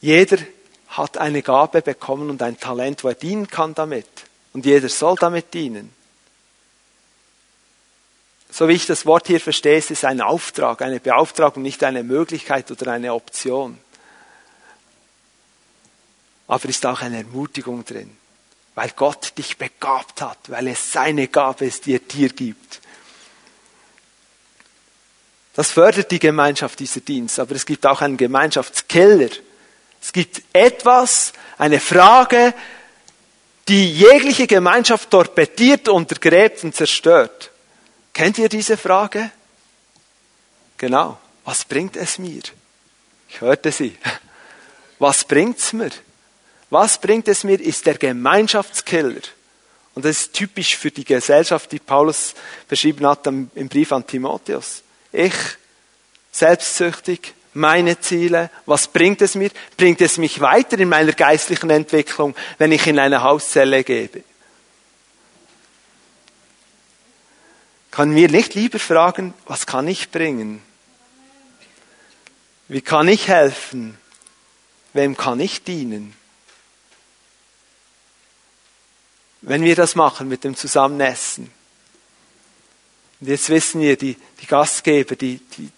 Jeder 0.00 0.38
hat 0.88 1.18
eine 1.18 1.42
Gabe 1.42 1.82
bekommen 1.82 2.30
und 2.30 2.40
ein 2.40 2.58
Talent, 2.58 3.04
wo 3.04 3.08
er 3.08 3.14
dienen 3.14 3.48
kann 3.48 3.74
damit. 3.74 4.08
Und 4.54 4.64
jeder 4.64 4.88
soll 4.88 5.16
damit 5.16 5.52
dienen 5.52 5.97
so 8.50 8.68
wie 8.68 8.72
ich 8.72 8.86
das 8.86 9.04
Wort 9.06 9.26
hier 9.26 9.40
verstehe, 9.40 9.76
ist 9.76 9.90
es 9.90 10.04
ein 10.04 10.20
Auftrag, 10.20 10.82
eine 10.82 11.00
Beauftragung, 11.00 11.62
nicht 11.62 11.84
eine 11.84 12.02
Möglichkeit 12.02 12.70
oder 12.70 12.92
eine 12.92 13.12
Option. 13.12 13.78
Aber 16.46 16.68
ist 16.68 16.86
auch 16.86 17.02
eine 17.02 17.18
Ermutigung 17.18 17.84
drin, 17.84 18.16
weil 18.74 18.90
Gott 18.96 19.36
dich 19.36 19.58
begabt 19.58 20.22
hat, 20.22 20.38
weil 20.48 20.68
es 20.68 20.92
seine 20.92 21.28
Gabe 21.28 21.66
ist, 21.66 21.84
die 21.84 21.96
er 21.96 21.98
dir 22.00 22.30
gibt. 22.30 22.80
Das 25.58 25.72
fördert 25.72 26.10
die 26.10 26.20
Gemeinschaft 26.20 26.78
dieser 26.78 27.00
Dienst, 27.00 27.38
aber 27.40 27.54
es 27.54 27.66
gibt 27.66 27.84
auch 27.84 28.00
einen 28.00 28.16
Gemeinschaftskeller. 28.16 29.28
Es 30.00 30.12
gibt 30.12 30.42
etwas, 30.52 31.32
eine 31.58 31.80
Frage, 31.80 32.54
die 33.66 33.92
jegliche 33.92 34.46
Gemeinschaft 34.46 35.10
torpediert, 35.10 35.88
untergräbt 35.88 36.64
und 36.64 36.74
zerstört. 36.74 37.47
Kennt 38.18 38.36
ihr 38.38 38.48
diese 38.48 38.76
Frage? 38.76 39.30
Genau. 40.76 41.18
Was 41.44 41.64
bringt 41.64 41.96
es 41.96 42.18
mir? 42.18 42.42
Ich 43.28 43.40
hörte 43.40 43.70
sie. 43.70 43.96
Was 44.98 45.22
bringt's 45.22 45.72
mir? 45.72 45.90
Was 46.68 47.00
bringt 47.00 47.28
es 47.28 47.44
mir, 47.44 47.60
ist 47.60 47.86
der 47.86 47.96
Gemeinschaftskiller. 47.96 49.20
Und 49.94 50.04
das 50.04 50.22
ist 50.22 50.32
typisch 50.32 50.76
für 50.76 50.90
die 50.90 51.04
Gesellschaft, 51.04 51.70
die 51.70 51.78
Paulus 51.78 52.34
beschrieben 52.66 53.06
hat 53.06 53.24
im 53.28 53.68
Brief 53.68 53.92
an 53.92 54.04
Timotheus. 54.04 54.82
Ich, 55.12 55.36
selbstsüchtig, 56.32 57.34
meine 57.54 58.00
Ziele, 58.00 58.50
was 58.66 58.88
bringt 58.88 59.22
es 59.22 59.36
mir? 59.36 59.52
Bringt 59.76 60.00
es 60.00 60.18
mich 60.18 60.40
weiter 60.40 60.76
in 60.80 60.88
meiner 60.88 61.12
geistlichen 61.12 61.70
Entwicklung, 61.70 62.34
wenn 62.58 62.72
ich 62.72 62.84
in 62.88 62.98
eine 62.98 63.22
Hauszelle 63.22 63.84
gebe? 63.84 64.24
Kann 67.90 68.10
mir 68.10 68.28
nicht 68.28 68.54
lieber 68.54 68.78
fragen, 68.78 69.34
was 69.46 69.66
kann 69.66 69.88
ich 69.88 70.10
bringen? 70.10 70.62
Wie 72.68 72.82
kann 72.82 73.08
ich 73.08 73.28
helfen? 73.28 73.98
Wem 74.92 75.16
kann 75.16 75.40
ich 75.40 75.64
dienen? 75.64 76.14
Wenn 79.40 79.62
wir 79.62 79.76
das 79.76 79.94
machen 79.94 80.28
mit 80.28 80.44
dem 80.44 80.56
Zusammenessen. 80.56 81.50
Und 83.20 83.28
jetzt 83.28 83.48
wissen 83.48 83.80
wir, 83.80 83.96
die, 83.96 84.16
die 84.40 84.46
Gastgeber, 84.46 85.16
die, 85.16 85.38
die 85.56 85.70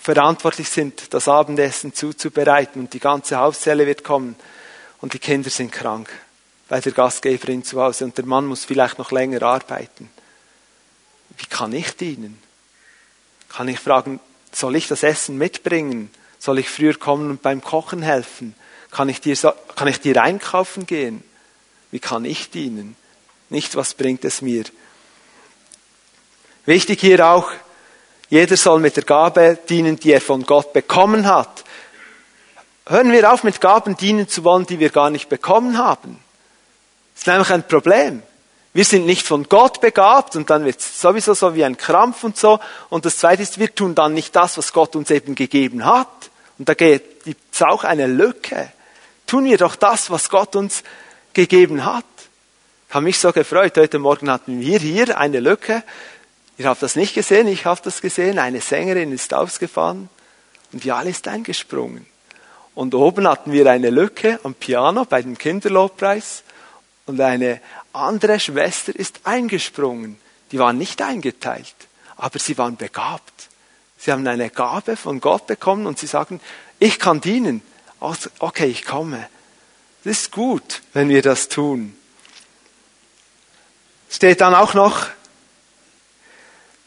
verantwortlich 0.00 0.68
sind, 0.68 1.12
das 1.14 1.28
Abendessen 1.28 1.94
zuzubereiten 1.94 2.80
und 2.80 2.92
die 2.92 2.98
ganze 2.98 3.38
Hauszelle 3.38 3.86
wird 3.86 4.02
kommen 4.02 4.34
und 5.00 5.14
die 5.14 5.18
Kinder 5.18 5.50
sind 5.50 5.70
krank 5.70 6.08
bei 6.68 6.80
der 6.80 6.92
Gastgeberin 6.92 7.62
zu 7.62 7.80
Hause 7.80 8.04
und 8.04 8.16
der 8.16 8.24
Mann 8.24 8.46
muss 8.46 8.64
vielleicht 8.64 8.98
noch 8.98 9.12
länger 9.12 9.42
arbeiten. 9.42 10.10
Wie 11.38 11.46
kann 11.46 11.72
ich 11.72 11.96
dienen? 11.96 12.38
Kann 13.48 13.68
ich 13.68 13.78
fragen, 13.78 14.20
soll 14.52 14.76
ich 14.76 14.88
das 14.88 15.02
Essen 15.02 15.38
mitbringen? 15.38 16.10
Soll 16.38 16.58
ich 16.58 16.68
früher 16.68 16.94
kommen 16.94 17.30
und 17.30 17.42
beim 17.42 17.62
Kochen 17.62 18.02
helfen? 18.02 18.54
Kann 18.90 19.08
ich 19.08 19.20
dir, 19.20 19.36
kann 19.74 19.88
ich 19.88 20.00
dir 20.00 20.22
einkaufen 20.22 20.86
gehen? 20.86 21.22
Wie 21.90 22.00
kann 22.00 22.24
ich 22.24 22.50
dienen? 22.50 22.96
Nicht, 23.48 23.76
was 23.76 23.94
bringt 23.94 24.24
es 24.24 24.42
mir? 24.42 24.64
Wichtig 26.64 27.00
hier 27.00 27.26
auch, 27.26 27.50
jeder 28.28 28.56
soll 28.56 28.80
mit 28.80 28.96
der 28.96 29.04
Gabe 29.04 29.58
dienen, 29.68 29.98
die 29.98 30.12
er 30.12 30.20
von 30.20 30.44
Gott 30.44 30.72
bekommen 30.72 31.26
hat. 31.26 31.64
Hören 32.86 33.12
wir 33.12 33.30
auf, 33.30 33.44
mit 33.44 33.60
Gaben 33.60 33.96
dienen 33.96 34.28
zu 34.28 34.42
wollen, 34.42 34.66
die 34.66 34.78
wir 34.78 34.90
gar 34.90 35.10
nicht 35.10 35.28
bekommen 35.28 35.76
haben. 35.76 36.18
Das 37.14 37.22
ist 37.22 37.26
nämlich 37.26 37.50
ein 37.50 37.66
Problem. 37.66 38.22
Wir 38.74 38.84
sind 38.84 39.04
nicht 39.04 39.26
von 39.26 39.48
Gott 39.48 39.80
begabt 39.80 40.34
und 40.34 40.48
dann 40.48 40.64
wird 40.64 40.78
es 40.78 41.00
sowieso 41.00 41.34
so 41.34 41.54
wie 41.54 41.64
ein 41.64 41.76
Krampf 41.76 42.24
und 42.24 42.38
so. 42.38 42.58
Und 42.88 43.04
das 43.04 43.18
Zweite 43.18 43.42
ist, 43.42 43.58
wir 43.58 43.74
tun 43.74 43.94
dann 43.94 44.14
nicht 44.14 44.34
das, 44.34 44.56
was 44.56 44.72
Gott 44.72 44.96
uns 44.96 45.10
eben 45.10 45.34
gegeben 45.34 45.84
hat. 45.84 46.08
Und 46.58 46.68
da 46.68 46.74
gibt 46.74 47.26
es 47.52 47.62
auch 47.62 47.84
eine 47.84 48.06
Lücke. 48.06 48.72
Tun 49.26 49.44
wir 49.44 49.58
doch 49.58 49.76
das, 49.76 50.10
was 50.10 50.30
Gott 50.30 50.56
uns 50.56 50.84
gegeben 51.34 51.84
hat. 51.84 52.04
Ich 52.88 52.94
habe 52.94 53.04
mich 53.04 53.18
so 53.18 53.32
gefreut. 53.32 53.76
Heute 53.76 53.98
Morgen 53.98 54.30
hatten 54.30 54.60
wir 54.60 54.78
hier 54.78 55.18
eine 55.18 55.40
Lücke. 55.40 55.82
Ihr 56.58 56.68
habt 56.68 56.82
das 56.82 56.96
nicht 56.96 57.14
gesehen, 57.14 57.48
ich 57.48 57.64
habe 57.66 57.80
das 57.82 58.00
gesehen. 58.00 58.38
Eine 58.38 58.60
Sängerin 58.60 59.12
ist 59.12 59.34
ausgefahren 59.34 60.08
und 60.72 60.84
Jal 60.84 61.06
ist 61.08 61.28
eingesprungen. 61.28 62.06
Und 62.74 62.94
oben 62.94 63.28
hatten 63.28 63.52
wir 63.52 63.66
eine 63.70 63.90
Lücke 63.90 64.38
am 64.44 64.54
Piano 64.54 65.04
bei 65.04 65.22
dem 65.22 65.36
Kinderlobpreis 65.36 66.42
und 67.06 67.20
eine 67.20 67.60
andere 67.92 68.40
Schwester 68.40 68.94
ist 68.94 69.20
eingesprungen. 69.24 70.18
Die 70.50 70.58
waren 70.58 70.78
nicht 70.78 71.00
eingeteilt, 71.02 71.74
aber 72.16 72.38
sie 72.38 72.58
waren 72.58 72.76
begabt. 72.76 73.48
Sie 73.98 74.10
haben 74.10 74.26
eine 74.26 74.50
Gabe 74.50 74.96
von 74.96 75.20
Gott 75.20 75.46
bekommen 75.46 75.86
und 75.86 75.98
sie 75.98 76.06
sagen, 76.06 76.40
ich 76.78 76.98
kann 76.98 77.20
dienen. 77.20 77.62
Also, 78.00 78.30
okay, 78.40 78.66
ich 78.66 78.84
komme. 78.84 79.28
Das 80.04 80.18
ist 80.18 80.32
gut, 80.32 80.82
wenn 80.92 81.08
wir 81.08 81.22
das 81.22 81.48
tun. 81.48 81.96
Steht 84.10 84.40
dann 84.40 84.54
auch 84.54 84.74
noch, 84.74 85.06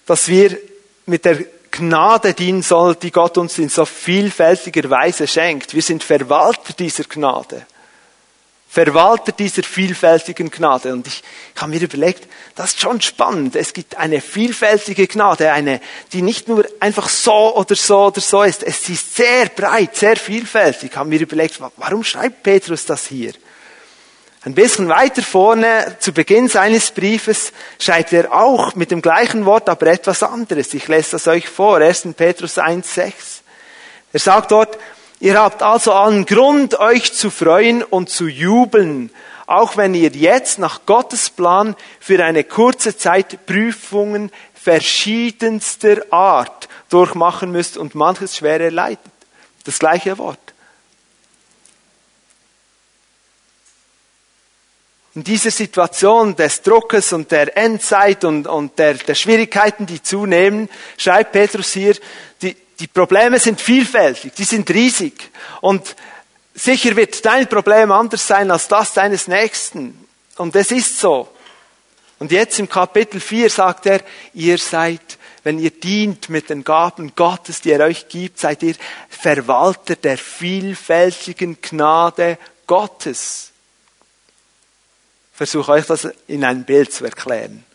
dass 0.06 0.28
wir 0.28 0.58
mit 1.06 1.26
der 1.26 1.46
Gnade 1.72 2.34
dienen 2.34 2.62
sollen, 2.62 2.98
die 3.02 3.12
Gott 3.12 3.38
uns 3.38 3.58
in 3.58 3.70
so 3.70 3.86
vielfältiger 3.86 4.90
Weise 4.90 5.28
schenkt. 5.28 5.74
Wir 5.74 5.82
sind 5.82 6.04
Verwalter 6.04 6.74
dieser 6.74 7.04
Gnade. 7.06 7.66
Verwalter 8.76 9.32
dieser 9.32 9.64
vielfältigen 9.64 10.52
Gnade. 10.52 10.92
Und 10.92 11.08
ich 11.08 11.24
habe 11.56 11.72
mir 11.72 11.82
überlegt, 11.82 12.28
das 12.56 12.72
ist 12.72 12.82
schon 12.82 13.00
spannend. 13.00 13.56
Es 13.56 13.72
gibt 13.72 13.96
eine 13.96 14.20
vielfältige 14.20 15.08
Gnade, 15.08 15.54
eine, 15.54 15.80
die 16.12 16.22
nicht 16.22 16.50
nur 16.50 16.66
einfach 16.82 17.08
so 17.08 17.56
oder 17.56 17.76
so 17.76 18.08
oder 18.08 18.20
so 18.20 18.44
ist. 18.44 18.64
Es 18.64 18.90
ist 18.90 19.16
sehr 19.16 19.46
breit, 19.46 19.96
sehr 19.96 20.18
vielfältig. 20.18 20.92
Ich 20.92 20.98
habe 20.98 21.08
mir 21.08 21.22
überlegt, 21.22 21.62
warum 21.78 22.04
schreibt 22.04 22.44
Petrus 22.44 22.84
das 22.84 23.08
hier? 23.08 23.32
Ein 24.44 24.56
bisschen 24.56 24.90
weiter 24.90 25.24
vorne, 25.24 25.96
zu 26.02 26.12
Beginn 26.12 26.50
seines 26.50 26.92
Briefes, 26.92 27.54
schreibt 27.80 28.12
er 28.12 28.34
auch 28.34 28.76
mit 28.76 28.92
dem 28.92 29.02
gleichen 29.02 29.46
Wort, 29.46 29.70
aber 29.70 29.88
etwas 29.88 30.22
anderes. 30.22 30.74
Ich 30.74 30.90
lese 30.90 31.12
das 31.12 31.30
euch 31.30 31.48
vor, 31.48 31.78
1. 31.78 32.10
Petrus 32.18 32.58
1,6. 32.58 33.14
Er 34.12 34.20
sagt 34.20 34.52
dort, 34.52 34.78
ihr 35.26 35.40
habt 35.40 35.64
also 35.64 35.92
allen 35.92 36.26
Grund, 36.26 36.80
euch 36.80 37.14
zu 37.14 37.32
freuen 37.32 37.82
und 37.82 38.12
zu 38.12 38.28
jubeln, 38.28 39.10
auch 39.48 39.76
wenn 39.76 39.96
ihr 39.96 40.12
jetzt 40.12 40.60
nach 40.60 40.86
Gottes 40.86 41.32
Plan 41.32 41.76
für 42.00 42.24
eine 42.24 42.44
kurze 42.44 42.96
Zeit 42.96 43.48
Prüfungen 43.48 44.32
verschiedenster 44.54 46.06
Art 46.12 46.70
durchmachen 46.90 47.52
müsst 47.52 47.76
und 47.76 47.96
manches 47.96 48.38
schwer 48.38 48.62
erleidet. 48.62 49.00
Das 49.64 49.80
gleiche 49.80 50.18
Wort. 50.20 50.40
in 55.16 55.24
dieser 55.24 55.50
Situation 55.50 56.36
des 56.36 56.62
Druckes 56.62 57.14
und 57.14 57.32
der 57.32 57.58
Endzeit 57.58 58.26
und, 58.26 58.48
und 58.48 58.78
der, 58.78 58.96
der 58.96 59.16
Schwierigkeiten, 59.16 59.86
die 59.86 60.04
zunehmen, 60.04 60.70
schreibt 60.98 61.32
Petrus 61.32 61.72
hier, 61.72 61.96
die, 62.80 62.88
Probleme 62.88 63.40
sind 63.40 63.62
vielfältig, 63.62 64.34
die 64.34 64.44
sind 64.44 64.70
riesig. 64.70 65.32
Und 65.62 65.96
sicher 66.54 66.96
wird 66.96 67.26
dein 67.26 67.48
Problem 67.48 67.92
anders 67.92 68.28
sein 68.28 68.52
als 68.52 68.68
das 68.68 68.94
deines 68.94 69.28
Nächsten. 69.28 70.08
Und 70.38 70.56
es 70.56 70.72
ist 70.72 71.00
so. 71.00 71.30
Und 72.20 72.32
jetzt 72.32 72.60
im 72.60 72.70
Kapitel 72.70 73.20
4 73.20 73.50
sagt 73.50 73.86
er, 73.86 74.02
ihr 74.34 74.58
seid, 74.58 75.02
wenn 75.44 75.60
ihr 75.60 75.72
dient 75.72 76.30
mit 76.30 76.50
den 76.50 76.64
Gaben 76.64 77.14
Gottes, 77.16 77.62
die 77.62 77.72
er 77.72 77.86
euch 77.86 78.08
gibt, 78.08 78.40
seid 78.40 78.64
ihr 78.64 78.76
Verwalter 79.10 79.96
der 79.96 80.18
vielfältigen 80.18 81.62
Gnade 81.62 82.38
Gottes 82.68 83.52
versuche 85.36 85.74
euch 85.74 85.86
das 85.86 86.08
in 86.28 86.44
ein 86.46 86.64
Bild 86.64 86.94
zu 86.94 87.04
erklären. 87.04 87.66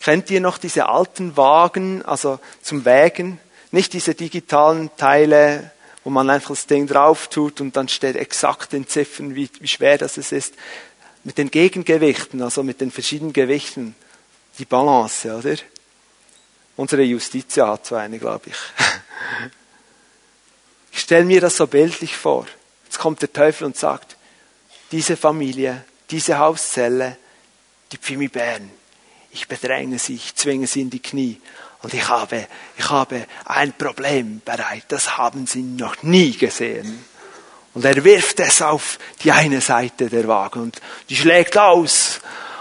Kennt 0.00 0.30
ihr 0.30 0.40
noch 0.40 0.58
diese 0.58 0.88
alten 0.88 1.36
Wagen, 1.36 2.04
also 2.04 2.38
zum 2.62 2.84
Wägen? 2.84 3.40
Nicht 3.74 3.92
diese 3.92 4.14
digitalen 4.14 4.88
Teile, 4.96 5.72
wo 6.04 6.10
man 6.10 6.30
einfach 6.30 6.50
das 6.50 6.68
Ding 6.68 6.86
drauf 6.86 7.26
tut 7.26 7.60
und 7.60 7.74
dann 7.74 7.88
steht 7.88 8.14
exakt 8.14 8.72
in 8.72 8.86
Ziffern, 8.86 9.34
wie, 9.34 9.50
wie 9.58 9.66
schwer 9.66 9.98
das 9.98 10.16
ist. 10.16 10.54
Mit 11.24 11.38
den 11.38 11.50
Gegengewichten, 11.50 12.40
also 12.40 12.62
mit 12.62 12.80
den 12.80 12.92
verschiedenen 12.92 13.32
Gewichten. 13.32 13.96
Die 14.60 14.64
Balance, 14.64 15.34
oder? 15.34 15.56
Unsere 16.76 17.02
Justitia 17.02 17.66
hat 17.66 17.84
so 17.86 17.96
eine, 17.96 18.20
glaube 18.20 18.50
ich. 18.50 18.56
Ich 20.92 21.00
stelle 21.00 21.24
mir 21.24 21.40
das 21.40 21.56
so 21.56 21.66
bildlich 21.66 22.16
vor. 22.16 22.46
Jetzt 22.84 23.00
kommt 23.00 23.20
der 23.20 23.32
Teufel 23.32 23.64
und 23.64 23.76
sagt, 23.76 24.16
diese 24.92 25.16
Familie, 25.16 25.84
diese 26.10 26.38
Hauszelle, 26.38 27.16
die 27.90 27.96
Pfimi 27.96 28.28
Bern. 28.28 28.70
Ich 29.32 29.48
bedränge 29.48 29.98
sie, 29.98 30.14
ich 30.14 30.36
zwinge 30.36 30.68
sie 30.68 30.82
in 30.82 30.90
die 30.90 31.02
Knie. 31.02 31.40
Und 31.84 31.92
ich 31.92 32.08
habe, 32.08 32.46
ich 32.78 32.88
habe 32.88 33.26
ein 33.44 33.74
Problem 33.74 34.40
bereit. 34.42 34.84
Das 34.88 35.18
haben 35.18 35.46
sie 35.46 35.60
noch 35.60 36.02
nie 36.02 36.32
gesehen. 36.32 37.04
Und 37.74 37.84
er 37.84 38.02
wirft 38.02 38.40
es 38.40 38.62
auf 38.62 38.98
die 39.22 39.32
eine 39.32 39.60
Seite 39.60 40.08
der 40.08 40.26
Waage 40.26 40.60
und 40.60 40.80
die 41.10 41.16
schlägt 41.16 41.58
aus. 41.58 42.20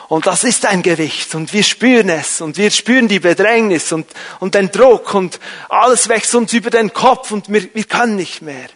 Und 0.10 0.28
das 0.28 0.44
ist 0.44 0.66
ein 0.66 0.82
Gewicht 0.82 1.34
und 1.36 1.54
wir 1.54 1.64
spüren 1.64 2.10
es 2.10 2.42
und 2.42 2.58
wir 2.58 2.70
spüren 2.70 3.08
die 3.08 3.22
Bedrängnis 3.22 3.94
und, 3.94 4.08
und 4.42 4.56
den 4.56 4.70
Druck 4.70 5.14
und 5.14 5.40
alles 5.70 6.10
wächst 6.10 6.36
uns 6.36 6.52
über 6.52 6.70
den 6.70 6.92
Kopf 6.92 7.32
und 7.32 7.48
wir, 7.48 7.74
wir 7.74 7.86
können 7.86 8.18
nicht 8.18 8.42
mehr. 8.42 8.68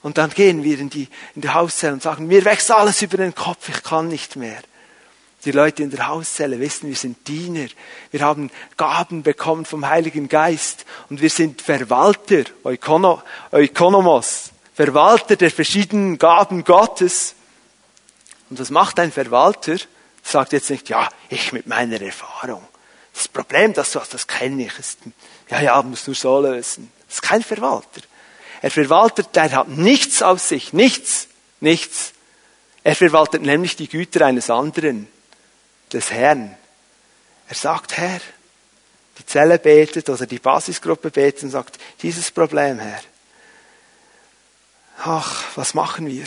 Und 0.00 0.16
dann 0.16 0.30
gehen 0.30 0.64
wir 0.64 0.78
in 0.78 0.88
die, 0.88 1.08
in 1.34 1.42
die 1.42 1.50
Hauszelle 1.50 1.92
und 1.92 2.02
sagen, 2.02 2.26
mir 2.26 2.44
wächst 2.46 2.70
alles 2.70 3.02
über 3.02 3.18
den 3.18 3.34
Kopf, 3.34 3.68
ich 3.68 3.82
kann 3.82 4.08
nicht 4.08 4.36
mehr. 4.36 4.62
Die 5.44 5.50
Leute 5.50 5.82
in 5.82 5.90
der 5.90 6.06
Hauszelle 6.06 6.58
wissen, 6.58 6.88
wir 6.88 6.96
sind 6.96 7.28
Diener. 7.28 7.66
Wir 8.10 8.20
haben 8.20 8.50
Gaben 8.76 9.22
bekommen 9.22 9.66
vom 9.66 9.86
Heiligen 9.86 10.28
Geist 10.28 10.86
und 11.10 11.20
wir 11.20 11.28
sind 11.28 11.60
Verwalter, 11.60 12.44
Ökonomos, 12.64 14.50
Verwalter 14.74 15.36
der 15.36 15.50
verschiedenen 15.50 16.18
Gaben 16.18 16.64
Gottes. 16.64 17.34
Und 18.48 18.58
was 18.58 18.70
macht 18.70 18.98
ein 18.98 19.12
Verwalter? 19.12 19.76
Sagt 20.22 20.54
jetzt 20.54 20.70
nicht, 20.70 20.88
ja, 20.88 21.08
ich 21.28 21.52
mit 21.52 21.66
meiner 21.66 22.00
Erfahrung. 22.00 22.66
Das 23.12 23.28
Problem, 23.28 23.74
das 23.74 23.92
du 23.92 24.00
hast, 24.00 24.14
das 24.14 24.26
kenne 24.26 24.64
ich. 24.64 24.72
Ja, 25.50 25.60
ja, 25.60 25.82
musst 25.82 26.06
du 26.06 26.14
so 26.14 26.40
lösen. 26.40 26.90
Das 27.06 27.16
ist 27.16 27.22
kein 27.22 27.42
Verwalter. 27.42 28.00
Er 28.62 28.70
verwaltet, 28.70 29.36
der 29.36 29.52
hat 29.52 29.68
nichts 29.68 30.22
aus 30.22 30.48
sich, 30.48 30.72
nichts, 30.72 31.28
nichts. 31.60 32.14
Er 32.82 32.96
verwaltet 32.96 33.42
nämlich 33.42 33.76
die 33.76 33.88
Güter 33.88 34.24
eines 34.24 34.48
anderen, 34.48 35.06
des 35.92 36.10
Herrn. 36.10 36.56
Er 37.48 37.54
sagt, 37.54 37.96
Herr, 37.96 38.20
die 39.18 39.26
Zelle 39.26 39.58
betet 39.58 40.08
oder 40.08 40.26
die 40.26 40.38
Basisgruppe 40.38 41.10
betet 41.10 41.44
und 41.44 41.50
sagt, 41.50 41.78
dieses 42.02 42.30
Problem, 42.30 42.78
Herr. 42.78 43.00
Ach, 44.98 45.44
was 45.56 45.74
machen 45.74 46.06
wir? 46.06 46.26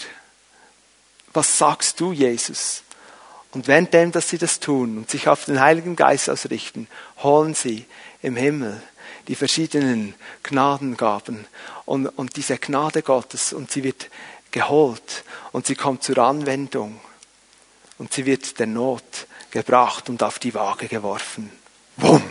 Was 1.33 1.57
sagst 1.57 1.99
du, 1.99 2.11
Jesus? 2.11 2.83
Und 3.51 3.67
währenddem, 3.67 4.11
dass 4.11 4.29
sie 4.29 4.37
das 4.37 4.59
tun 4.59 4.97
und 4.97 5.09
sich 5.09 5.27
auf 5.27 5.45
den 5.45 5.59
Heiligen 5.59 5.95
Geist 5.95 6.29
ausrichten, 6.29 6.87
holen 7.17 7.53
sie 7.53 7.85
im 8.21 8.35
Himmel 8.35 8.81
die 9.27 9.35
verschiedenen 9.35 10.13
Gnadengaben 10.43 11.45
und, 11.85 12.07
und 12.07 12.35
diese 12.35 12.57
Gnade 12.57 13.01
Gottes 13.01 13.53
und 13.53 13.71
sie 13.71 13.83
wird 13.83 14.09
geholt 14.51 15.23
und 15.51 15.65
sie 15.65 15.75
kommt 15.75 16.03
zur 16.03 16.17
Anwendung 16.19 16.99
und 17.97 18.13
sie 18.13 18.25
wird 18.25 18.59
der 18.59 18.67
Not 18.67 19.27
gebracht 19.51 20.09
und 20.09 20.23
auf 20.23 20.39
die 20.39 20.53
Waage 20.53 20.87
geworfen. 20.87 21.51
Wumm! 21.97 22.23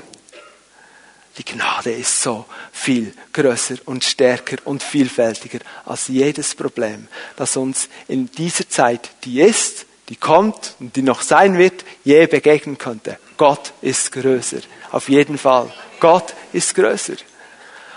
Die 1.38 1.44
Gnade 1.44 1.92
ist 1.92 2.22
so 2.22 2.46
viel 2.72 3.12
größer 3.32 3.76
und 3.84 4.04
stärker 4.04 4.56
und 4.64 4.82
vielfältiger 4.82 5.58
als 5.84 6.08
jedes 6.08 6.54
Problem, 6.54 7.08
das 7.36 7.58
uns 7.58 7.88
in 8.08 8.30
dieser 8.30 8.68
Zeit, 8.68 9.10
die 9.24 9.42
ist, 9.42 9.84
die 10.08 10.16
kommt 10.16 10.76
und 10.78 10.96
die 10.96 11.02
noch 11.02 11.20
sein 11.20 11.58
wird, 11.58 11.84
je 12.04 12.26
begegnen 12.26 12.78
könnte. 12.78 13.18
Gott 13.36 13.72
ist 13.82 14.12
größer. 14.12 14.60
Auf 14.92 15.08
jeden 15.08 15.36
Fall. 15.36 15.72
Gott 16.00 16.32
ist 16.52 16.74
größer. 16.74 17.16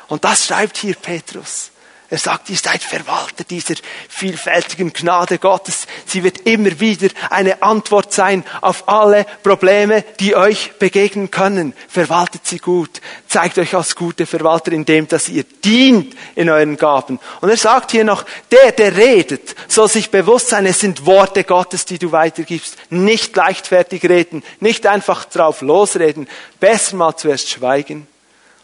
Und 0.08 0.26
das 0.26 0.48
schreibt 0.48 0.78
hier 0.78 0.96
Petrus. 0.96 1.72
Er 2.12 2.18
sagt, 2.18 2.49
ihr 2.49 2.57
seid 2.57 2.82
Verwalter 2.82 3.43
dieser 3.43 3.76
vielfältigen 4.07 4.91
Gnade 4.91 5.38
Gottes. 5.38 5.86
Sie 6.07 6.24
wird 6.24 6.39
immer 6.47 6.80
wieder 6.80 7.10
eine 7.30 7.62
Antwort 7.62 8.12
sein 8.14 8.43
auf 8.62 8.89
alle 8.89 9.28
Probleme, 9.43 10.03
die 10.20 10.36
euch 10.36 10.72
begegnen 10.80 11.30
können. 11.30 11.74
Verwaltet 11.88 12.47
sie 12.47 12.57
gut. 12.57 12.99
Zeigt 13.28 13.60
euch 13.60 13.76
als 13.76 13.95
gute 13.95 14.26
Verwalter, 14.26 14.72
indem 14.72 15.07
dass 15.07 15.30
ihr 15.30 15.43
dient 15.43 16.16
in 16.34 16.49
euren 16.49 16.78
Gaben. 16.78 17.20
Und 17.41 17.49
er 17.49 17.57
sagt 17.57 17.91
hier 17.91 18.03
noch, 18.03 18.26
der, 18.51 18.72
der 18.72 18.97
redet, 18.97 19.55
soll 19.68 19.88
sich 19.88 20.10
bewusst 20.10 20.49
sein, 20.49 20.66
es 20.66 20.80
sind 20.80 21.05
Worte 21.05 21.43
Gottes, 21.43 21.86
die 21.86 21.99
du 21.99 22.12
weitergibst. 22.12 22.76
Nicht 22.89 23.36
leichtfertig 23.36 24.03
reden, 24.05 24.41
nicht 24.60 24.88
einfach 24.88 25.26
drauf 25.26 25.62
losreden. 25.62 26.28
Besser 26.60 26.95
mal 26.95 27.16
zuerst 27.16 27.51
schweigen 27.51 28.07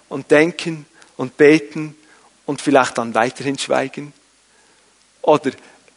und 0.09 0.31
denken 0.31 0.87
und 1.15 1.37
beten 1.37 1.95
und 2.45 2.61
vielleicht 2.61 2.97
dann 2.97 3.13
weiterhin 3.13 3.57
schweigen. 3.57 4.13
Oder 5.21 5.51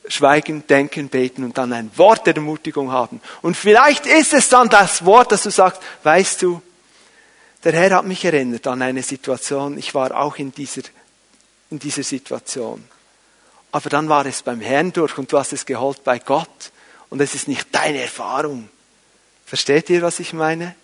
schweigen, 0.09 0.67
denken, 0.67 1.09
beten 1.09 1.45
und 1.45 1.59
dann 1.59 1.73
ein 1.73 1.91
Wort 1.97 2.27
der 2.27 2.37
Ermutigung 2.37 2.91
haben. 2.91 3.21
Und 3.43 3.57
vielleicht 3.57 4.07
ist 4.07 4.33
es 4.33 4.49
dann 4.49 4.69
das 4.69 5.05
Wort, 5.05 5.33
dass 5.33 5.43
du 5.43 5.51
sagst, 5.51 5.83
weißt 6.03 6.43
du, 6.43 6.63
der 7.65 7.73
Herr 7.73 7.97
hat 7.97 8.07
mich 8.07 8.25
erinnert 8.25 8.67
an 8.67 8.83
eine 8.83 9.03
Situation, 9.03 9.77
ich 9.79 9.95
war 9.95 10.17
auch 10.17 10.37
in 10.37 10.53
dieser, 10.53 10.83
in 11.71 11.79
dieser 11.79 12.03
Situation. 12.03 12.85
Aber 13.73 13.91
dann 13.91 14.09
war 14.09 14.25
es 14.25 14.43
beim 14.43 14.61
Herrn 14.61 14.93
durch 14.93 15.19
und 15.19 15.31
du 15.31 15.39
hast 15.39 15.53
es 15.53 15.67
geholt 15.67 16.03
bei 16.05 16.19
Gott 16.19 16.73
und 17.11 17.21
es 17.21 17.35
ist 17.35 17.49
nicht 17.49 17.69
deine 17.73 18.01
Erfahrung. 18.01 18.69
Versteht 19.45 19.91
ihr, 19.91 20.03
was 20.03 20.21
ich 20.21 20.33
meine? 20.33 20.75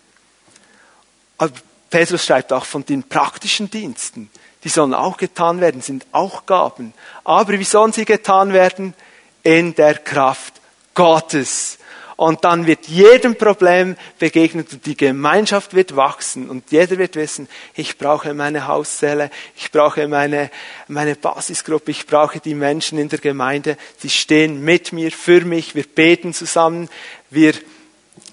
Aber 1.37 1.53
Petrus 1.89 2.25
schreibt 2.25 2.53
auch 2.53 2.65
von 2.65 2.85
den 2.85 3.03
praktischen 3.03 3.69
Diensten 3.69 4.29
die 4.65 4.69
sollen 4.69 4.95
auch 4.95 5.15
getan 5.15 5.61
werden, 5.61 5.81
sind 5.81 6.05
auch 6.11 6.47
Gaben. 6.47 6.93
Aber 7.23 7.53
wie 7.53 7.63
sollen 7.63 7.93
sie 7.93 8.03
getan 8.03 8.51
werden? 8.51 8.95
In 9.43 9.75
der 9.75 9.99
Kraft 9.99 10.55
Gottes. 10.95 11.77
Und 12.15 12.45
dann 12.45 12.65
wird 12.65 12.87
jedem 12.87 13.35
Problem 13.35 13.95
begegnet 14.17 14.73
und 14.73 14.85
die 14.85 14.97
Gemeinschaft 14.97 15.75
wird 15.75 15.95
wachsen 15.95 16.49
und 16.49 16.71
jeder 16.71 16.97
wird 16.97 17.15
wissen, 17.15 17.49
ich 17.73 17.97
brauche 17.97 18.33
meine 18.33 18.67
Hauszelle, 18.67 19.29
ich 19.57 19.69
brauche 19.69 20.07
meine, 20.07 20.49
meine 20.87 21.15
Basisgruppe, 21.15 21.91
ich 21.91 22.07
brauche 22.07 22.39
die 22.39 22.55
Menschen 22.55 22.97
in 22.97 23.09
der 23.09 23.19
Gemeinde, 23.19 23.77
die 24.01 24.09
stehen 24.09 24.63
mit 24.63 24.93
mir, 24.93 25.11
für 25.11 25.41
mich, 25.41 25.75
wir 25.75 25.83
beten 25.83 26.33
zusammen, 26.33 26.89
wir 27.29 27.53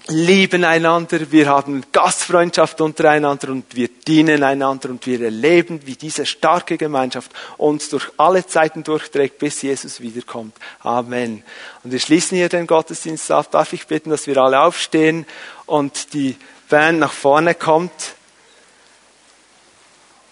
lieben 0.07 0.65
einander, 0.65 1.31
wir 1.31 1.47
haben 1.47 1.83
Gastfreundschaft 1.91 2.81
untereinander 2.81 3.49
und 3.49 3.75
wir 3.75 3.87
dienen 3.87 4.43
einander 4.43 4.89
und 4.89 5.05
wir 5.05 5.21
erleben, 5.21 5.81
wie 5.85 5.95
diese 5.95 6.25
starke 6.25 6.77
Gemeinschaft 6.77 7.31
uns 7.57 7.89
durch 7.89 8.09
alle 8.17 8.45
Zeiten 8.45 8.83
durchträgt, 8.83 9.37
bis 9.39 9.61
Jesus 9.61 10.01
wiederkommt. 10.01 10.55
Amen. 10.81 11.43
Und 11.83 11.91
wir 11.91 11.99
schließen 11.99 12.37
hier 12.37 12.49
den 12.49 12.67
Gottesdienst 12.67 13.31
ab. 13.31 13.51
Darf 13.51 13.71
ich 13.71 13.87
bitten, 13.87 14.09
dass 14.09 14.27
wir 14.27 14.37
alle 14.37 14.59
aufstehen 14.61 15.25
und 15.65 16.13
die 16.13 16.35
Band 16.69 16.99
nach 16.99 17.13
vorne 17.13 17.55
kommt? 17.55 18.15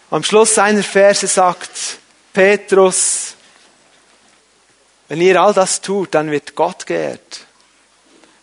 Am 0.10 0.24
Schluss 0.24 0.56
seiner 0.56 0.84
Verse 0.84 1.26
sagt 1.28 2.00
Petrus, 2.34 3.36
wenn 5.08 5.22
ihr 5.22 5.42
all 5.42 5.54
das 5.54 5.80
tut, 5.80 6.14
dann 6.16 6.32
wird 6.32 6.56
Gott 6.56 6.86
geehrt. 6.86 7.46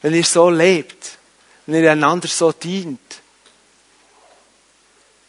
Wenn 0.01 0.15
ihr 0.15 0.25
so 0.25 0.49
lebt, 0.49 1.18
wenn 1.69 1.85
ihr 1.85 1.93
einander 1.93 2.29
so 2.29 2.51
dient, 2.51 3.21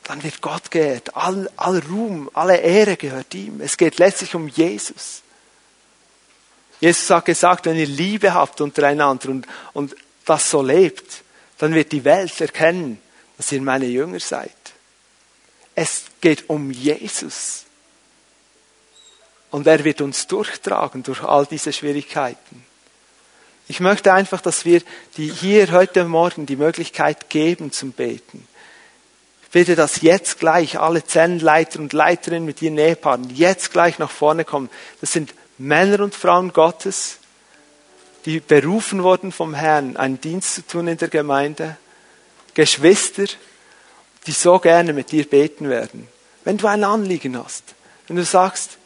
dann 0.04 0.24
wird 0.24 0.42
Gott 0.42 0.72
geehrt. 0.72 1.14
All, 1.18 1.52
all 1.58 1.80
Ruhm, 1.80 2.32
alle 2.34 2.56
Ehre 2.56 2.96
gehört 2.96 3.34
ihm. 3.36 3.60
Es 3.60 3.76
geht 3.76 3.98
letztlich 4.00 4.34
um 4.36 4.48
Jesus. 4.48 5.22
Jesus 6.80 7.10
hat 7.10 7.26
gesagt, 7.26 7.66
wenn 7.66 7.76
ihr 7.76 7.88
Liebe 7.88 8.34
habt 8.34 8.62
untereinander 8.62 9.28
und, 9.28 9.48
und 9.74 9.96
das 10.24 10.50
so 10.50 10.62
lebt, 10.62 11.24
dann 11.58 11.74
wird 11.74 11.92
die 11.92 12.06
Welt 12.06 12.40
erkennen, 12.40 13.02
dass 13.36 13.52
ihr 13.52 13.62
meine 13.62 13.88
Jünger 13.88 14.22
seid. 14.22 14.56
Es 15.76 16.06
geht 16.22 16.50
um 16.50 16.72
Jesus. 16.72 17.66
Und 19.52 19.68
er 19.68 19.84
wird 19.84 20.00
uns 20.00 20.26
durchtragen 20.26 21.04
durch 21.04 21.22
all 21.22 21.46
diese 21.46 21.74
Schwierigkeiten. 21.74 22.68
Ich 23.70 23.80
möchte 23.80 24.11
einfach, 24.11 24.41
dass 24.41 24.65
wir 24.65 24.82
die 25.15 25.30
hier 25.30 25.72
heute 25.72 26.03
Morgen 26.03 26.47
die 26.47 26.55
Möglichkeit 26.55 27.30
geben 27.30 27.72
zum 27.72 27.91
Beten. 27.91 28.47
Ich 29.43 29.49
bitte, 29.49 29.76
dass 29.76 30.01
jetzt 30.01 30.39
gleich 30.39 30.80
alle 30.80 31.05
Zellenleiter 31.05 31.80
und 31.80 31.93
Leiterinnen 31.93 32.45
mit 32.45 32.63
ihren 32.63 32.80
Ehepaaren 32.80 33.30
jetzt 33.36 33.72
gleich 33.72 33.99
nach 33.99 34.09
vorne 34.09 34.43
kommen. 34.43 34.72
Das 35.01 35.11
sind 35.11 35.36
Männer 35.59 36.03
und 36.03 36.15
Frauen 36.15 36.51
Gottes, 36.51 37.20
die 38.26 38.39
berufen 38.39 39.03
wurden 39.03 39.32
vom 39.32 39.53
Herrn, 39.53 39.97
einen 39.97 40.20
Dienst 40.20 40.55
zu 40.55 40.61
tun 40.65 40.88
in 40.88 40.97
der 40.97 41.09
Gemeinde. 41.09 41.78
Geschwister, 42.55 43.26
die 44.26 44.32
so 44.32 44.57
gerne 44.57 44.93
mit 44.93 45.11
dir 45.11 45.30
beten 45.30 45.70
werden. 45.70 46.07
Wenn 46.43 46.57
du 46.57 46.65
ein 46.65 46.84
Anliegen 46.84 47.38
hast, 47.38 47.76
wenn 48.07 48.17
du 48.17 48.26
sagst, 48.26 48.80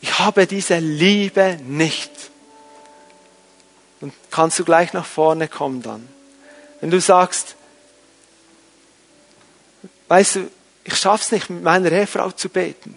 ich 0.00 0.18
habe 0.18 0.48
diese 0.48 0.78
Liebe 0.78 1.58
nicht, 1.64 2.29
dann 4.00 4.12
kannst 4.30 4.58
du 4.58 4.64
gleich 4.64 4.92
nach 4.92 5.04
vorne 5.04 5.48
kommen 5.48 5.82
dann. 5.82 6.08
Wenn 6.80 6.90
du 6.90 7.00
sagst, 7.00 7.56
weißt 10.08 10.36
du, 10.36 10.50
ich 10.84 10.96
schaff's 10.96 11.30
nicht, 11.30 11.50
mit 11.50 11.62
meiner 11.62 11.92
Ehefrau 11.92 12.30
zu 12.30 12.48
beten. 12.48 12.94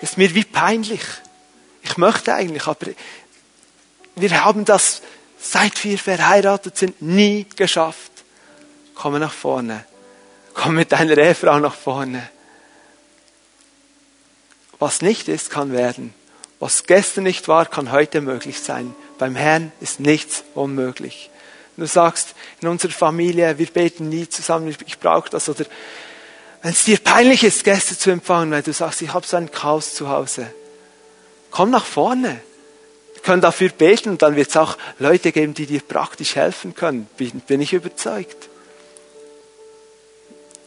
Das 0.00 0.10
ist 0.10 0.18
mir 0.18 0.34
wie 0.34 0.44
peinlich. 0.44 1.02
Ich 1.82 1.96
möchte 1.96 2.34
eigentlich, 2.34 2.66
aber 2.66 2.86
wir 4.14 4.44
haben 4.44 4.64
das, 4.64 5.02
seit 5.38 5.82
wir 5.84 5.98
verheiratet 5.98 6.76
sind, 6.76 7.02
nie 7.02 7.46
geschafft. 7.56 8.12
Komm 8.94 9.18
nach 9.18 9.32
vorne. 9.32 9.84
Komm 10.54 10.74
mit 10.74 10.92
deiner 10.92 11.18
Ehefrau 11.18 11.58
nach 11.58 11.74
vorne. 11.74 12.28
Was 14.78 15.02
nicht 15.02 15.28
ist, 15.28 15.50
kann 15.50 15.72
werden. 15.72 16.14
Was 16.60 16.84
gestern 16.84 17.24
nicht 17.24 17.48
war, 17.48 17.66
kann 17.66 17.92
heute 17.92 18.20
möglich 18.20 18.60
sein. 18.60 18.94
Beim 19.18 19.36
Herrn 19.36 19.72
ist 19.80 20.00
nichts 20.00 20.44
unmöglich. 20.54 21.30
du 21.76 21.86
sagst, 21.86 22.34
in 22.60 22.68
unserer 22.68 22.92
Familie, 22.92 23.58
wir 23.58 23.66
beten 23.66 24.08
nie 24.08 24.28
zusammen, 24.28 24.74
ich 24.86 24.98
brauche 24.98 25.30
das. 25.30 25.48
Oder 25.48 25.64
wenn 26.62 26.72
es 26.72 26.84
dir 26.84 26.98
peinlich 26.98 27.44
ist, 27.44 27.64
Gäste 27.64 27.96
zu 27.96 28.10
empfangen, 28.10 28.50
weil 28.50 28.62
du 28.62 28.72
sagst, 28.72 29.02
ich 29.02 29.12
habe 29.12 29.26
so 29.26 29.36
ein 29.36 29.50
Chaos 29.50 29.94
zu 29.94 30.08
Hause. 30.08 30.52
Komm 31.50 31.70
nach 31.70 31.84
vorne. 31.84 32.40
Wir 33.14 33.22
können 33.22 33.42
dafür 33.42 33.70
beten 33.70 34.10
und 34.10 34.22
dann 34.22 34.36
wird 34.36 34.50
es 34.50 34.56
auch 34.56 34.76
Leute 34.98 35.32
geben, 35.32 35.54
die 35.54 35.66
dir 35.66 35.80
praktisch 35.80 36.36
helfen 36.36 36.74
können. 36.74 37.08
Bin, 37.16 37.40
bin 37.40 37.60
ich 37.60 37.72
überzeugt. 37.72 38.48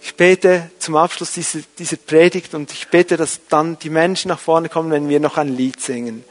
Ich 0.01 0.15
bete 0.15 0.71
zum 0.79 0.95
Abschluss 0.95 1.33
dieser, 1.33 1.59
dieser 1.77 1.97
Predigt 1.97 2.55
und 2.55 2.71
ich 2.71 2.87
bete, 2.87 3.17
dass 3.17 3.41
dann 3.49 3.77
die 3.79 3.91
Menschen 3.91 4.29
nach 4.29 4.39
vorne 4.39 4.67
kommen, 4.67 4.89
wenn 4.89 5.09
wir 5.09 5.19
noch 5.19 5.37
ein 5.37 5.55
Lied 5.55 5.79
singen. 5.79 6.23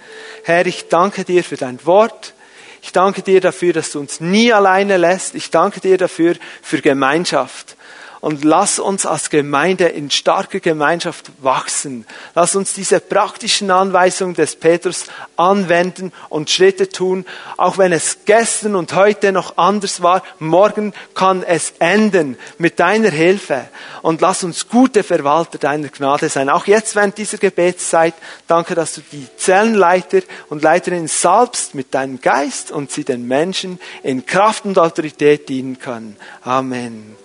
Herr, 0.45 0.67
ich 0.67 0.89
danke 0.89 1.25
dir 1.25 1.45
für 1.45 1.57
dein 1.57 1.85
Wort. 1.87 2.35
Ich 2.83 2.93
danke 2.93 3.23
dir 3.23 3.41
dafür, 3.41 3.73
dass 3.73 3.93
du 3.93 4.01
uns 4.01 4.21
nie 4.21 4.53
alleine 4.53 4.97
lässt. 4.97 5.35
Ich 5.35 5.51
danke 5.51 5.81
dir 5.81 5.99
dafür 5.99 6.35
für 6.63 6.81
Gemeinschaft 6.81 7.77
und 8.21 8.45
lass 8.45 8.79
uns 8.79 9.07
als 9.07 9.31
Gemeinde 9.31 9.87
in 9.87 10.11
starke 10.11 10.61
Gemeinschaft 10.61 11.31
wachsen. 11.41 12.07
Lass 12.35 12.55
uns 12.55 12.75
diese 12.75 13.01
praktischen 13.01 13.71
Anweisungen 13.71 14.35
des 14.35 14.57
Petrus 14.57 15.07
anwenden 15.37 16.13
und 16.29 16.51
Schritte 16.51 16.89
tun, 16.89 17.25
auch 17.57 17.79
wenn 17.79 17.93
es 17.93 18.19
gestern 18.27 18.75
und 18.75 18.95
heute 18.95 19.33
noch 19.33 19.57
anders 19.57 20.03
war. 20.03 20.23
Morgen 20.39 20.93
kann 21.15 21.43
es 21.43 21.73
enden 21.79 22.37
mit 22.59 22.79
deiner 22.79 23.11
Hilfe. 23.11 23.69
Und 24.03 24.21
lass 24.21 24.45
uns 24.45 24.69
gute 24.69 25.03
Verwalter 25.03 25.59
deiner 25.59 25.89
Gnade 25.89 26.29
sein. 26.29 26.51
Auch 26.51 26.67
jetzt 26.67 26.97
während 26.97 27.17
dieser 27.17 27.39
Gebetszeit, 27.39 28.15
danke, 28.47 28.75
dass 28.75 28.95
du 28.95 29.03
die 29.13 29.27
Zellenleiter 29.37 30.21
und 30.51 30.63
Leiterinnen 30.63 31.09
salbst 31.09 31.75
mit 31.75 31.95
deinem 31.95 32.21
Geist 32.21 32.71
und 32.71 32.91
sie 32.91 33.05
den 33.05 33.27
Menschen 33.27 33.81
in 34.03 34.27
Kraft 34.27 34.67
und 34.67 34.79
Autorität 34.79 35.49
dienen 35.49 35.79
können. 35.79 36.17
Amen. 36.43 37.20